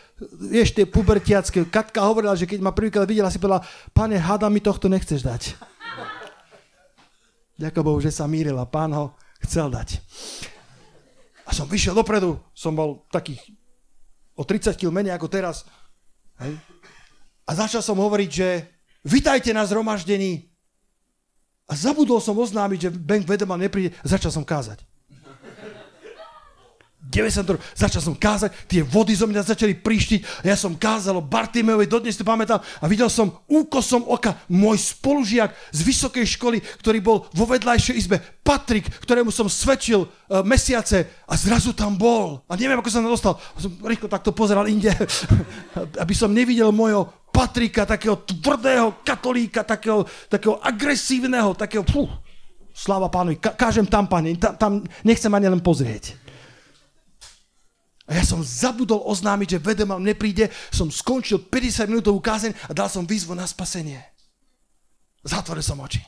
vieš, 0.48 0.72
tie 0.72 0.88
pubertiacké. 0.88 1.68
Katka 1.68 2.00
hovorila, 2.06 2.32
že 2.32 2.48
keď 2.48 2.64
ma 2.64 2.72
prvýkrát 2.72 3.04
videla, 3.04 3.28
si 3.28 3.36
povedala, 3.36 3.66
pane, 3.92 4.16
hada 4.16 4.48
mi 4.48 4.62
tohto 4.62 4.88
nechceš 4.88 5.20
dať. 5.20 5.52
Ďakujem 7.60 7.84
Bohu, 7.84 8.00
že 8.00 8.12
sa 8.12 8.24
mýrila. 8.24 8.64
Pán 8.68 8.92
ho 8.96 9.12
chcel 9.44 9.68
dať. 9.68 10.00
A 11.44 11.52
som 11.52 11.68
vyšiel 11.68 11.92
dopredu, 11.92 12.40
som 12.56 12.72
bol 12.72 13.04
takých 13.12 13.40
o 14.36 14.42
30 14.44 14.76
kg 14.76 14.92
menej 14.92 15.16
ako 15.16 15.26
teraz. 15.32 15.64
Hej. 16.38 16.60
A 17.48 17.50
začal 17.56 17.80
som 17.80 17.96
hovoriť, 17.96 18.30
že 18.30 18.48
vitajte 19.02 19.50
na 19.56 19.64
zhromaždení. 19.64 20.52
A 21.66 21.74
zabudol 21.74 22.22
som 22.22 22.38
oznámiť, 22.38 22.78
že 22.78 22.94
Bank 22.94 23.26
Vedeman 23.26 23.58
nepríde. 23.58 23.96
Začal 24.06 24.30
som 24.30 24.46
kázať. 24.46 24.86
90 27.06 27.52
rokov. 27.54 27.64
Začal 27.74 28.02
som 28.02 28.14
kázať, 28.18 28.50
tie 28.66 28.82
vody 28.82 29.14
zo 29.14 29.30
mňa 29.30 29.46
začali 29.46 29.78
prištiť 29.78 30.46
ja 30.46 30.54
som 30.54 30.78
kázal 30.78 31.18
o 31.18 31.24
Bartimeovi, 31.24 31.90
dodnes 31.90 32.14
to 32.14 32.26
pamätám 32.26 32.60
a 32.60 32.84
videl 32.86 33.10
som 33.10 33.32
úkosom 33.50 34.06
oka 34.06 34.38
môj 34.46 34.78
spolužiak 34.94 35.50
z 35.74 35.80
vysokej 35.82 36.26
školy, 36.38 36.58
ktorý 36.82 36.98
bol 37.02 37.26
vo 37.34 37.44
vedľajšej 37.50 37.94
izbe, 37.96 38.22
Patrik, 38.46 38.86
ktorému 39.02 39.34
som 39.34 39.50
svedčil 39.50 40.06
uh, 40.06 40.46
mesiace 40.46 41.26
a 41.26 41.34
zrazu 41.34 41.74
tam 41.74 41.98
bol. 41.98 42.46
A 42.46 42.54
neviem, 42.54 42.78
ako 42.78 42.86
som 42.86 43.02
sa 43.02 43.10
dostal. 43.10 43.34
Som 43.58 43.74
rýchlo 43.82 44.06
takto 44.06 44.30
pozeral 44.30 44.70
inde, 44.70 44.94
aby 46.02 46.14
som 46.14 46.30
nevidel 46.30 46.70
môjho 46.70 47.10
Patrika, 47.34 47.84
takého 47.84 48.16
tvrdého 48.22 49.02
katolíka, 49.04 49.60
takého, 49.66 50.06
takého 50.30 50.56
agresívneho, 50.62 51.52
takého... 51.52 51.84
Fú, 51.84 52.08
sláva 52.72 53.10
pánovi, 53.12 53.36
ka- 53.36 53.52
kážem 53.52 53.84
tam, 53.84 54.08
pane, 54.08 54.36
tam, 54.40 54.54
tam 54.56 54.72
nechcem 55.04 55.32
ani 55.32 55.50
len 55.50 55.60
pozrieť. 55.60 56.25
A 58.06 58.14
ja 58.14 58.22
som 58.22 58.38
zabudol 58.38 59.02
oznámiť, 59.02 59.58
že 59.58 59.62
vedem 59.62 59.90
nepríde, 59.98 60.46
som 60.70 60.86
skončil 60.86 61.42
50 61.42 61.90
minútovú 61.90 62.22
kázeň 62.22 62.54
a 62.70 62.72
dal 62.72 62.86
som 62.86 63.02
výzvu 63.02 63.34
na 63.34 63.42
spasenie. 63.42 63.98
Zatvoril 65.26 65.62
som 65.66 65.82
oči. 65.82 65.98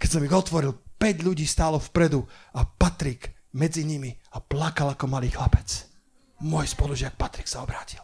Keď 0.00 0.08
som 0.08 0.24
ich 0.24 0.32
otvoril, 0.32 0.72
5 0.96 1.26
ľudí 1.26 1.44
stálo 1.44 1.76
vpredu 1.76 2.24
a 2.56 2.64
Patrik 2.64 3.52
medzi 3.52 3.84
nimi 3.84 4.08
a 4.32 4.40
plakal 4.40 4.96
ako 4.96 5.04
malý 5.04 5.28
chlapec. 5.28 5.84
Môj 6.40 6.72
spolužiak 6.72 7.18
Patrik 7.20 7.44
sa 7.44 7.60
obrátil. 7.60 8.00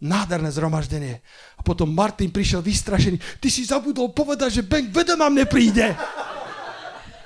Nádherné 0.00 0.52
zhromaždenie. 0.52 1.20
A 1.56 1.60
potom 1.64 1.88
Martin 1.92 2.32
prišiel 2.32 2.60
vystrašený. 2.64 3.40
Ty 3.40 3.48
si 3.48 3.64
zabudol 3.64 4.12
povedať, 4.12 4.60
že 4.60 4.68
Bank 4.68 4.92
vedomám 4.92 5.32
nepríde. 5.32 5.96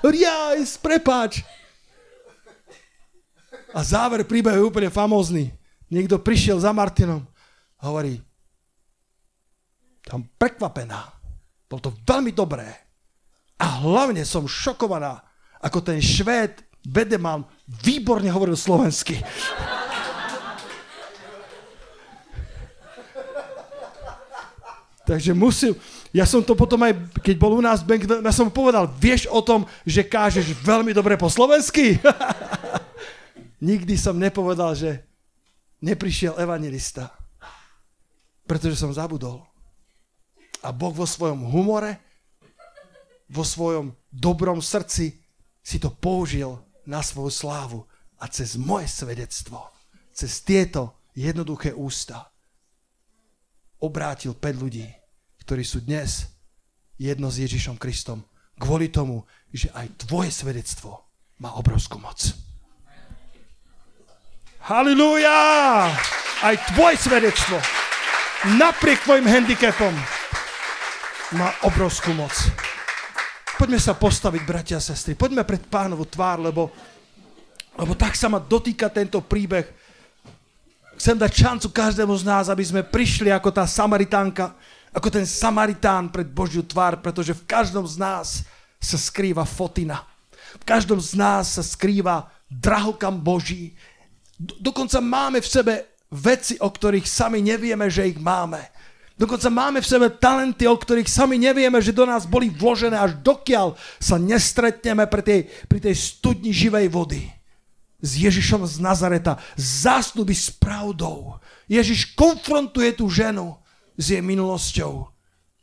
Riaj, 0.01 0.64
prepáč. 0.81 1.60
A 3.71 3.81
záver 3.87 4.27
príbehu 4.27 4.57
je 4.59 4.68
úplne 4.68 4.91
famózny. 4.91 5.55
Niekto 5.91 6.23
prišiel 6.23 6.59
za 6.59 6.75
Martinom 6.75 7.23
a 7.79 7.83
hovorí, 7.91 8.18
tam 10.07 10.27
prekvapená. 10.39 11.07
Bolo 11.71 11.81
to 11.91 11.93
veľmi 12.03 12.35
dobré. 12.35 12.66
A 13.61 13.85
hlavne 13.85 14.25
som 14.27 14.49
šokovaná, 14.49 15.23
ako 15.62 15.79
ten 15.85 16.03
Švéd 16.03 16.64
Bedeman 16.81 17.45
výborne 17.66 18.33
hovoril 18.33 18.57
slovensky. 18.57 19.21
Takže 25.11 25.35
musím, 25.35 25.75
ja 26.14 26.23
som 26.23 26.39
to 26.39 26.55
potom 26.55 26.79
aj, 26.87 26.95
keď 27.18 27.35
bol 27.35 27.59
u 27.59 27.62
nás 27.62 27.83
bank, 27.83 28.07
ja 28.07 28.31
som 28.31 28.47
povedal, 28.47 28.87
vieš 28.95 29.27
o 29.27 29.43
tom, 29.43 29.66
že 29.83 30.07
kážeš 30.07 30.55
veľmi 30.62 30.95
dobre 30.95 31.18
po 31.18 31.27
slovensky? 31.27 31.99
nikdy 33.61 33.95
som 33.97 34.17
nepovedal, 34.17 34.75
že 34.75 35.05
neprišiel 35.81 36.37
evangelista, 36.41 37.13
pretože 38.45 38.81
som 38.81 38.93
zabudol. 38.93 39.45
A 40.61 40.75
Boh 40.75 40.93
vo 40.93 41.09
svojom 41.09 41.49
humore, 41.49 41.97
vo 43.31 43.47
svojom 43.47 43.95
dobrom 44.11 44.61
srdci 44.61 45.17
si 45.63 45.77
to 45.79 45.89
použil 45.89 46.61
na 46.85 47.01
svoju 47.01 47.31
slávu 47.31 47.81
a 48.21 48.29
cez 48.29 48.59
moje 48.61 48.91
svedectvo, 48.91 49.71
cez 50.13 50.43
tieto 50.45 50.99
jednoduché 51.17 51.73
ústa 51.73 52.29
obrátil 53.81 54.37
5 54.37 54.61
ľudí, 54.61 54.85
ktorí 55.41 55.65
sú 55.65 55.81
dnes 55.81 56.29
jedno 57.01 57.33
s 57.33 57.41
Ježišom 57.41 57.81
Kristom 57.81 58.21
kvôli 58.61 58.93
tomu, 58.93 59.25
že 59.49 59.73
aj 59.73 60.05
tvoje 60.05 60.29
svedectvo 60.29 61.01
má 61.41 61.57
obrovskú 61.57 61.97
moc. 61.97 62.50
Halilúja! 64.61 65.89
Aj 66.41 66.57
tvoje 66.73 67.01
svedectvo, 67.01 67.57
napriek 68.61 69.01
tvojim 69.05 69.25
handicapom, 69.25 69.93
má 71.37 71.49
obrovskú 71.65 72.13
moc. 72.13 72.33
Poďme 73.57 73.81
sa 73.81 73.97
postaviť, 73.97 74.43
bratia 74.45 74.77
a 74.77 74.85
sestry. 74.85 75.17
Poďme 75.17 75.45
pred 75.49 75.65
pánovu 75.65 76.05
tvár, 76.05 76.41
lebo, 76.45 76.69
lebo 77.77 77.93
tak 77.97 78.17
sa 78.17 78.29
ma 78.29 78.41
dotýka 78.41 78.93
tento 78.93 79.21
príbeh. 79.25 79.65
Chcem 81.01 81.17
dať 81.17 81.33
šancu 81.33 81.69
každému 81.73 82.13
z 82.21 82.25
nás, 82.29 82.53
aby 82.53 82.65
sme 82.65 82.85
prišli 82.85 83.33
ako 83.33 83.53
tá 83.53 83.65
Samaritánka, 83.65 84.53
ako 84.93 85.09
ten 85.09 85.25
Samaritán 85.25 86.13
pred 86.13 86.29
Božiu 86.29 86.61
tvár, 86.61 87.01
pretože 87.01 87.33
v 87.33 87.49
každom 87.49 87.89
z 87.89 87.97
nás 87.97 88.45
sa 88.77 88.97
skrýva 89.01 89.49
fotina. 89.49 90.05
V 90.61 90.65
každom 90.69 91.01
z 91.01 91.17
nás 91.17 91.57
sa 91.57 91.65
skrýva 91.65 92.29
drahokam 92.51 93.15
Boží, 93.17 93.73
Dokonca 94.41 95.05
máme 95.05 95.45
v 95.45 95.49
sebe 95.53 95.74
veci, 96.09 96.57
o 96.57 96.72
ktorých 96.72 97.05
sami 97.05 97.45
nevieme, 97.45 97.93
že 97.93 98.09
ich 98.09 98.16
máme. 98.16 98.64
Dokonca 99.20 99.53
máme 99.53 99.84
v 99.84 99.91
sebe 99.91 100.09
talenty, 100.09 100.64
o 100.64 100.72
ktorých 100.72 101.05
sami 101.05 101.36
nevieme, 101.36 101.76
že 101.84 101.93
do 101.93 102.09
nás 102.09 102.24
boli 102.24 102.49
vložené, 102.49 102.97
až 102.97 103.20
dokiaľ 103.20 103.76
sa 104.01 104.16
nestretneme 104.16 105.05
pri 105.05 105.20
tej, 105.20 105.41
pri 105.68 105.76
tej 105.76 105.93
studni 105.93 106.57
živej 106.57 106.88
vody. 106.88 107.28
S 108.01 108.16
Ježišom 108.16 108.64
z 108.64 108.80
Nazareta. 108.80 109.36
Zásnuby 109.61 110.32
s 110.32 110.49
pravdou. 110.49 111.36
Ježiš 111.68 112.16
konfrontuje 112.16 112.97
tú 112.97 113.12
ženu 113.12 113.61
s 114.01 114.09
jej 114.09 114.24
minulosťou. 114.24 115.12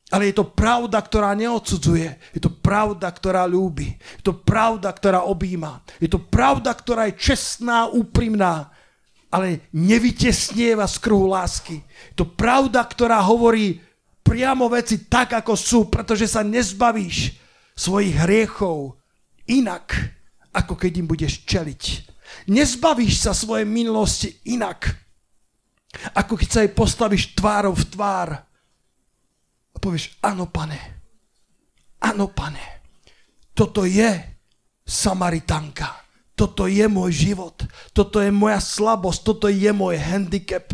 Ale 0.07 0.31
je 0.31 0.39
to 0.39 0.47
pravda, 0.47 1.03
ktorá 1.03 1.35
neodsudzuje. 1.35 2.07
Je 2.31 2.39
to 2.39 2.47
pravda, 2.47 3.11
ktorá 3.11 3.43
ľúbi. 3.43 3.99
Je 4.19 4.23
to 4.23 4.39
pravda, 4.39 4.87
ktorá 4.95 5.27
objíma. 5.27 5.83
Je 5.99 6.07
to 6.07 6.23
pravda, 6.23 6.71
ktorá 6.71 7.11
je 7.11 7.19
čestná, 7.19 7.91
úprimná, 7.91 8.71
ale 9.27 9.67
nevytesnieva 9.75 10.87
z 10.87 10.95
kruhu 11.03 11.27
lásky. 11.27 11.83
Je 11.83 12.15
to 12.15 12.23
pravda, 12.23 12.87
ktorá 12.87 13.19
hovorí 13.19 13.83
priamo 14.23 14.71
veci 14.71 15.11
tak, 15.11 15.35
ako 15.35 15.53
sú, 15.59 15.79
pretože 15.91 16.31
sa 16.31 16.39
nezbavíš 16.39 17.35
svojich 17.75 18.15
hriechov 18.23 18.95
inak, 19.51 19.91
ako 20.55 20.79
keď 20.79 20.91
im 21.03 21.07
budeš 21.07 21.43
čeliť. 21.43 21.83
Nezbavíš 22.47 23.27
sa 23.27 23.35
svojej 23.35 23.67
minulosti 23.67 24.39
inak, 24.47 24.87
ako 26.15 26.39
keď 26.39 26.47
sa 26.47 26.59
jej 26.63 26.71
postavíš 26.71 27.35
tvárou 27.35 27.75
v 27.75 27.87
tvár 27.91 28.47
a 29.77 29.79
povieš, 29.79 30.17
áno 30.25 30.49
pane, 30.49 30.81
áno 32.01 32.33
pane, 32.33 32.81
toto 33.53 33.85
je 33.85 34.09
Samaritanka, 34.81 36.01
toto 36.33 36.65
je 36.65 36.89
môj 36.89 37.13
život, 37.13 37.61
toto 37.93 38.17
je 38.17 38.33
moja 38.33 38.57
slabosť, 38.57 39.21
toto 39.21 39.45
je 39.45 39.69
môj 39.69 40.01
handicap. 40.01 40.65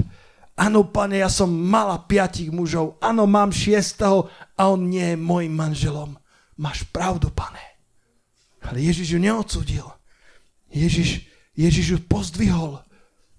Áno, 0.53 0.85
pane, 0.85 1.17
ja 1.17 1.33
som 1.33 1.49
mala 1.49 1.97
piatich 1.97 2.53
mužov, 2.53 3.01
áno, 3.01 3.25
mám 3.25 3.49
šiestého 3.49 4.29
a 4.53 4.69
on 4.69 4.85
nie 4.85 5.15
je 5.15 5.17
môjim 5.17 5.49
manželom. 5.49 6.13
Máš 6.61 6.85
pravdu, 6.93 7.33
pane. 7.33 7.59
Ale 8.61 8.77
Ježiš 8.77 9.17
ju 9.17 9.19
neodsudil. 9.19 9.87
Ježiš, 10.69 11.25
Ježiš 11.57 11.85
ju 11.89 11.99
pozdvihol. 12.05 12.85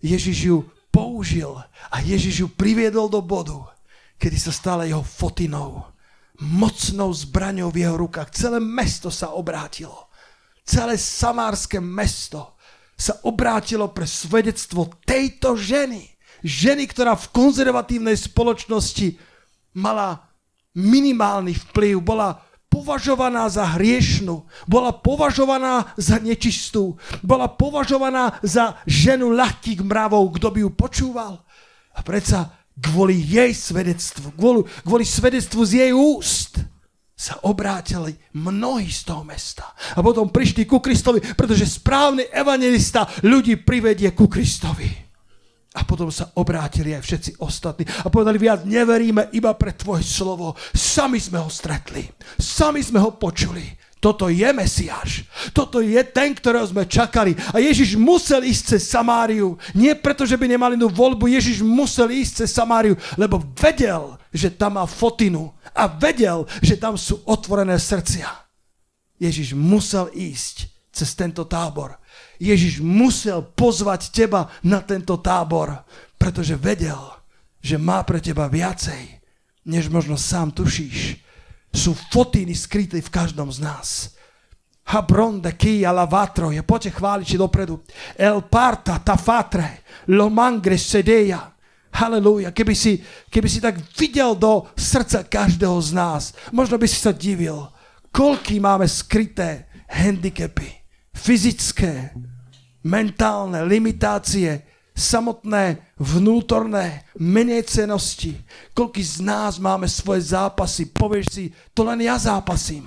Ježiš 0.03 0.39
ju 0.43 0.57
použil 0.91 1.55
a 1.91 1.97
Ježiš 2.03 2.35
ju 2.45 2.49
priviedol 2.51 3.07
do 3.07 3.23
bodu, 3.23 3.74
kedy 4.19 4.39
sa 4.39 4.53
stala 4.55 4.89
jeho 4.89 5.03
fotinou, 5.03 5.85
mocnou 6.41 7.15
zbraňou 7.15 7.71
v 7.71 7.87
jeho 7.87 7.97
rukách. 7.99 8.35
Celé 8.35 8.59
mesto 8.59 9.11
sa 9.11 9.35
obrátilo. 9.35 10.11
Celé 10.65 10.97
samárske 10.99 11.79
mesto 11.79 12.57
sa 12.95 13.19
obrátilo 13.27 13.91
pre 13.91 14.07
svedectvo 14.07 14.91
tejto 15.05 15.59
ženy. 15.59 16.11
Ženy, 16.45 16.89
ktorá 16.91 17.15
v 17.17 17.31
konzervatívnej 17.31 18.17
spoločnosti 18.17 19.17
mala 19.77 20.29
minimálny 20.75 21.55
vplyv, 21.71 22.03
bola 22.03 22.43
považovaná 22.69 23.47
za 23.47 23.79
hriešnú, 23.79 24.43
bola 24.67 24.91
považovaná 24.91 25.95
za 25.95 26.19
nečistú, 26.19 26.99
bola 27.23 27.47
považovaná 27.47 28.35
za 28.43 28.83
ženu 28.83 29.31
ľahkých 29.31 29.79
mravov, 29.87 30.35
kto 30.35 30.51
by 30.51 30.59
ju 30.67 30.71
počúval. 30.75 31.47
A 31.95 32.03
predsa 32.03 32.64
kvôli 32.79 33.19
jej 33.19 33.55
svedectvu, 33.55 34.35
kvôli, 34.35 34.67
kvôli 34.83 35.05
svedectvu 35.07 35.63
z 35.63 35.73
jej 35.87 35.93
úst 35.95 36.59
sa 37.15 37.39
obrátili 37.47 38.19
mnohí 38.35 38.91
z 38.91 39.07
toho 39.07 39.23
mesta. 39.23 39.71
A 39.95 40.03
potom 40.03 40.35
prišli 40.35 40.67
ku 40.67 40.83
Kristovi, 40.83 41.23
pretože 41.23 41.79
správny 41.79 42.27
evangelista 42.35 43.07
ľudí 43.23 43.63
privedie 43.63 44.11
ku 44.11 44.27
Kristovi. 44.27 44.91
A 45.75 45.83
potom 45.83 46.11
sa 46.11 46.31
obrátili 46.39 46.95
aj 46.95 47.03
všetci 47.03 47.31
ostatní 47.43 47.83
a 47.87 48.07
povedali, 48.07 48.39
viac 48.39 48.63
neveríme 48.63 49.35
iba 49.35 49.55
pre 49.59 49.75
tvoje 49.75 50.07
slovo. 50.07 50.55
Sami 50.71 51.19
sme 51.19 51.43
ho 51.43 51.51
stretli, 51.51 52.07
sami 52.39 52.79
sme 52.79 53.03
ho 53.03 53.15
počuli 53.19 53.63
toto 54.05 54.29
je 54.29 54.45
Mesiáš. 54.53 55.25
Toto 55.57 55.81
je 55.81 55.97
ten, 56.05 56.37
ktorého 56.37 56.69
sme 56.69 56.85
čakali. 56.85 57.33
A 57.57 57.57
Ježiš 57.57 57.97
musel 57.97 58.45
ísť 58.45 58.77
cez 58.77 58.93
Samáriu. 58.93 59.57
Nie 59.73 59.97
preto, 59.97 60.29
že 60.29 60.37
by 60.37 60.45
nemali 60.45 60.77
inú 60.77 60.93
voľbu. 60.93 61.25
Ježiš 61.33 61.65
musel 61.65 62.13
ísť 62.13 62.45
cez 62.45 62.53
Samáriu, 62.53 63.01
lebo 63.17 63.41
vedel, 63.57 64.21
že 64.29 64.53
tam 64.53 64.77
má 64.77 64.85
fotinu. 64.85 65.57
A 65.73 65.89
vedel, 65.89 66.45
že 66.61 66.77
tam 66.77 67.01
sú 67.01 67.25
otvorené 67.25 67.81
srdcia. 67.81 68.29
Ježiš 69.17 69.57
musel 69.57 70.13
ísť 70.13 70.69
cez 70.93 71.17
tento 71.17 71.49
tábor. 71.49 71.97
Ježiš 72.37 72.85
musel 72.85 73.41
pozvať 73.57 74.13
teba 74.13 74.53
na 74.61 74.85
tento 74.85 75.17
tábor, 75.17 75.81
pretože 76.21 76.61
vedel, 76.61 77.01
že 77.65 77.81
má 77.81 78.05
pre 78.05 78.21
teba 78.21 78.53
viacej, 78.53 79.25
než 79.65 79.89
možno 79.89 80.21
sám 80.21 80.53
tušíš. 80.53 81.24
Sú 81.75 81.91
fotíny 81.93 82.55
skryté 82.55 83.03
v 83.03 83.11
každom 83.11 83.51
z 83.51 83.59
nás. 83.59 84.15
Habronde 84.85 85.51
chi 85.59 85.83
alavatro, 85.83 86.55
je 86.55 86.63
poďte 86.63 87.01
chváliť 87.01 87.41
dopredu. 87.41 87.83
El 88.15 88.47
parta 88.47 89.03
tafatre, 89.03 89.83
lo 90.15 90.31
mangre 90.31 90.79
sedeja. 90.79 91.51
Halelúja. 91.95 92.51
Keby 92.51 92.75
si, 92.75 92.99
keby 93.31 93.49
si 93.49 93.63
tak 93.63 93.79
videl 93.95 94.35
do 94.35 94.67
srdca 94.75 95.23
každého 95.25 95.79
z 95.79 95.91
nás, 95.95 96.23
možno 96.51 96.75
by 96.75 96.87
si 96.91 96.99
sa 96.99 97.15
divil, 97.15 97.71
koľký 98.11 98.59
máme 98.59 98.87
skryté 98.91 99.71
handicapy, 99.87 100.75
fyzické, 101.15 102.11
mentálne 102.83 103.63
limitácie, 103.63 104.74
samotné 104.95 105.95
vnútorné 105.99 107.05
cenosti. 107.67 108.39
Koľký 108.73 109.03
z 109.03 109.27
nás 109.27 109.59
máme 109.59 109.91
svoje 109.91 110.31
zápasy. 110.31 110.89
Povieš 110.95 111.27
si, 111.29 111.45
to 111.75 111.83
len 111.83 112.01
ja 112.07 112.15
zápasím. 112.15 112.87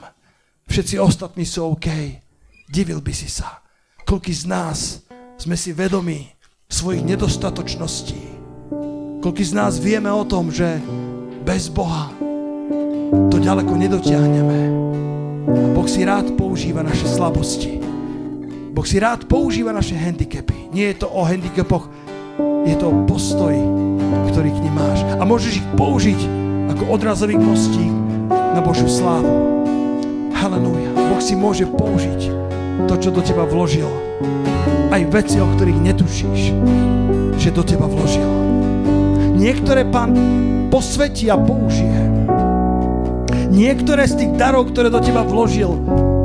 Všetci 0.68 0.96
ostatní 1.00 1.44
sú 1.44 1.76
OK. 1.76 1.88
Divil 2.68 3.04
by 3.04 3.14
si 3.14 3.28
sa. 3.28 3.60
Koľký 4.08 4.34
z 4.34 4.44
nás 4.48 5.04
sme 5.36 5.60
si 5.60 5.76
vedomí 5.76 6.32
svojich 6.68 7.04
nedostatočností 7.04 8.38
Koľký 9.18 9.44
z 9.44 9.54
nás 9.58 9.82
vieme 9.82 10.14
o 10.14 10.22
tom, 10.22 10.54
že 10.54 10.78
bez 11.42 11.74
Boha 11.74 12.14
to 13.34 13.42
ďaleko 13.42 13.74
nedotiahneme. 13.74 14.60
A 15.48 15.68
Boh 15.74 15.90
si 15.90 16.06
rád 16.06 16.38
používa 16.38 16.86
naše 16.86 17.10
slabosti. 17.10 17.87
Boh 18.78 18.86
si 18.86 19.02
rád 19.02 19.26
používa 19.26 19.74
naše 19.74 19.98
handicapy. 19.98 20.70
Nie 20.70 20.94
je 20.94 21.02
to 21.02 21.10
o 21.10 21.26
handicapoch, 21.26 21.90
je 22.62 22.78
to 22.78 22.94
o 22.94 23.10
postoj, 23.10 23.50
ktorý 24.30 24.54
k 24.54 24.62
nim 24.62 24.70
máš. 24.78 25.02
A 25.18 25.26
môžeš 25.26 25.66
ich 25.66 25.68
použiť 25.74 26.22
ako 26.78 26.94
odrazový 26.94 27.42
mostík 27.42 27.90
na 28.30 28.62
Božiu 28.62 28.86
slávu. 28.86 29.66
Halelúja. 30.30 30.94
Boh 30.94 31.18
si 31.18 31.34
môže 31.34 31.66
použiť 31.66 32.22
to, 32.86 32.94
čo 33.02 33.10
do 33.10 33.26
teba 33.26 33.50
vložil. 33.50 33.90
Aj 34.94 35.02
veci, 35.10 35.42
o 35.42 35.50
ktorých 35.58 35.82
netušíš, 35.82 36.42
že 37.34 37.50
do 37.50 37.66
teba 37.66 37.90
vložil. 37.90 38.30
Niektoré 39.42 39.90
pán 39.90 40.14
posvetí 40.70 41.34
a 41.34 41.38
použije. 41.42 42.30
Niektoré 43.50 44.06
z 44.06 44.22
tých 44.22 44.32
darov, 44.38 44.70
ktoré 44.70 44.94
do 44.94 45.02
teba 45.02 45.26
vložil, 45.26 45.74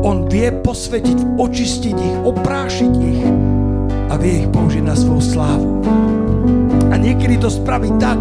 on 0.03 0.26
vie 0.26 0.50
posvetiť, 0.50 1.38
očistiť 1.38 1.96
ich, 1.96 2.16
oprášiť 2.26 2.92
ich 3.00 3.22
a 4.11 4.14
vie 4.18 4.44
ich 4.44 4.48
použiť 4.50 4.84
na 4.84 4.94
svoju 4.98 5.22
slávu. 5.22 5.70
A 6.92 6.94
niekedy 7.00 7.40
to 7.40 7.48
spraví 7.48 7.88
tak, 7.96 8.20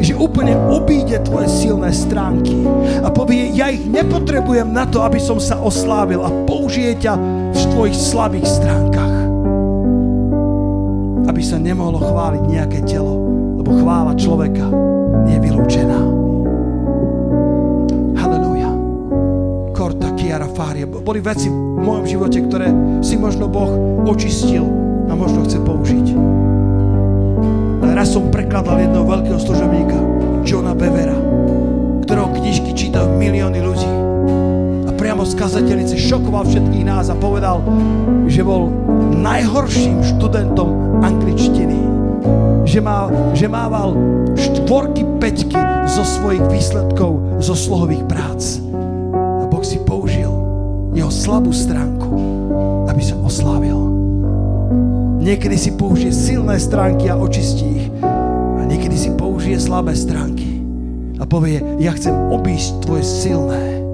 že 0.00 0.16
úplne 0.16 0.56
obíde 0.70 1.20
tvoje 1.26 1.50
silné 1.50 1.92
stránky 1.92 2.64
a 3.04 3.12
povie, 3.12 3.52
ja 3.52 3.68
ich 3.68 3.84
nepotrebujem 3.84 4.72
na 4.72 4.88
to, 4.88 5.04
aby 5.04 5.20
som 5.20 5.36
sa 5.36 5.60
oslávil 5.60 6.24
a 6.24 6.30
použije 6.48 6.96
ťa 7.04 7.14
v 7.52 7.62
tvojich 7.76 7.96
slabých 7.96 8.48
stránkach. 8.48 9.14
Aby 11.26 11.42
sa 11.42 11.60
nemohlo 11.60 12.00
chváliť 12.00 12.42
nejaké 12.48 12.80
telo 12.86 13.26
lebo 13.66 13.82
chvála 13.82 14.14
človeka 14.14 14.70
je 15.26 15.42
vylúčená. 15.42 16.15
Fária. 20.56 20.88
Boli 20.88 21.20
veci 21.20 21.52
v 21.52 21.84
mojom 21.84 22.08
živote, 22.08 22.40
ktoré 22.40 22.72
si 23.04 23.20
možno 23.20 23.44
Boh 23.44 23.68
očistil 24.08 24.64
a 25.04 25.12
možno 25.12 25.44
chce 25.44 25.60
použiť. 25.60 26.06
Raz 27.92 28.16
som 28.16 28.32
prekladal 28.32 28.80
jedného 28.80 29.04
veľkého 29.04 29.36
služobníka, 29.36 29.98
Johna 30.48 30.72
Bevera, 30.72 31.16
ktorého 32.08 32.32
knižky 32.40 32.72
čítajú 32.72 33.12
milióny 33.20 33.60
ľudí. 33.60 33.90
A 34.88 34.90
priamo 34.96 35.28
z 35.28 35.36
kazatelice 35.36 36.00
šokoval 36.00 36.48
všetkých 36.48 36.88
nás 36.88 37.12
a 37.12 37.16
povedal, 37.20 37.60
že 38.24 38.40
bol 38.40 38.72
najhorším 39.12 40.00
študentom 40.16 41.04
angličtiny 41.04 41.96
že, 42.66 42.82
má, 42.82 43.06
že 43.32 43.46
mával 43.46 43.94
štvorky, 44.34 45.06
peťky 45.22 45.56
zo 45.86 46.02
svojich 46.02 46.42
výsledkov, 46.50 47.38
zo 47.38 47.54
slohových 47.54 48.04
prác. 48.10 48.58
A 49.14 49.46
Boh 49.46 49.62
si 49.62 49.78
použil 49.86 50.25
jeho 50.96 51.12
slabú 51.12 51.52
stránku, 51.52 52.08
aby 52.88 53.02
sa 53.04 53.20
oslávil. 53.20 53.76
Niekedy 55.20 55.56
si 55.60 55.70
použije 55.76 56.10
silné 56.16 56.56
stránky 56.56 57.12
a 57.12 57.20
očistí 57.20 57.66
ich. 57.68 57.86
A 58.56 58.64
niekedy 58.64 58.96
si 58.96 59.12
použije 59.12 59.60
slabé 59.60 59.92
stránky 59.92 60.56
a 61.16 61.24
povie, 61.24 61.60
ja 61.80 61.92
chcem 61.96 62.12
obísť 62.12 62.84
tvoje 62.84 63.04
silné. 63.04 63.84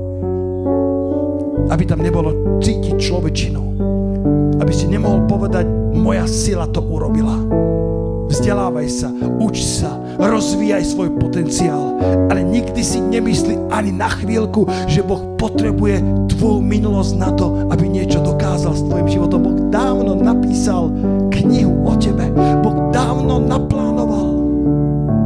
Aby 1.70 1.86
tam 1.86 2.03
nebolo 2.03 2.59
cítiť 2.62 2.98
človečinu. 2.98 3.62
Aby 4.62 4.72
si 4.74 4.86
nemohol 4.86 5.26
povedať, 5.26 5.66
moja 5.94 6.26
sila 6.30 6.70
to 6.70 6.82
urobila 6.82 7.38
vzdelávaj 8.32 8.88
sa, 8.88 9.08
uč 9.38 9.60
sa, 9.60 9.92
rozvíjaj 10.16 10.88
svoj 10.88 11.12
potenciál, 11.20 12.00
ale 12.32 12.40
nikdy 12.40 12.80
si 12.80 12.98
nemysli 12.98 13.60
ani 13.68 13.92
na 13.92 14.08
chvíľku, 14.08 14.64
že 14.88 15.04
Boh 15.04 15.36
potrebuje 15.36 16.00
tvoju 16.32 16.64
minulosť 16.64 17.12
na 17.20 17.30
to, 17.36 17.68
aby 17.68 17.84
niečo 17.92 18.24
dokázal 18.24 18.72
s 18.72 18.82
tvojim 18.88 19.08
životom. 19.12 19.44
Boh 19.44 19.58
dávno 19.68 20.16
napísal 20.16 20.88
knihu 21.28 21.84
o 21.84 21.92
tebe. 22.00 22.32
Boh 22.64 22.88
dávno 22.88 23.44
naplánoval 23.44 24.28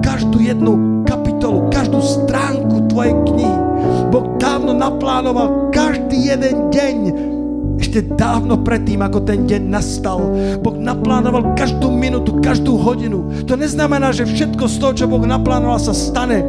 každú 0.03 0.43
jednu 0.43 1.07
kapitolu, 1.07 1.71
každú 1.71 2.03
stránku 2.03 2.91
tvojej 2.91 3.15
knihy. 3.31 3.59
Boh 4.11 4.27
dávno 4.43 4.75
naplánoval 4.75 5.71
každý 5.71 6.35
jeden 6.35 6.73
deň 6.75 6.97
ešte 7.77 8.01
dávno 8.17 8.61
predtým, 8.65 9.05
ako 9.05 9.25
ten 9.25 9.45
deň 9.45 9.63
nastal. 9.69 10.21
Boh 10.61 10.77
naplánoval 10.77 11.57
každú 11.57 11.93
minútu, 11.93 12.41
každú 12.41 12.81
hodinu. 12.81 13.29
To 13.45 13.57
neznamená, 13.57 14.13
že 14.17 14.25
všetko 14.25 14.65
z 14.69 14.77
toho, 14.81 14.93
čo 14.97 15.05
Boh 15.09 15.25
naplánoval, 15.25 15.81
sa 15.81 15.93
stane. 15.93 16.45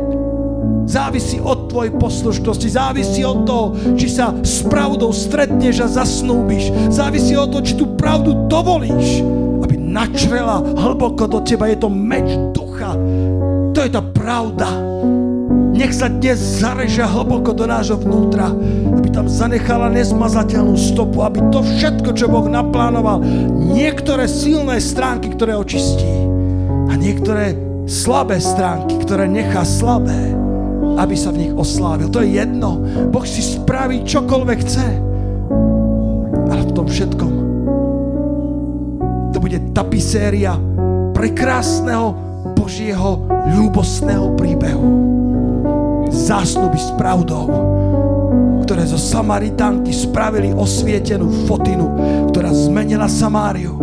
Závisí 0.87 1.43
od 1.43 1.67
tvojej 1.67 1.91
poslušnosti, 1.99 2.67
závisí 2.71 3.19
od 3.27 3.43
toho, 3.43 3.65
či 3.99 4.07
sa 4.07 4.31
s 4.39 4.63
pravdou 4.63 5.11
stretneš 5.11 5.83
a 5.83 5.87
zasnúbiš. 5.99 6.71
Závisí 6.87 7.35
od 7.35 7.51
toho, 7.51 7.63
či 7.63 7.75
tú 7.75 7.99
pravdu 7.99 8.47
dovolíš, 8.47 9.19
aby 9.67 9.75
načrela 9.75 10.63
hlboko 10.63 11.27
do 11.27 11.43
teba. 11.43 11.67
Je 11.67 11.83
to 11.83 11.91
meč 11.91 12.31
ducha. 12.55 12.95
To 13.75 13.79
je 13.83 13.91
tá 13.91 13.99
pravda. 13.99 14.71
Nech 15.77 15.93
sa 15.93 16.09
dnes 16.09 16.39
zareže 16.39 17.05
hlboko 17.05 17.53
do 17.53 17.69
nášho 17.69 18.01
vnútra, 18.01 18.49
tam 19.17 19.25
zanechala 19.25 19.89
nezmazateľnú 19.97 20.77
stopu, 20.77 21.25
aby 21.25 21.41
to 21.49 21.65
všetko, 21.65 22.13
čo 22.13 22.29
Boh 22.29 22.45
naplánoval, 22.45 23.25
niektoré 23.73 24.29
silné 24.29 24.77
stránky, 24.77 25.33
ktoré 25.33 25.57
očistí 25.57 26.05
a 26.85 26.93
niektoré 26.93 27.57
slabé 27.89 28.37
stránky, 28.37 28.93
ktoré 29.01 29.25
nechá 29.25 29.65
slabé, 29.65 30.37
aby 31.01 31.17
sa 31.17 31.33
v 31.33 31.49
nich 31.49 31.53
oslávil. 31.57 32.13
To 32.13 32.21
je 32.21 32.37
jedno. 32.37 32.77
Boh 33.09 33.25
si 33.25 33.41
spraví 33.41 34.05
čokoľvek 34.05 34.57
chce. 34.61 34.87
Ale 36.53 36.61
v 36.69 36.71
tom 36.77 36.85
všetkom 36.85 37.33
to 39.33 39.37
bude 39.41 39.57
tapiséria 39.73 40.61
prekrásneho 41.17 42.13
Božieho 42.53 43.25
ľúbostného 43.49 44.37
príbehu 44.37 44.89
zásnuby 46.13 46.77
s 46.77 46.93
pravdou, 46.95 47.49
ktoré 48.67 48.83
zo 48.83 48.99
Samaritánky 48.99 49.95
spravili 49.95 50.51
osvietenú 50.51 51.47
fotinu, 51.47 51.87
ktorá 52.35 52.51
zmenila 52.51 53.07
Samáriu. 53.07 53.79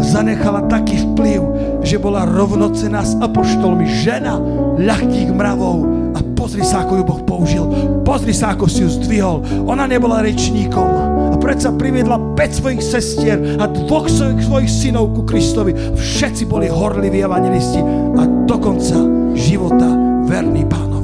Zanechala 0.00 0.64
taký 0.72 1.04
vplyv, 1.12 1.40
že 1.84 2.00
bola 2.00 2.24
rovnocená 2.24 3.04
s 3.04 3.12
apoštolmi 3.20 3.84
žena 4.00 4.40
ľahkých 4.80 5.28
mravov 5.36 5.84
a 6.16 6.24
pozri 6.32 6.64
sa, 6.64 6.88
ako 6.88 6.92
ju 6.96 7.04
Boh 7.04 7.22
použil. 7.28 7.64
Pozri 8.08 8.32
sa, 8.32 8.56
ako 8.56 8.64
si 8.64 8.88
ju 8.88 8.90
zdvihol. 8.96 9.68
Ona 9.68 9.84
nebola 9.84 10.24
rečníkom 10.24 10.88
a 11.32 11.36
predsa 11.36 11.76
priviedla 11.76 12.16
5 12.40 12.58
svojich 12.64 12.80
sestier 12.80 13.36
a 13.60 13.68
dvoch 13.68 14.08
svojich, 14.08 14.48
svojich 14.48 14.72
synov 14.72 15.12
ku 15.12 15.28
Kristovi. 15.28 15.76
Všetci 15.92 16.48
boli 16.48 16.72
horliví 16.72 17.20
evangelisti 17.20 17.84
a 18.16 18.24
dokonca 18.48 18.96
života 19.36 19.92
verný 20.24 20.64
pánovi. 20.64 20.95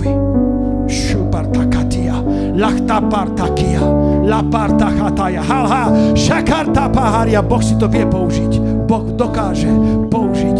Lachtapartakia, 2.52 3.80
Lapartachataja, 4.28 5.40
Halha, 5.40 6.14
Shakarta 6.16 6.88
Paharia. 6.92 7.40
Boh 7.40 7.64
si 7.64 7.74
to 7.80 7.88
vie 7.88 8.04
použiť. 8.04 8.84
Boh 8.84 9.08
dokáže 9.16 9.68
použiť 10.12 10.58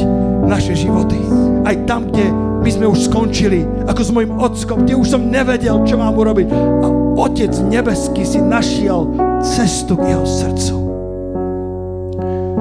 naše 0.49 0.73
životy. 0.73 1.21
Aj 1.69 1.77
tam, 1.85 2.09
kde 2.09 2.33
my 2.63 2.71
sme 2.71 2.87
už 2.89 3.11
skončili, 3.11 3.67
ako 3.91 4.01
s 4.01 4.11
mojim 4.15 4.33
ockom, 4.39 4.87
kde 4.87 4.95
už 4.95 5.19
som 5.19 5.29
nevedel, 5.29 5.83
čo 5.83 5.99
mám 5.99 6.15
urobiť. 6.15 6.49
A 6.55 6.87
Otec 7.13 7.53
nebeský 7.69 8.25
si 8.25 8.41
našiel 8.41 9.05
cestu 9.45 9.99
k 10.01 10.17
jeho 10.17 10.25
srdcu. 10.25 10.77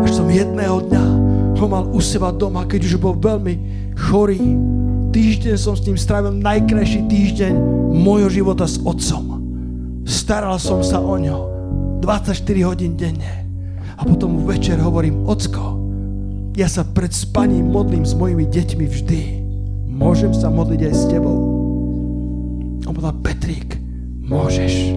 až 0.02 0.12
som 0.18 0.28
jedného 0.28 0.82
dňa 0.92 1.06
ho 1.62 1.66
mal 1.70 1.86
u 1.94 2.02
seba 2.02 2.34
doma, 2.34 2.66
keď 2.66 2.82
už 2.90 2.96
bol 2.98 3.14
veľmi 3.14 3.54
chorý. 3.96 4.42
Týždeň 5.12 5.56
som 5.60 5.76
s 5.76 5.84
ním 5.84 6.00
strávil 6.00 6.40
najkrajší 6.40 7.04
týždeň 7.12 7.54
môjho 7.92 8.32
života 8.32 8.64
s 8.64 8.80
otcom. 8.80 9.44
Staral 10.08 10.56
som 10.56 10.80
sa 10.80 11.04
o 11.04 11.20
ňo 11.20 11.52
24 12.00 12.40
hodín 12.64 12.96
denne. 12.96 13.44
A 14.00 14.08
potom 14.08 14.48
večer 14.48 14.80
hovorím, 14.80 15.28
ocko, 15.28 15.76
ja 16.56 16.72
sa 16.72 16.88
pred 16.88 17.12
spaním 17.12 17.76
modlím 17.76 18.08
s 18.08 18.16
mojimi 18.16 18.48
deťmi 18.48 18.86
vždy. 18.88 19.22
Môžem 19.92 20.32
sa 20.32 20.48
modliť 20.48 20.80
aj 20.88 20.94
s 20.96 21.04
tebou. 21.12 21.38
On 22.88 22.96
povedal, 22.96 23.20
Petrík, 23.20 23.78
môžeš. 24.24 24.96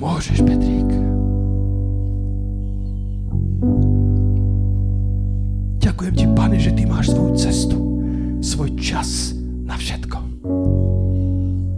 Môžeš, 0.00 0.40
Petrík. 0.40 1.05
Ďakujem 5.96 6.12
ti, 6.12 6.28
pane, 6.36 6.56
že 6.60 6.76
ty 6.76 6.84
máš 6.84 7.08
svoju 7.16 7.32
cestu, 7.40 7.78
svoj 8.44 8.76
čas 8.76 9.32
na 9.64 9.80
všetko. 9.80 10.44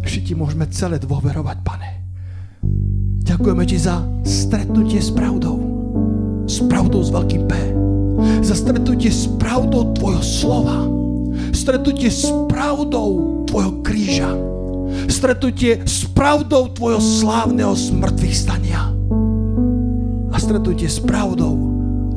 Že 0.03 0.19
ti 0.27 0.35
môžeme 0.35 0.67
celé 0.75 0.99
dôverovať, 0.99 1.63
pane. 1.63 2.03
Ďakujeme 3.23 3.63
ti 3.63 3.79
za 3.79 4.03
stretnutie 4.27 4.99
s 4.99 5.15
pravdou. 5.15 5.63
S 6.51 6.59
pravdou 6.67 6.99
s 6.99 7.15
veľkým 7.15 7.47
P. 7.47 7.53
Za 8.43 8.59
stretnutie 8.59 9.15
s 9.15 9.31
pravdou 9.39 9.95
tvojho 9.95 10.23
slova. 10.27 10.91
Stretnutie 11.55 12.11
s 12.11 12.27
pravdou 12.51 13.47
tvojho 13.47 13.87
kríža. 13.87 14.35
Stretnutie 15.07 15.87
s 15.87 16.11
pravdou 16.11 16.75
tvojho 16.75 16.99
slávneho 16.99 17.79
smrtvých 17.79 18.35
stania. 18.35 18.83
A 20.35 20.37
stretnutie 20.43 20.91
s 20.91 20.99
pravdou 20.99 21.55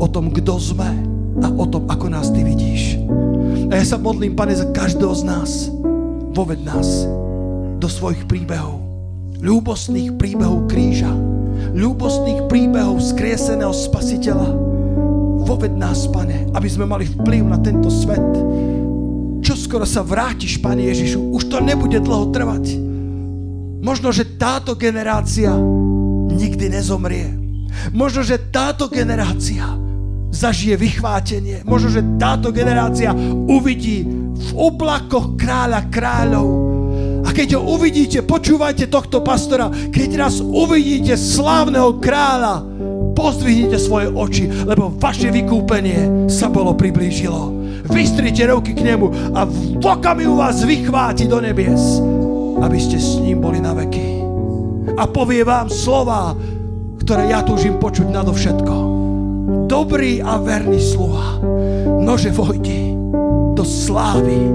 o 0.01 0.07
tom, 0.09 0.33
kto 0.33 0.57
sme 0.57 1.10
a 1.41 1.47
o 1.51 1.65
tom, 1.65 1.89
ako 1.89 2.07
nás 2.09 2.29
ty 2.29 2.45
vidíš. 2.45 3.01
A 3.69 3.81
ja 3.81 3.85
sa 3.85 3.97
modlím, 3.97 4.37
Pane, 4.37 4.55
za 4.55 4.69
každého 4.71 5.13
z 5.17 5.23
nás. 5.25 5.51
Voved 6.31 6.63
nás 6.63 7.05
do 7.81 7.91
svojich 7.91 8.23
príbehov 8.29 8.81
ľúbostných 9.41 10.21
príbehov 10.21 10.69
kríža, 10.69 11.09
ľúbostných 11.73 12.45
príbehov 12.45 13.01
skrieseného 13.01 13.73
spasiteľa. 13.73 14.49
Voved 15.41 15.73
nás, 15.73 16.05
pane, 16.13 16.47
aby 16.53 16.69
sme 16.69 16.85
mali 16.85 17.09
vplyv 17.09 17.43
na 17.49 17.57
tento 17.57 17.89
svet. 17.89 18.23
Čo 19.41 19.57
skoro 19.57 19.83
sa 19.89 20.05
vrátiš, 20.05 20.61
pane 20.61 20.85
Ježišu, 20.85 21.33
už 21.33 21.49
to 21.49 21.57
nebude 21.57 21.97
dlho 21.97 22.29
trvať. 22.29 22.77
Možno, 23.81 24.13
že 24.13 24.37
táto 24.37 24.77
generácia 24.77 25.49
nikdy 26.29 26.69
nezomrie. 26.69 27.33
Možno, 27.89 28.21
že 28.21 28.37
táto 28.37 28.85
generácia 28.85 29.65
zažije 30.31 30.79
vychvátenie. 30.79 31.67
Možno, 31.67 31.91
že 31.91 32.07
táto 32.17 32.49
generácia 32.49 33.11
uvidí 33.47 34.07
v 34.31 34.49
oblakoch 34.57 35.37
kráľa 35.37 35.85
kráľov 35.91 36.71
a 37.21 37.29
keď 37.29 37.55
ho 37.55 37.77
uvidíte, 37.77 38.25
počúvajte 38.25 38.89
tohto 38.89 39.21
pastora, 39.21 39.69
keď 39.71 40.09
raz 40.27 40.41
uvidíte 40.41 41.13
slávneho 41.15 42.01
kráľa, 42.01 42.65
pozdvihnite 43.13 43.77
svoje 43.77 44.09
oči, 44.09 44.49
lebo 44.49 44.89
vaše 44.97 45.29
vykúpenie 45.29 46.27
sa 46.27 46.49
bolo 46.49 46.73
priblížilo. 46.73 47.55
Vystrite 47.87 48.49
ruky 48.49 48.75
k 48.75 48.83
nemu 48.83 49.37
a 49.37 49.45
v 49.45 49.79
okamihu 49.79 50.43
vás 50.43 50.65
vychváti 50.65 51.29
do 51.29 51.39
nebies, 51.39 52.03
aby 52.59 52.77
ste 52.81 52.97
s 52.97 53.21
ním 53.21 53.39
boli 53.39 53.61
na 53.61 53.77
veky. 53.77 54.21
A 54.97 55.05
povie 55.07 55.45
vám 55.45 55.69
slova, 55.69 56.33
ktoré 56.99 57.31
ja 57.31 57.45
túžim 57.45 57.77
počuť 57.77 58.11
nadovšetko. 58.11 58.90
Dobrý 59.71 60.19
a 60.19 60.35
verný 60.35 60.83
sluha, 60.83 61.39
nože 62.03 62.27
vojdi 62.27 62.91
do 63.55 63.63
slávy 63.63 64.51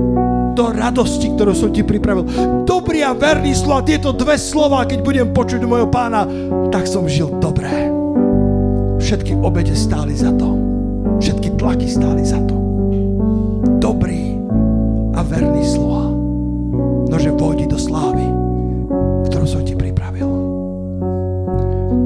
do 0.52 0.68
radosti, 0.68 1.32
ktorú 1.32 1.56
som 1.56 1.72
ti 1.72 1.80
pripravil. 1.80 2.28
Dobrý 2.68 3.00
a 3.00 3.16
verný 3.16 3.56
slova, 3.56 3.80
tieto 3.80 4.12
dve 4.12 4.36
slova, 4.36 4.84
keď 4.84 5.00
budem 5.00 5.28
počuť 5.32 5.64
mojho 5.64 5.88
pána, 5.88 6.28
tak 6.68 6.84
som 6.84 7.08
žil 7.08 7.32
dobre. 7.40 7.88
Všetky 9.00 9.40
obete 9.40 9.72
stáli 9.72 10.12
za 10.12 10.36
to. 10.36 10.52
Všetky 11.16 11.56
tlaky 11.56 11.88
stáli 11.88 12.20
za 12.20 12.36
to. 12.44 12.56
Dobrý 13.80 14.36
a 15.16 15.24
verný 15.24 15.64
slova. 15.64 16.12
Nože 17.08 17.32
vodi 17.32 17.64
do 17.64 17.80
slávy, 17.80 18.28
ktorú 19.32 19.48
som 19.48 19.64
ti 19.64 19.72
pripravil. 19.72 20.28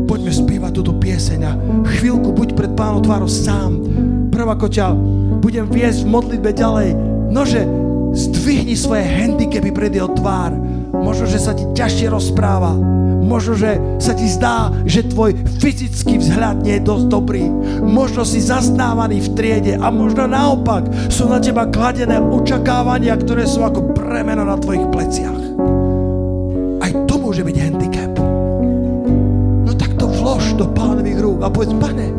Poďme 0.06 0.30
spievať 0.30 0.72
túto 0.78 0.94
pieseň 0.94 1.40
a 1.46 1.52
chvíľku 1.86 2.34
buď 2.34 2.58
pred 2.70 2.78
pánom 2.78 3.02
tvárou 3.02 3.26
sám. 3.26 3.82
Prvá 4.30 4.54
ako 4.54 4.70
budem 5.42 5.66
viesť 5.66 6.06
v 6.06 6.12
modlitbe 6.14 6.50
ďalej. 6.54 6.94
Nože 7.34 7.66
Zdvihni 8.10 8.74
svoje 8.74 9.06
handicapy 9.06 9.70
pred 9.70 9.94
jeho 9.94 10.10
tvár. 10.10 10.50
Možno, 10.90 11.30
že 11.30 11.38
sa 11.38 11.54
ti 11.54 11.62
ťažšie 11.62 12.10
rozpráva. 12.10 12.74
Možno, 13.22 13.54
že 13.54 13.78
sa 14.02 14.10
ti 14.18 14.26
zdá, 14.26 14.74
že 14.82 15.06
tvoj 15.06 15.38
fyzický 15.62 16.18
vzhľad 16.18 16.66
nie 16.66 16.82
je 16.82 16.86
dosť 16.90 17.06
dobrý. 17.06 17.46
Možno 17.78 18.26
si 18.26 18.42
zaznávaný 18.42 19.22
v 19.22 19.32
triede 19.38 19.74
a 19.78 19.94
možno 19.94 20.26
naopak 20.26 20.90
sú 21.06 21.30
na 21.30 21.38
teba 21.38 21.70
kladené 21.70 22.18
očakávania, 22.18 23.14
ktoré 23.14 23.46
sú 23.46 23.62
ako 23.62 23.94
bremeno 23.94 24.42
na 24.42 24.58
tvojich 24.58 24.90
pleciach. 24.90 25.40
Aj 26.82 26.90
to 27.06 27.14
môže 27.14 27.46
byť 27.46 27.56
handicap. 27.62 28.12
No 29.70 29.70
tak 29.78 29.94
to 29.94 30.10
vlož 30.10 30.58
do 30.58 30.66
pánových 30.66 31.22
rúk 31.22 31.46
a 31.46 31.48
povedz, 31.52 31.70
pane, 31.78 32.10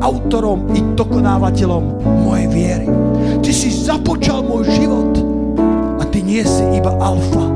autorom 0.00 0.68
i 0.76 0.80
dokonávateľom 0.96 1.84
mojej 2.24 2.46
viery. 2.50 2.88
Ty 3.40 3.50
si 3.52 3.70
započal 3.72 4.44
môj 4.44 4.68
život 4.68 5.12
a 6.00 6.04
ty 6.08 6.20
nie 6.20 6.42
si 6.44 6.64
iba 6.76 6.92
alfa, 7.00 7.46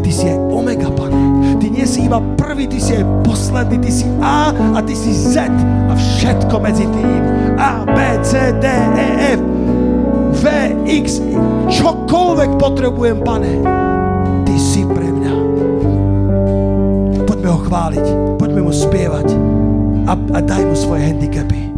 ty 0.00 0.10
si 0.10 0.24
aj 0.30 0.38
omega, 0.50 0.88
pane. 0.92 1.16
Ty 1.60 1.66
nie 1.68 1.84
si 1.84 2.08
iba 2.08 2.22
prvý, 2.38 2.64
ty 2.70 2.80
si 2.80 2.96
aj 2.96 3.04
posledný, 3.26 3.76
ty 3.84 3.90
si 3.92 4.06
A 4.24 4.52
a 4.54 4.78
ty 4.80 4.94
si 4.96 5.12
Z 5.12 5.50
a 5.90 5.92
všetko 5.94 6.56
medzi 6.60 6.86
tým. 6.88 7.22
A, 7.60 7.84
B, 7.84 7.98
C, 8.24 8.54
D, 8.58 8.66
E, 8.66 9.36
F, 9.36 9.40
V, 10.40 10.44
X, 10.88 11.20
čokoľvek 11.68 12.50
potrebujem, 12.56 13.20
pane. 13.20 13.60
Ty 14.48 14.54
si 14.56 14.82
pre 14.88 15.04
mňa. 15.04 15.34
Poďme 17.28 17.48
ho 17.52 17.58
chváliť, 17.60 18.06
poďme 18.40 18.60
mu 18.64 18.72
spievať 18.72 19.28
a, 20.06 20.12
a 20.14 20.38
daj 20.40 20.62
mu 20.64 20.76
svoje 20.78 21.10
handicapy. 21.10 21.72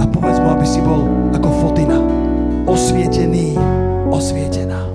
A 0.00 0.04
povedz 0.06 0.38
mu, 0.38 0.48
aby 0.54 0.66
si 0.66 0.80
bol 0.80 1.04
ako 1.34 1.48
fotina. 1.60 1.98
Osvietený, 2.64 3.58
osvietená. 4.08 4.93